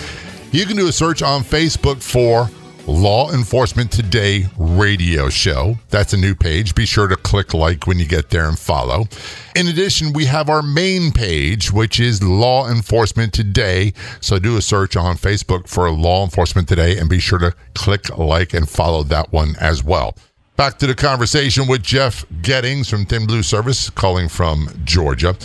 You 0.52 0.66
can 0.66 0.76
do 0.76 0.88
a 0.88 0.92
search 0.92 1.22
on 1.22 1.44
Facebook 1.44 2.02
for 2.02 2.50
Law 2.88 3.32
Enforcement 3.32 3.92
Today 3.92 4.46
radio 4.58 5.28
show. 5.30 5.76
That's 5.90 6.14
a 6.14 6.18
new 6.18 6.36
page. 6.36 6.76
Be 6.76 6.86
sure 6.86 7.08
to 7.08 7.16
click 7.16 7.56
like 7.56 7.88
when 7.88 7.98
you 7.98 8.06
get 8.06 8.30
there 8.30 8.48
and 8.48 8.60
follow. 8.60 9.08
In 9.56 9.68
addition, 9.68 10.14
we 10.14 10.26
have 10.26 10.50
our 10.50 10.62
main 10.62 11.12
page, 11.12 11.72
which 11.72 12.00
is 12.00 12.22
Law 12.22 12.70
Enforcement 12.70 13.34
Today. 13.34 13.94
So 14.22 14.38
do 14.38 14.58
a 14.58 14.62
search 14.62 14.96
on 14.96 15.16
Facebook 15.16 15.68
for 15.68 15.90
Law 15.90 16.24
Enforcement 16.24 16.68
Today 16.68 17.00
and 17.00 17.10
be 17.10 17.20
sure 17.20 17.40
to 17.40 17.56
click 17.74 18.16
like 18.18 18.54
and 18.54 18.70
follow 18.70 19.02
that 19.04 19.32
one 19.32 19.56
as 19.60 19.84
well. 19.84 20.16
Back 20.56 20.78
to 20.78 20.88
the 20.88 20.96
conversation 20.96 21.68
with 21.68 21.82
Jeff 21.82 22.24
Gettings 22.44 22.88
from 22.88 23.06
Thin 23.06 23.26
Blue 23.26 23.42
Service, 23.42 23.90
calling 23.90 24.30
from 24.30 24.70
Georgia. 24.84 25.36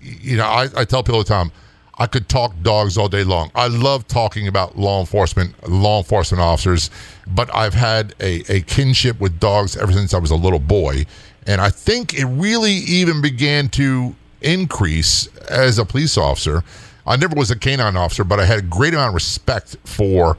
You 0.00 0.38
know, 0.38 0.46
I, 0.46 0.68
I 0.76 0.84
tell 0.84 1.04
people 1.04 1.16
all 1.16 1.22
the 1.22 1.28
time, 1.28 1.52
I 2.00 2.06
could 2.06 2.30
talk 2.30 2.54
dogs 2.62 2.96
all 2.96 3.10
day 3.10 3.24
long. 3.24 3.50
I 3.54 3.66
love 3.66 4.08
talking 4.08 4.48
about 4.48 4.78
law 4.78 5.00
enforcement, 5.00 5.68
law 5.68 5.98
enforcement 5.98 6.40
officers, 6.40 6.88
but 7.26 7.54
I've 7.54 7.74
had 7.74 8.14
a, 8.20 8.42
a 8.50 8.62
kinship 8.62 9.20
with 9.20 9.38
dogs 9.38 9.76
ever 9.76 9.92
since 9.92 10.14
I 10.14 10.18
was 10.18 10.30
a 10.30 10.36
little 10.36 10.58
boy. 10.58 11.04
And 11.46 11.60
I 11.60 11.68
think 11.68 12.14
it 12.14 12.24
really 12.24 12.72
even 12.72 13.20
began 13.20 13.68
to 13.70 14.16
increase 14.40 15.28
as 15.50 15.78
a 15.78 15.84
police 15.84 16.16
officer. 16.16 16.64
I 17.06 17.16
never 17.16 17.34
was 17.36 17.50
a 17.50 17.58
canine 17.58 17.98
officer, 17.98 18.24
but 18.24 18.40
I 18.40 18.46
had 18.46 18.58
a 18.60 18.62
great 18.62 18.94
amount 18.94 19.08
of 19.08 19.14
respect 19.14 19.76
for 19.84 20.38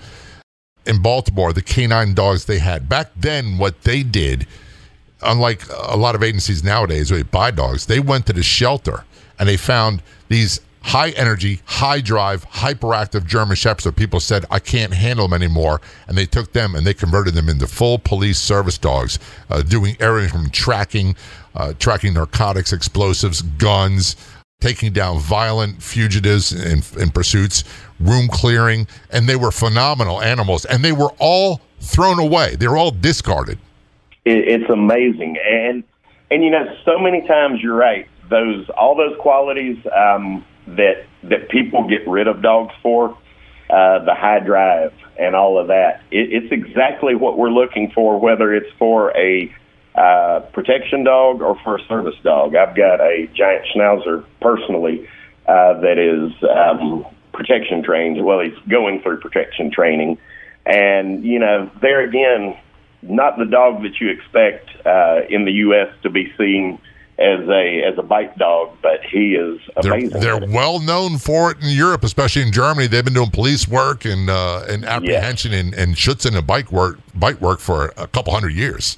in 0.87 0.99
Baltimore, 0.99 1.53
the 1.53 1.61
canine 1.61 2.15
dogs 2.15 2.45
they 2.45 2.57
had. 2.57 2.89
Back 2.89 3.11
then, 3.15 3.59
what 3.59 3.83
they 3.83 4.01
did, 4.01 4.47
unlike 5.21 5.61
a 5.69 5.95
lot 5.95 6.15
of 6.15 6.23
agencies 6.23 6.63
nowadays 6.63 7.11
where 7.11 7.19
they 7.19 7.29
buy 7.29 7.51
dogs, 7.51 7.85
they 7.85 7.99
went 7.99 8.25
to 8.25 8.33
the 8.33 8.41
shelter 8.41 9.05
and 9.37 9.47
they 9.47 9.57
found 9.57 10.01
these 10.27 10.59
high 10.81 11.11
energy, 11.11 11.61
high 11.65 12.01
drive, 12.01 12.47
hyperactive 12.49 13.25
German 13.25 13.55
Shepherds 13.55 13.83
that 13.85 13.95
people 13.95 14.19
said, 14.19 14.45
I 14.49 14.59
can't 14.59 14.93
handle 14.93 15.27
them 15.27 15.41
anymore. 15.41 15.81
And 16.07 16.17
they 16.17 16.25
took 16.25 16.53
them 16.53 16.75
and 16.75 16.85
they 16.85 16.93
converted 16.93 17.33
them 17.33 17.49
into 17.49 17.67
full 17.67 17.99
police 17.99 18.39
service 18.39 18.77
dogs, 18.77 19.19
uh, 19.49 19.61
doing 19.61 19.95
everything 19.99 20.29
from 20.29 20.49
tracking, 20.49 21.15
uh, 21.55 21.73
tracking 21.79 22.13
narcotics, 22.13 22.73
explosives, 22.73 23.41
guns, 23.41 24.15
taking 24.59 24.93
down 24.93 25.19
violent 25.19 25.81
fugitives 25.81 26.51
in, 26.51 26.83
in 27.01 27.09
pursuits, 27.09 27.63
room 27.99 28.27
clearing, 28.27 28.87
and 29.11 29.27
they 29.27 29.35
were 29.35 29.51
phenomenal 29.51 30.21
animals. 30.21 30.65
And 30.65 30.83
they 30.83 30.91
were 30.91 31.11
all 31.19 31.61
thrown 31.79 32.19
away. 32.19 32.55
They 32.55 32.67
were 32.67 32.77
all 32.77 32.91
discarded. 32.91 33.57
It's 34.23 34.69
amazing, 34.69 35.37
and 35.43 35.83
and 36.29 36.43
you 36.43 36.51
know, 36.51 36.75
so 36.85 36.99
many 36.99 37.25
times 37.27 37.59
you're 37.59 37.75
right. 37.75 38.07
Those 38.29 38.69
all 38.77 38.95
those 38.95 39.17
qualities 39.19 39.77
um, 39.97 40.45
that 40.77 41.05
that 41.23 41.49
people 41.49 41.87
get 41.87 42.07
rid 42.07 42.27
of 42.27 42.41
dogs 42.41 42.73
for, 42.81 43.17
uh, 43.69 44.03
the 44.03 44.13
high 44.13 44.39
drive 44.39 44.93
and 45.17 45.35
all 45.35 45.59
of 45.59 45.67
that. 45.67 46.01
It, 46.11 46.43
it's 46.43 46.51
exactly 46.51 47.15
what 47.15 47.37
we're 47.37 47.51
looking 47.51 47.91
for, 47.93 48.19
whether 48.19 48.53
it's 48.53 48.71
for 48.77 49.15
a 49.15 49.53
uh, 49.95 50.39
protection 50.53 51.03
dog 51.03 51.41
or 51.41 51.57
for 51.63 51.77
a 51.77 51.85
service 51.87 52.15
dog. 52.23 52.55
I've 52.55 52.75
got 52.75 52.99
a 53.01 53.29
giant 53.33 53.65
schnauzer 53.73 54.25
personally 54.41 55.07
uh, 55.47 55.79
that 55.81 55.97
is 55.97 56.31
um, 56.43 57.05
protection 57.33 57.83
trained. 57.83 58.23
Well, 58.23 58.39
he's 58.39 58.57
going 58.69 59.01
through 59.01 59.19
protection 59.19 59.71
training, 59.71 60.17
and 60.65 61.23
you 61.23 61.39
know, 61.39 61.69
there 61.81 62.01
again, 62.01 62.57
not 63.01 63.37
the 63.37 63.45
dog 63.45 63.83
that 63.83 63.99
you 63.99 64.09
expect 64.09 64.69
uh, 64.85 65.21
in 65.29 65.45
the 65.45 65.51
U.S. 65.51 65.93
to 66.03 66.09
be 66.09 66.31
seen 66.37 66.79
as 67.21 67.47
a 67.47 67.83
as 67.83 67.97
a 67.97 68.01
bite 68.01 68.37
dog, 68.37 68.75
but 68.81 69.01
he 69.03 69.35
is 69.35 69.59
amazing. 69.77 70.09
They're, 70.09 70.39
they're 70.39 70.49
well 70.49 70.79
known 70.79 71.17
for 71.17 71.51
it 71.51 71.57
in 71.61 71.69
Europe, 71.69 72.03
especially 72.03 72.41
in 72.41 72.51
Germany. 72.51 72.87
They've 72.87 73.05
been 73.05 73.13
doing 73.13 73.31
police 73.31 73.67
work 73.67 74.05
and 74.05 74.29
uh, 74.29 74.65
and 74.67 74.83
apprehension 74.83 75.53
and, 75.53 75.73
and 75.75 75.95
schützen 75.95 76.35
and 76.35 76.45
bite 76.45 76.71
work 76.71 76.99
bite 77.13 77.39
work 77.39 77.59
for 77.59 77.93
a 77.97 78.07
couple 78.07 78.33
hundred 78.33 78.53
years. 78.53 78.97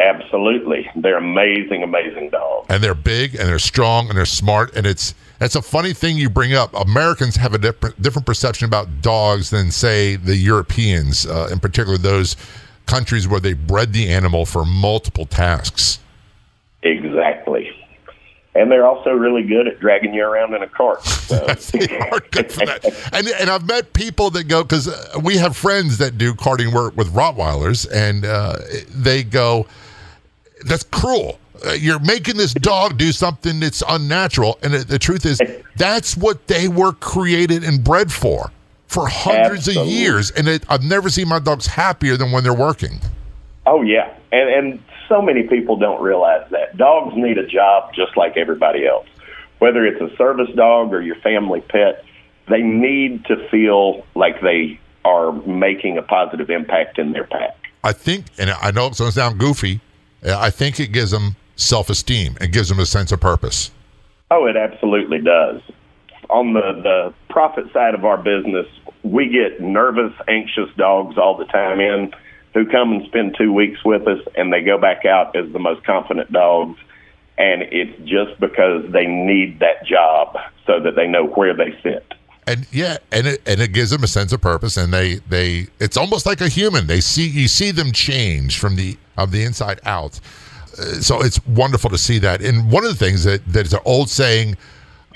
Absolutely, 0.00 0.90
they're 0.96 1.18
amazing, 1.18 1.82
amazing 1.82 2.30
dogs. 2.30 2.66
And 2.70 2.82
they're 2.82 2.94
big 2.94 3.34
and 3.34 3.46
they're 3.46 3.58
strong 3.58 4.08
and 4.08 4.16
they're 4.16 4.24
smart. 4.24 4.74
And 4.74 4.86
it's 4.86 5.14
it's 5.42 5.56
a 5.56 5.62
funny 5.62 5.92
thing 5.92 6.16
you 6.16 6.30
bring 6.30 6.54
up. 6.54 6.74
Americans 6.74 7.36
have 7.36 7.52
a 7.52 7.58
different 7.58 8.00
different 8.00 8.24
perception 8.24 8.66
about 8.66 9.02
dogs 9.02 9.50
than 9.50 9.70
say 9.70 10.16
the 10.16 10.36
Europeans, 10.36 11.26
uh, 11.26 11.48
in 11.52 11.60
particular 11.60 11.98
those 11.98 12.36
countries 12.86 13.28
where 13.28 13.40
they 13.40 13.52
bred 13.52 13.92
the 13.92 14.08
animal 14.08 14.46
for 14.46 14.64
multiple 14.64 15.26
tasks. 15.26 15.98
Exactly. 16.82 17.39
And 18.54 18.70
they're 18.70 18.86
also 18.86 19.10
really 19.10 19.44
good 19.44 19.68
at 19.68 19.78
dragging 19.78 20.12
you 20.12 20.24
around 20.24 20.54
in 20.54 20.62
a 20.62 20.66
cart. 20.66 21.04
So. 21.04 21.36
they 21.72 21.98
are 21.98 22.20
good 22.30 22.50
for 22.50 22.66
that. 22.66 22.84
And, 23.12 23.28
and 23.28 23.48
I've 23.48 23.66
met 23.66 23.92
people 23.92 24.30
that 24.30 24.44
go, 24.44 24.64
because 24.64 24.88
we 25.22 25.36
have 25.36 25.56
friends 25.56 25.98
that 25.98 26.18
do 26.18 26.34
carting 26.34 26.72
work 26.72 26.96
with 26.96 27.12
Rottweilers, 27.12 27.88
and 27.92 28.24
uh, 28.24 28.56
they 28.88 29.22
go, 29.22 29.66
that's 30.66 30.82
cruel. 30.82 31.38
Uh, 31.64 31.72
you're 31.72 32.00
making 32.00 32.36
this 32.36 32.52
dog 32.54 32.98
do 32.98 33.12
something 33.12 33.60
that's 33.60 33.84
unnatural. 33.88 34.58
And 34.62 34.74
the, 34.74 34.78
the 34.78 34.98
truth 34.98 35.26
is, 35.26 35.40
that's 35.76 36.16
what 36.16 36.46
they 36.48 36.66
were 36.66 36.92
created 36.92 37.62
and 37.62 37.84
bred 37.84 38.10
for, 38.10 38.50
for 38.88 39.06
hundreds 39.06 39.68
Absolutely. 39.68 39.92
of 39.92 39.98
years. 39.98 40.30
And 40.32 40.48
it, 40.48 40.64
I've 40.68 40.82
never 40.82 41.08
seen 41.08 41.28
my 41.28 41.38
dogs 41.38 41.66
happier 41.66 42.16
than 42.16 42.32
when 42.32 42.42
they're 42.42 42.52
working. 42.52 43.00
Oh 43.66 43.82
yeah, 43.82 44.14
and 44.32 44.48
and 44.48 44.82
so 45.10 45.20
many 45.20 45.42
people 45.42 45.76
don't 45.76 46.00
realize 46.00 46.48
that 46.52 46.76
dogs 46.78 47.14
need 47.16 47.36
a 47.36 47.46
job 47.46 47.92
just 47.92 48.16
like 48.16 48.36
everybody 48.38 48.86
else. 48.86 49.08
Whether 49.58 49.84
it's 49.84 50.00
a 50.00 50.16
service 50.16 50.48
dog 50.54 50.94
or 50.94 51.02
your 51.02 51.16
family 51.16 51.60
pet, 51.60 52.04
they 52.48 52.62
need 52.62 53.26
to 53.26 53.36
feel 53.50 54.06
like 54.14 54.40
they 54.40 54.80
are 55.04 55.32
making 55.32 55.98
a 55.98 56.02
positive 56.02 56.48
impact 56.48 56.98
in 56.98 57.12
their 57.12 57.24
pack. 57.24 57.56
I 57.82 57.92
think, 57.92 58.26
and 58.38 58.50
I 58.50 58.70
know 58.70 58.86
it's 58.86 59.00
going 59.00 59.10
to 59.10 59.14
sound 59.14 59.38
goofy, 59.38 59.80
uh, 60.24 60.38
I 60.38 60.50
think 60.50 60.78
it 60.80 60.88
gives 60.88 61.10
them 61.10 61.36
self 61.56 61.90
esteem. 61.90 62.36
It 62.40 62.52
gives 62.52 62.68
them 62.68 62.78
a 62.78 62.86
sense 62.86 63.10
of 63.12 63.20
purpose. 63.20 63.70
Oh, 64.30 64.46
it 64.46 64.56
absolutely 64.56 65.18
does. 65.18 65.60
On 66.28 66.52
the, 66.52 66.80
the 66.82 67.14
profit 67.28 67.72
side 67.72 67.94
of 67.94 68.04
our 68.04 68.16
business, 68.16 68.66
we 69.02 69.28
get 69.28 69.60
nervous, 69.60 70.12
anxious 70.28 70.68
dogs 70.76 71.18
all 71.18 71.36
the 71.36 71.46
time 71.46 71.80
in 71.80 72.12
who 72.54 72.66
come 72.66 72.92
and 72.92 73.06
spend 73.06 73.36
two 73.36 73.52
weeks 73.52 73.84
with 73.84 74.06
us 74.06 74.20
and 74.36 74.52
they 74.52 74.62
go 74.62 74.78
back 74.78 75.04
out 75.04 75.36
as 75.36 75.50
the 75.52 75.58
most 75.58 75.84
confident 75.84 76.32
dogs. 76.32 76.78
And 77.38 77.62
it's 77.62 77.96
just 78.04 78.38
because 78.38 78.90
they 78.90 79.06
need 79.06 79.60
that 79.60 79.86
job 79.86 80.36
so 80.66 80.80
that 80.80 80.94
they 80.94 81.06
know 81.06 81.26
where 81.26 81.54
they 81.54 81.72
fit. 81.82 82.12
And 82.46 82.66
yeah, 82.72 82.98
and 83.12 83.26
it 83.26 83.42
and 83.46 83.60
it 83.60 83.72
gives 83.72 83.90
them 83.90 84.02
a 84.02 84.08
sense 84.08 84.32
of 84.32 84.40
purpose, 84.40 84.76
and 84.76 84.92
they 84.92 85.16
they 85.28 85.68
it's 85.78 85.96
almost 85.96 86.26
like 86.26 86.40
a 86.40 86.48
human. 86.48 86.86
They 86.86 87.00
see 87.00 87.28
you 87.28 87.48
see 87.48 87.70
them 87.70 87.92
change 87.92 88.58
from 88.58 88.76
the 88.76 88.96
of 89.16 89.30
the 89.30 89.44
inside 89.44 89.80
out. 89.84 90.18
Uh, 90.72 91.00
so 91.00 91.22
it's 91.22 91.44
wonderful 91.46 91.90
to 91.90 91.98
see 91.98 92.18
that. 92.18 92.42
And 92.42 92.70
one 92.70 92.84
of 92.84 92.90
the 92.90 92.96
things 92.96 93.24
that 93.24 93.46
that 93.46 93.66
is 93.66 93.72
an 93.72 93.80
old 93.84 94.10
saying 94.10 94.56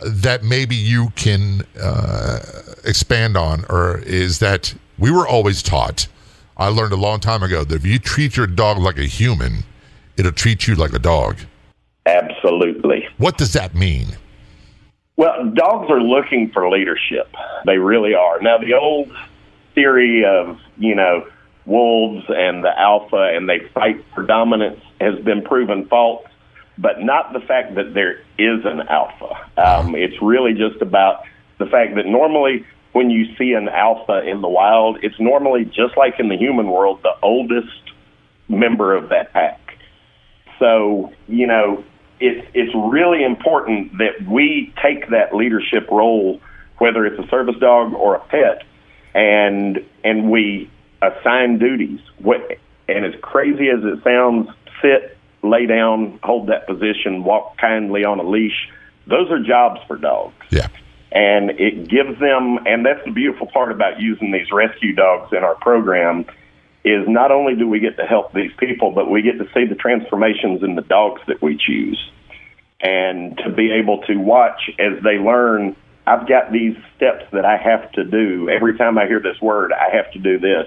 that 0.04 0.44
maybe 0.44 0.76
you 0.76 1.10
can 1.16 1.62
uh, 1.80 2.40
expand 2.84 3.36
on, 3.36 3.64
or 3.68 3.98
is 4.00 4.38
that 4.38 4.74
we 4.98 5.10
were 5.10 5.26
always 5.26 5.62
taught. 5.62 6.06
I 6.56 6.68
learned 6.68 6.92
a 6.92 6.96
long 6.96 7.20
time 7.20 7.42
ago 7.42 7.64
that 7.64 7.74
if 7.74 7.84
you 7.84 7.98
treat 7.98 8.36
your 8.36 8.46
dog 8.46 8.78
like 8.78 8.98
a 8.98 9.04
human, 9.04 9.64
it'll 10.16 10.32
treat 10.32 10.66
you 10.66 10.76
like 10.76 10.92
a 10.92 10.98
dog. 10.98 11.38
Absolutely. 12.06 13.08
What 13.16 13.38
does 13.38 13.52
that 13.54 13.74
mean? 13.74 14.08
Well, 15.16 15.50
dogs 15.54 15.90
are 15.90 16.00
looking 16.00 16.50
for 16.52 16.68
leadership. 16.68 17.32
They 17.66 17.78
really 17.78 18.14
are. 18.14 18.40
Now, 18.40 18.58
the 18.58 18.74
old 18.74 19.12
theory 19.74 20.24
of, 20.24 20.58
you 20.76 20.94
know, 20.94 21.26
wolves 21.66 22.24
and 22.28 22.62
the 22.62 22.78
alpha 22.78 23.30
and 23.34 23.48
they 23.48 23.60
fight 23.72 24.04
for 24.14 24.22
dominance 24.22 24.80
has 25.00 25.18
been 25.24 25.42
proven 25.42 25.86
false, 25.86 26.26
but 26.78 27.00
not 27.00 27.32
the 27.32 27.40
fact 27.40 27.74
that 27.76 27.94
there 27.94 28.20
is 28.38 28.64
an 28.64 28.82
alpha. 28.88 29.50
Um, 29.56 29.94
it's 29.94 30.20
really 30.20 30.52
just 30.52 30.82
about 30.82 31.24
the 31.58 31.66
fact 31.66 31.94
that 31.94 32.06
normally 32.06 32.66
when 32.94 33.10
you 33.10 33.26
see 33.36 33.52
an 33.52 33.68
alpha 33.68 34.22
in 34.22 34.40
the 34.40 34.48
wild, 34.48 34.98
it's 35.02 35.18
normally 35.18 35.64
just 35.64 35.96
like 35.96 36.14
in 36.20 36.28
the 36.28 36.36
human 36.36 36.68
world, 36.68 37.00
the 37.02 37.12
oldest 37.22 37.82
member 38.48 38.94
of 38.94 39.08
that 39.08 39.32
pack. 39.32 39.60
So, 40.60 41.12
you 41.26 41.48
know, 41.48 41.84
it's 42.20 42.46
it's 42.54 42.72
really 42.72 43.24
important 43.24 43.98
that 43.98 44.26
we 44.30 44.72
take 44.80 45.10
that 45.10 45.34
leadership 45.34 45.88
role, 45.90 46.40
whether 46.78 47.04
it's 47.04 47.18
a 47.18 47.28
service 47.28 47.56
dog 47.60 47.92
or 47.94 48.14
a 48.14 48.20
pet, 48.20 48.62
and 49.12 49.84
and 50.04 50.30
we 50.30 50.70
assign 51.02 51.58
duties. 51.58 51.98
What 52.18 52.58
and 52.88 53.04
as 53.04 53.14
crazy 53.22 53.70
as 53.70 53.82
it 53.82 54.04
sounds, 54.04 54.48
sit, 54.80 55.18
lay 55.42 55.66
down, 55.66 56.20
hold 56.22 56.46
that 56.46 56.68
position, 56.68 57.24
walk 57.24 57.58
kindly 57.58 58.04
on 58.04 58.20
a 58.20 58.22
leash. 58.22 58.70
Those 59.08 59.32
are 59.32 59.42
jobs 59.42 59.80
for 59.88 59.96
dogs. 59.96 60.46
Yeah. 60.50 60.68
And 61.14 61.50
it 61.60 61.88
gives 61.88 62.18
them, 62.18 62.58
and 62.66 62.84
that's 62.84 63.04
the 63.04 63.12
beautiful 63.12 63.46
part 63.46 63.70
about 63.70 64.00
using 64.00 64.32
these 64.32 64.50
rescue 64.52 64.94
dogs 64.94 65.32
in 65.32 65.44
our 65.44 65.54
program, 65.54 66.26
is 66.84 67.06
not 67.08 67.30
only 67.30 67.54
do 67.54 67.68
we 67.68 67.78
get 67.78 67.96
to 67.96 68.04
help 68.04 68.32
these 68.32 68.50
people, 68.58 68.90
but 68.90 69.08
we 69.08 69.22
get 69.22 69.38
to 69.38 69.46
see 69.54 69.64
the 69.64 69.76
transformations 69.76 70.62
in 70.62 70.74
the 70.74 70.82
dogs 70.82 71.22
that 71.28 71.40
we 71.40 71.56
choose. 71.56 71.98
And 72.80 73.38
to 73.38 73.50
be 73.50 73.70
able 73.72 74.02
to 74.02 74.16
watch 74.16 74.70
as 74.78 75.02
they 75.02 75.16
learn, 75.16 75.76
I've 76.06 76.28
got 76.28 76.52
these 76.52 76.76
steps 76.96 77.24
that 77.32 77.44
I 77.44 77.56
have 77.56 77.90
to 77.92 78.04
do. 78.04 78.50
Every 78.50 78.76
time 78.76 78.98
I 78.98 79.06
hear 79.06 79.20
this 79.20 79.40
word, 79.40 79.72
I 79.72 79.94
have 79.96 80.10
to 80.12 80.18
do 80.18 80.38
this. 80.38 80.66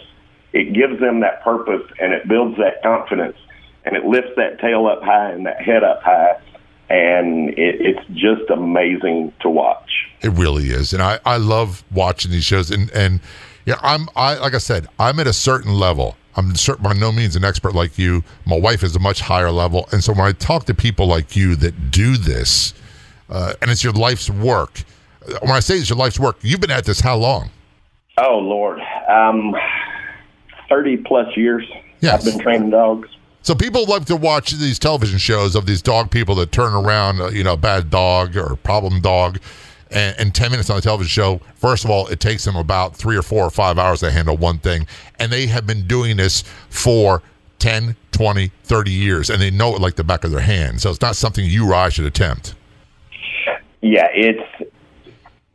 It 0.53 0.73
gives 0.73 0.99
them 0.99 1.19
that 1.19 1.43
purpose 1.43 1.83
and 1.99 2.13
it 2.13 2.27
builds 2.27 2.57
that 2.57 2.81
confidence 2.81 3.37
and 3.85 3.95
it 3.95 4.05
lifts 4.05 4.31
that 4.37 4.59
tail 4.59 4.87
up 4.87 5.03
high 5.03 5.31
and 5.31 5.45
that 5.45 5.61
head 5.61 5.83
up 5.83 6.01
high. 6.01 6.41
And 6.89 7.49
it, 7.49 7.81
it's 7.81 8.07
just 8.13 8.49
amazing 8.49 9.33
to 9.41 9.49
watch. 9.49 10.07
It 10.21 10.29
really 10.29 10.67
is. 10.67 10.93
And 10.93 11.03
I, 11.03 11.19
I 11.25 11.37
love 11.37 11.83
watching 11.91 12.31
these 12.31 12.45
shows. 12.45 12.71
And, 12.71 12.89
and, 12.91 13.19
yeah, 13.67 13.75
I'm. 13.81 14.07
I 14.15 14.35
like 14.35 14.53
I 14.53 14.59
said, 14.59 14.87
I'm 14.97 15.19
at 15.19 15.27
a 15.27 15.33
certain 15.33 15.73
level. 15.73 16.15
I'm 16.37 16.55
certain, 16.55 16.83
by 16.83 16.93
no 16.93 17.11
means 17.11 17.35
an 17.35 17.43
expert 17.43 17.75
like 17.75 17.97
you. 17.97 18.23
My 18.45 18.57
wife 18.57 18.81
is 18.81 18.95
a 18.95 18.99
much 18.99 19.19
higher 19.19 19.51
level, 19.51 19.89
and 19.91 20.01
so 20.01 20.13
when 20.13 20.21
I 20.21 20.31
talk 20.31 20.63
to 20.67 20.73
people 20.73 21.05
like 21.05 21.35
you 21.35 21.57
that 21.57 21.91
do 21.91 22.15
this, 22.15 22.73
uh, 23.29 23.55
and 23.61 23.69
it's 23.69 23.83
your 23.83 23.91
life's 23.91 24.29
work. 24.29 24.83
When 25.41 25.51
I 25.51 25.59
say 25.59 25.75
it's 25.75 25.89
your 25.89 25.97
life's 25.97 26.17
work, 26.17 26.37
you've 26.41 26.61
been 26.61 26.71
at 26.71 26.85
this 26.85 27.01
how 27.01 27.17
long? 27.17 27.49
Oh 28.17 28.37
Lord, 28.37 28.79
um, 29.09 29.53
thirty 30.69 30.95
plus 30.95 31.35
years. 31.35 31.69
Yes. 31.99 32.25
I've 32.25 32.33
been 32.33 32.41
training 32.41 32.69
dogs. 32.69 33.09
So 33.41 33.55
people 33.55 33.85
love 33.85 34.05
to 34.05 34.15
watch 34.15 34.51
these 34.51 34.77
television 34.77 35.17
shows 35.19 35.55
of 35.55 35.65
these 35.65 35.81
dog 35.81 36.11
people 36.11 36.35
that 36.35 36.51
turn 36.51 36.73
around, 36.73 37.21
uh, 37.21 37.29
you 37.29 37.43
know, 37.43 37.55
bad 37.55 37.89
dog 37.89 38.35
or 38.35 38.55
problem 38.57 38.99
dog 38.99 39.39
and, 39.91 40.15
and 40.19 40.35
10 40.35 40.51
minutes 40.51 40.69
on 40.69 40.75
the 40.75 40.81
television 40.81 41.09
show, 41.09 41.41
first 41.55 41.85
of 41.85 41.91
all, 41.91 42.07
it 42.07 42.19
takes 42.19 42.45
them 42.45 42.55
about 42.55 42.95
three 42.95 43.17
or 43.17 43.21
four 43.21 43.43
or 43.43 43.49
five 43.49 43.77
hours 43.77 44.01
to 44.01 44.11
handle 44.11 44.37
one 44.37 44.59
thing. 44.59 44.87
And 45.19 45.31
they 45.31 45.47
have 45.47 45.65
been 45.65 45.87
doing 45.87 46.17
this 46.17 46.43
for 46.69 47.21
10, 47.59 47.95
20, 48.11 48.51
30 48.63 48.91
years, 48.91 49.29
and 49.29 49.41
they 49.41 49.51
know 49.51 49.75
it 49.75 49.81
like 49.81 49.95
the 49.95 50.03
back 50.03 50.23
of 50.23 50.31
their 50.31 50.41
hand. 50.41 50.81
So 50.81 50.89
it's 50.89 51.01
not 51.01 51.15
something 51.15 51.45
you 51.45 51.69
or 51.69 51.75
I 51.75 51.89
should 51.89 52.05
attempt. 52.05 52.55
Yeah, 53.81 54.07
it's. 54.13 54.71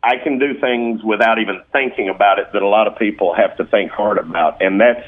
I 0.04 0.16
can 0.16 0.40
do 0.40 0.58
things 0.58 1.00
without 1.04 1.38
even 1.38 1.60
thinking 1.70 2.08
about 2.08 2.40
it 2.40 2.52
that 2.52 2.62
a 2.62 2.66
lot 2.66 2.88
of 2.88 2.98
people 2.98 3.34
have 3.34 3.56
to 3.58 3.64
think 3.64 3.92
hard 3.92 4.18
about, 4.18 4.60
and 4.60 4.80
that's 4.80 5.06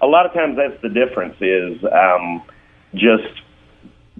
a 0.00 0.06
lot 0.06 0.26
of 0.26 0.32
times 0.32 0.56
that's 0.56 0.80
the 0.82 0.88
difference. 0.88 1.36
Is 1.40 1.82
um, 1.84 2.42
just 2.94 3.42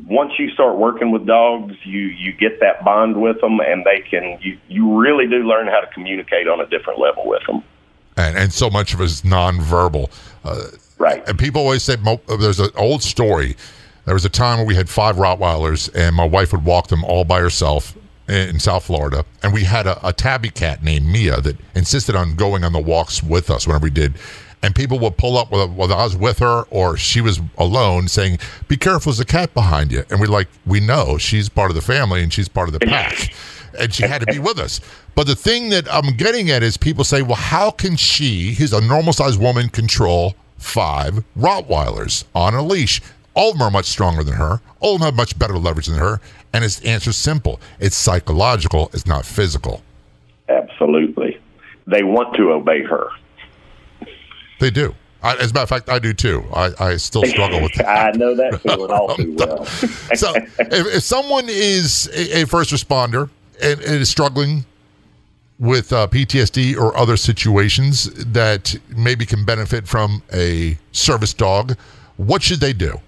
once 0.05 0.33
you 0.39 0.51
start 0.51 0.77
working 0.77 1.11
with 1.11 1.27
dogs, 1.27 1.75
you 1.85 2.01
you 2.01 2.33
get 2.33 2.61
that 2.61 2.85
bond 2.85 3.21
with 3.21 3.41
them, 3.41 3.61
and 3.61 3.85
they 3.85 4.01
can 4.09 4.39
you 4.41 4.59
you 4.69 4.99
really 4.99 5.27
do 5.27 5.47
learn 5.47 5.67
how 5.67 5.81
to 5.81 5.87
communicate 5.89 6.49
on 6.49 6.61
a 6.61 6.67
different 6.67 6.99
level 6.99 7.27
with 7.27 7.43
them. 7.47 7.63
And 8.17 8.37
and 8.37 8.53
so 8.53 8.71
much 8.71 8.95
of 8.95 9.01
it 9.01 9.05
is 9.05 9.23
nonverbal. 9.23 10.11
Uh, 10.45 10.69
right. 10.99 11.27
And 11.29 11.39
people 11.39 11.63
always 11.63 11.83
say 11.83 11.97
there's 12.41 12.61
an 12.61 12.71
old 12.77 13.03
story. 13.03 13.57
There 14.05 14.15
was 14.15 14.25
a 14.25 14.31
time 14.31 14.59
where 14.59 14.67
we 14.67 14.77
had 14.77 14.89
five 14.89 15.17
Rottweilers, 15.17 15.91
and 15.95 16.15
my 16.15 16.25
wife 16.25 16.53
would 16.53 16.65
walk 16.65 16.89
them 16.89 17.03
all 17.05 17.25
by 17.25 17.41
herself 17.41 17.97
in 18.29 18.59
South 18.59 18.85
Florida, 18.85 19.25
and 19.43 19.53
we 19.53 19.65
had 19.65 19.87
a, 19.87 20.07
a 20.07 20.13
tabby 20.13 20.51
cat 20.51 20.83
named 20.83 21.07
Mia 21.07 21.41
that 21.41 21.57
insisted 21.77 22.17
on 22.17 22.35
going 22.35 22.65
on 22.65 22.73
the 22.73 22.81
walks 22.81 23.23
with 23.23 23.51
us 23.51 23.67
whenever 23.67 23.85
we 23.85 23.91
did 23.91 24.15
and 24.63 24.75
people 24.75 24.99
would 24.99 25.17
pull 25.17 25.37
up 25.37 25.51
whether 25.51 25.95
I 25.95 26.05
was 26.05 26.17
with 26.17 26.39
her 26.41 26.63
or 26.71 26.97
she 26.97 27.21
was 27.21 27.41
alone, 27.59 28.09
saying, 28.09 28.39
"Be 28.69 28.77
careful, 28.77 29.13
there's 29.13 29.21
a 29.21 29.25
cat 29.25 29.55
behind 29.55 29.93
you." 29.93 30.05
And 30.11 30.21
we're 30.21 30.27
like, 30.27 30.49
"We 30.65 30.81
know 30.81 31.19
she's 31.19 31.49
part 31.49 31.71
of 31.71 31.75
the 31.75 31.83
family 31.83 32.23
and 32.23 32.33
she's 32.33 32.49
part 32.49 32.69
of 32.69 32.73
the 32.73 32.81
pack." 32.81 33.33
and 33.79 33.93
she 33.93 34.05
had 34.05 34.21
to 34.21 34.27
be 34.27 34.39
with 34.39 34.59
us. 34.59 34.81
But 35.15 35.27
the 35.27 35.37
thing 35.37 35.71
that 35.71 35.87
I'm 35.93 36.17
getting 36.17 36.51
at 36.51 36.63
is 36.63 36.77
people 36.77 37.05
say, 37.05 37.23
well, 37.23 37.37
how 37.37 37.71
can 37.71 37.97
she, 37.97 38.55
who's 38.55 38.73
a 38.73 38.81
normal 38.81 39.13
sized 39.13 39.41
woman, 39.41 39.69
control 39.69 40.35
five 40.59 41.25
Rottweilers 41.39 42.25
on 42.35 42.55
a 42.55 42.63
leash? 42.63 43.01
All 43.35 43.51
of 43.51 43.59
them 43.59 43.67
are 43.67 43.71
much 43.71 43.87
stronger 43.87 44.25
than 44.25 44.35
her. 44.35 44.61
All 44.81 44.95
of 44.95 45.01
them 45.01 45.07
have 45.07 45.15
much 45.15 45.39
better 45.39 45.59
leverage 45.59 45.87
than 45.87 45.99
her. 45.99 46.21
And 46.53 46.65
his 46.65 46.81
answer 46.81 47.11
is 47.11 47.17
simple 47.17 47.61
it's 47.79 47.97
psychological, 47.97 48.91
it's 48.93 49.07
not 49.07 49.25
physical. 49.25 49.83
Absolutely. 50.49 51.39
They 51.87 52.03
want 52.03 52.35
to 52.37 52.53
obey 52.53 52.83
her. 52.83 53.11
They 54.59 54.71
do. 54.71 54.95
I, 55.23 55.35
as 55.37 55.51
a 55.51 55.55
matter 55.55 55.63
of 55.65 55.69
fact, 55.69 55.89
I 55.89 55.99
do 55.99 56.13
too. 56.13 56.45
I, 56.55 56.71
I 56.79 56.97
still 56.97 57.25
struggle 57.25 57.63
with 57.63 57.75
that. 57.77 58.15
I 58.15 58.17
know 58.17 58.35
that 58.37 58.61
feeling 58.61 58.91
all 58.93 59.17
too 59.17 59.35
well. 59.35 59.65
so, 60.15 60.35
if, 60.35 60.95
if, 60.95 61.03
someone 61.03 61.47
is 61.49 62.09
a, 62.15 62.43
a 62.43 62.47
first 62.47 62.71
responder 62.71 63.29
and, 63.61 63.81
and, 63.81 63.97
is 63.97 64.09
struggling 64.09 64.65
with 65.59 65.93
uh, 65.93 66.07
PTSD 66.07 66.77
or 66.77 66.97
other 66.97 67.17
situations 67.17 68.05
that 68.25 68.77
maybe 68.95 69.25
can 69.25 69.45
benefit 69.45 69.89
from 69.89 70.23
a 70.33 70.79
service 70.93 71.35
dog, 71.35 71.77
what 72.19 72.43
should 72.43 72.61
they 72.61 72.73
do? 72.73 73.01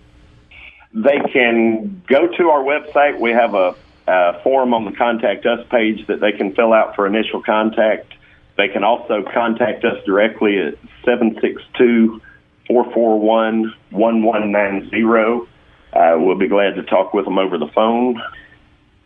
They 0.95 1.21
can 1.33 2.03
go 2.09 2.27
to 2.27 2.49
our 2.49 2.63
website. 2.63 3.21
We 3.21 3.31
have 3.31 3.55
a, 3.55 3.75
a 4.07 4.43
form 4.43 4.73
on 4.73 4.87
the 4.87 4.93
Contact 4.93 5.45
Us 5.45 5.65
page 5.71 6.07
that 6.07 6.21
they 6.21 6.33
can 6.33 6.55
fill 6.55 6.73
out 6.73 6.97
for 6.97 7.07
initial 7.07 7.43
contact. 7.43 8.15
They 8.59 8.69
can 8.69 8.83
also 8.83 9.23
contact 9.33 9.85
us 9.85 10.05
directly 10.05 10.59
at 10.59 10.75
762 11.05 12.21
441 12.67 13.73
1190. 13.91 15.49
Uh, 15.93 16.19
we'll 16.19 16.37
be 16.37 16.49
glad 16.49 16.75
to 16.75 16.83
talk 16.83 17.15
with 17.15 17.25
them 17.25 17.39
over 17.39 17.57
the 17.57 17.69
phone. 17.69 18.21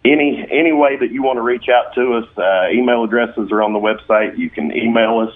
Any 0.04 0.44
any 0.50 0.72
way 0.72 0.96
that 0.96 1.12
you 1.12 1.22
want 1.22 1.36
to 1.36 1.42
reach 1.42 1.68
out 1.68 1.94
to 1.94 2.14
us, 2.14 2.38
uh, 2.38 2.70
email 2.72 3.04
addresses 3.04 3.52
are 3.52 3.62
on 3.62 3.74
the 3.74 3.78
website. 3.78 4.36
You 4.38 4.48
can 4.48 4.74
email 4.74 5.18
us, 5.20 5.34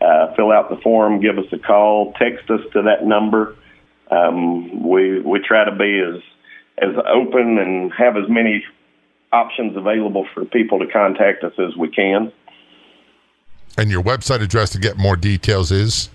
uh, 0.00 0.34
fill 0.34 0.50
out 0.50 0.68
the 0.68 0.76
form, 0.82 1.20
give 1.20 1.38
us 1.38 1.46
a 1.52 1.58
call, 1.58 2.12
text 2.14 2.50
us 2.50 2.60
to 2.72 2.82
that 2.82 3.06
number. 3.06 3.56
Um, 4.10 4.82
we 4.82 5.20
we 5.20 5.38
try 5.38 5.64
to 5.64 5.74
be 5.74 6.00
as 6.00 6.20
as 6.76 6.96
open 7.06 7.58
and 7.58 7.92
have 7.94 8.16
as 8.16 8.28
many 8.28 8.64
options 9.32 9.76
available 9.76 10.26
for 10.34 10.44
people 10.44 10.80
to 10.80 10.86
contact 10.88 11.44
us 11.44 11.52
as 11.58 11.76
we 11.76 11.88
can. 11.88 12.32
And 13.76 13.90
your 13.90 14.02
website 14.02 14.40
address 14.40 14.70
to 14.70 14.78
get 14.78 14.96
more 14.96 15.16
details 15.16 15.70
is? 15.70 16.08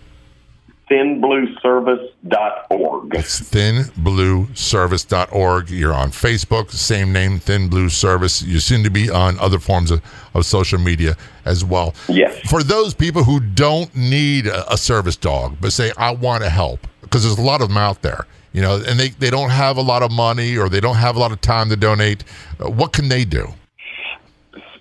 thinblueservice.org. 0.89 3.15
It's 3.15 3.41
thinblueservice.org. 3.41 5.69
You're 5.69 5.93
on 5.93 6.09
Facebook, 6.09 6.71
same 6.71 7.13
name, 7.13 7.37
Thin 7.39 7.69
Blue 7.69 7.87
Service. 7.89 8.41
You 8.41 8.59
seem 8.59 8.83
to 8.83 8.89
be 8.89 9.09
on 9.09 9.39
other 9.39 9.59
forms 9.59 9.91
of, 9.91 10.01
of 10.33 10.45
social 10.45 10.79
media 10.79 11.15
as 11.45 11.63
well. 11.63 11.93
Yes. 12.07 12.37
For 12.49 12.63
those 12.63 12.95
people 12.95 13.23
who 13.23 13.39
don't 13.39 13.95
need 13.95 14.47
a, 14.47 14.73
a 14.73 14.77
service 14.77 15.15
dog, 15.15 15.57
but 15.61 15.71
say, 15.73 15.91
I 15.97 16.11
want 16.11 16.43
to 16.43 16.49
help, 16.49 16.87
because 17.01 17.23
there's 17.23 17.37
a 17.37 17.43
lot 17.43 17.61
of 17.61 17.67
them 17.69 17.77
out 17.77 18.01
there, 18.01 18.25
you 18.51 18.61
know, 18.61 18.81
and 18.87 18.99
they, 18.99 19.09
they 19.09 19.29
don't 19.29 19.51
have 19.51 19.77
a 19.77 19.81
lot 19.81 20.01
of 20.01 20.11
money 20.11 20.57
or 20.57 20.69
they 20.69 20.79
don't 20.79 20.95
have 20.95 21.15
a 21.15 21.19
lot 21.19 21.31
of 21.31 21.39
time 21.41 21.69
to 21.69 21.75
donate. 21.75 22.23
Uh, 22.59 22.67
what 22.69 22.93
can 22.93 23.09
they 23.09 23.25
do? 23.25 23.53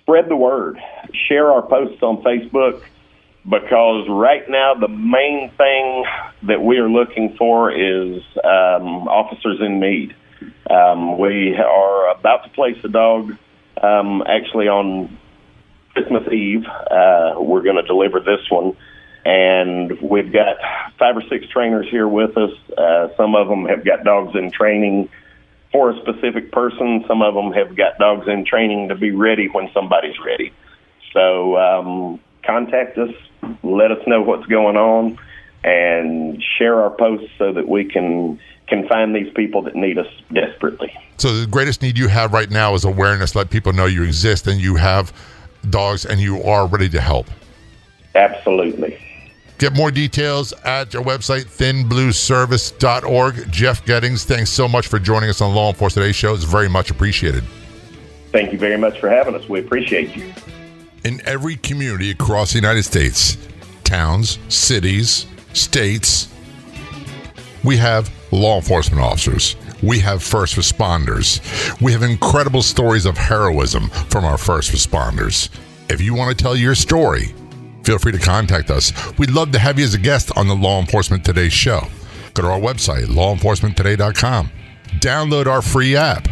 Spread 0.09 0.27
the 0.27 0.35
word. 0.35 0.81
Share 1.27 1.51
our 1.51 1.61
posts 1.61 2.01
on 2.01 2.23
Facebook 2.23 2.81
because 3.47 4.07
right 4.09 4.41
now 4.49 4.73
the 4.73 4.87
main 4.87 5.51
thing 5.51 6.03
that 6.47 6.63
we 6.63 6.77
are 6.77 6.89
looking 6.89 7.35
for 7.37 7.69
is 7.69 8.23
um, 8.43 9.07
officers 9.07 9.59
in 9.61 9.79
need. 9.79 10.15
Um, 10.67 11.19
we 11.19 11.55
are 11.55 12.09
about 12.09 12.43
to 12.45 12.49
place 12.55 12.77
a 12.83 12.87
dog 12.87 13.37
um, 13.83 14.23
actually 14.25 14.67
on 14.67 15.15
Christmas 15.93 16.27
Eve. 16.33 16.65
Uh, 16.65 17.35
we're 17.37 17.61
going 17.61 17.75
to 17.75 17.83
deliver 17.83 18.19
this 18.19 18.49
one. 18.49 18.75
And 19.25 20.01
we've 20.01 20.33
got 20.33 20.57
five 20.97 21.17
or 21.17 21.23
six 21.29 21.47
trainers 21.49 21.87
here 21.87 22.07
with 22.07 22.35
us. 22.35 22.51
Uh, 22.75 23.09
some 23.15 23.35
of 23.35 23.47
them 23.47 23.65
have 23.65 23.85
got 23.85 24.03
dogs 24.03 24.35
in 24.35 24.49
training 24.49 25.09
for 25.71 25.91
a 25.91 25.99
specific 26.01 26.51
person. 26.51 27.03
Some 27.07 27.21
of 27.21 27.35
them 27.35 27.51
have 27.53 27.75
got 27.75 27.97
dogs 27.97 28.27
in 28.27 28.45
training 28.45 28.89
to 28.89 28.95
be 28.95 29.11
ready 29.11 29.47
when 29.47 29.69
somebody's 29.73 30.19
ready. 30.19 30.51
So 31.13 31.57
um, 31.57 32.19
contact 32.43 32.97
us, 32.97 33.13
let 33.63 33.91
us 33.91 34.05
know 34.07 34.21
what's 34.21 34.45
going 34.45 34.77
on, 34.77 35.17
and 35.63 36.41
share 36.57 36.81
our 36.81 36.91
posts 36.91 37.29
so 37.37 37.53
that 37.53 37.67
we 37.67 37.85
can 37.85 38.39
can 38.67 38.87
find 38.87 39.15
these 39.15 39.33
people 39.33 39.63
that 39.63 39.75
need 39.75 39.97
us 39.97 40.07
desperately. 40.31 40.95
So 41.17 41.35
the 41.35 41.47
greatest 41.47 41.81
need 41.81 41.97
you 41.97 42.07
have 42.07 42.33
right 42.33 42.49
now 42.49 42.75
is 42.75 42.85
awareness. 42.85 43.35
Let 43.35 43.49
people 43.49 43.73
know 43.73 43.87
you 43.87 44.03
exist 44.03 44.45
and 44.45 44.61
you 44.61 44.75
have 44.75 45.11
dogs 45.71 46.05
and 46.05 46.21
you 46.21 46.43
are 46.43 46.67
ready 46.67 46.87
to 46.89 47.01
help. 47.01 47.27
Absolutely. 48.13 48.99
Get 49.59 49.75
more 49.75 49.91
details 49.91 50.53
at 50.63 50.95
our 50.95 51.03
website, 51.03 51.43
thinblueservice.org. 51.43 53.51
Jeff 53.51 53.85
Gettings, 53.85 54.23
thanks 54.23 54.51
so 54.51 54.69
much 54.69 54.87
for 54.87 54.99
joining 54.99 55.29
us 55.29 55.41
on 55.41 55.53
Law 55.53 55.67
Enforcement 55.67 56.05
Today 56.05 56.13
Show. 56.13 56.33
It's 56.33 56.45
very 56.45 56.69
much 56.69 56.89
appreciated. 56.89 57.43
Thank 58.31 58.53
you 58.53 58.57
very 58.57 58.77
much 58.77 59.01
for 59.01 59.09
having 59.09 59.35
us. 59.35 59.49
We 59.49 59.59
appreciate 59.59 60.15
you. 60.15 60.33
In 61.03 61.21
every 61.25 61.57
community 61.57 62.11
across 62.11 62.53
the 62.53 62.57
United 62.57 62.83
States, 62.83 63.37
towns, 63.83 64.39
cities, 64.47 65.25
states, 65.51 66.29
we 67.65 67.75
have 67.75 68.09
law 68.31 68.55
enforcement 68.55 69.03
officers. 69.03 69.57
We 69.83 69.99
have 69.99 70.23
first 70.23 70.55
responders. 70.55 71.41
We 71.81 71.91
have 71.91 72.03
incredible 72.03 72.61
stories 72.61 73.05
of 73.05 73.17
heroism 73.17 73.89
from 73.89 74.23
our 74.23 74.37
first 74.37 74.71
responders. 74.71 75.49
If 75.89 75.99
you 75.99 76.13
want 76.13 76.37
to 76.37 76.41
tell 76.41 76.55
your 76.55 76.75
story, 76.75 77.33
feel 77.89 77.97
free 77.97 78.11
to 78.11 78.19
contact 78.19 78.69
us. 78.69 78.93
We'd 79.17 79.31
love 79.31 79.51
to 79.53 79.57
have 79.57 79.79
you 79.79 79.85
as 79.85 79.95
a 79.95 79.97
guest 79.97 80.31
on 80.37 80.47
the 80.47 80.53
Law 80.53 80.79
Enforcement 80.79 81.25
Today 81.25 81.49
show. 81.49 81.87
Go 82.35 82.43
to 82.43 82.49
our 82.49 82.59
website, 82.59 83.05
lawenforcementtoday.com. 83.05 84.51
Download 84.99 85.47
our 85.47 85.63
free 85.63 85.95
app 85.95 86.27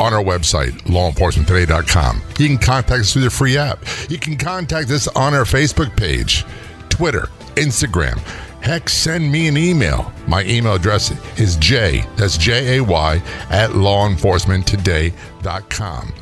on 0.00 0.14
our 0.14 0.24
website, 0.24 0.70
lawenforcementtoday.com. 0.84 2.22
You 2.38 2.48
can 2.48 2.56
contact 2.56 3.00
us 3.00 3.12
through 3.12 3.24
the 3.24 3.30
free 3.30 3.58
app. 3.58 3.84
You 4.08 4.18
can 4.18 4.38
contact 4.38 4.90
us 4.90 5.06
on 5.08 5.34
our 5.34 5.44
Facebook 5.44 5.94
page, 5.98 6.46
Twitter, 6.88 7.28
Instagram. 7.56 8.18
Heck, 8.62 8.88
send 8.88 9.30
me 9.30 9.48
an 9.48 9.58
email. 9.58 10.10
My 10.26 10.44
email 10.44 10.76
address 10.76 11.12
is 11.38 11.56
J, 11.56 12.06
that's 12.16 12.38
J 12.38 12.78
A 12.78 12.82
Y, 12.82 13.22
at 13.50 13.72
lawenforcementtoday.com. 13.72 16.14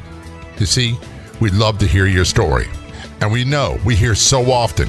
You 0.58 0.66
see, 0.66 0.98
we'd 1.38 1.54
love 1.54 1.78
to 1.78 1.86
hear 1.86 2.06
your 2.06 2.24
story. 2.24 2.66
And 3.20 3.30
we 3.30 3.44
know, 3.44 3.78
we 3.84 3.94
hear 3.94 4.14
so 4.14 4.50
often, 4.50 4.88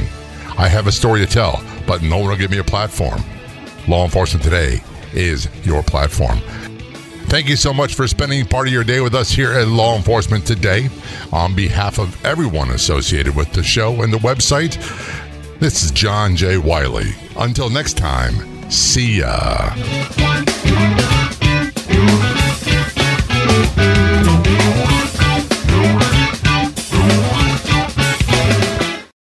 I 0.57 0.67
have 0.67 0.87
a 0.87 0.91
story 0.91 1.19
to 1.19 1.25
tell, 1.25 1.63
but 1.85 2.01
no 2.01 2.17
one 2.19 2.29
will 2.29 2.37
give 2.37 2.51
me 2.51 2.59
a 2.59 2.63
platform. 2.63 3.21
Law 3.87 4.05
Enforcement 4.05 4.43
Today 4.43 4.81
is 5.13 5.49
your 5.65 5.83
platform. 5.83 6.39
Thank 7.25 7.47
you 7.47 7.55
so 7.55 7.73
much 7.73 7.95
for 7.95 8.07
spending 8.07 8.45
part 8.45 8.67
of 8.67 8.73
your 8.73 8.83
day 8.83 8.99
with 8.99 9.15
us 9.15 9.31
here 9.31 9.53
at 9.53 9.67
Law 9.67 9.95
Enforcement 9.95 10.45
Today. 10.45 10.89
On 11.31 11.55
behalf 11.55 11.97
of 11.99 12.25
everyone 12.25 12.71
associated 12.71 13.35
with 13.35 13.51
the 13.53 13.63
show 13.63 14.01
and 14.01 14.11
the 14.11 14.17
website, 14.17 14.77
this 15.59 15.83
is 15.83 15.91
John 15.91 16.35
J. 16.35 16.57
Wiley. 16.57 17.13
Until 17.37 17.69
next 17.69 17.97
time, 17.97 18.69
see 18.69 19.19
ya. 19.19 19.71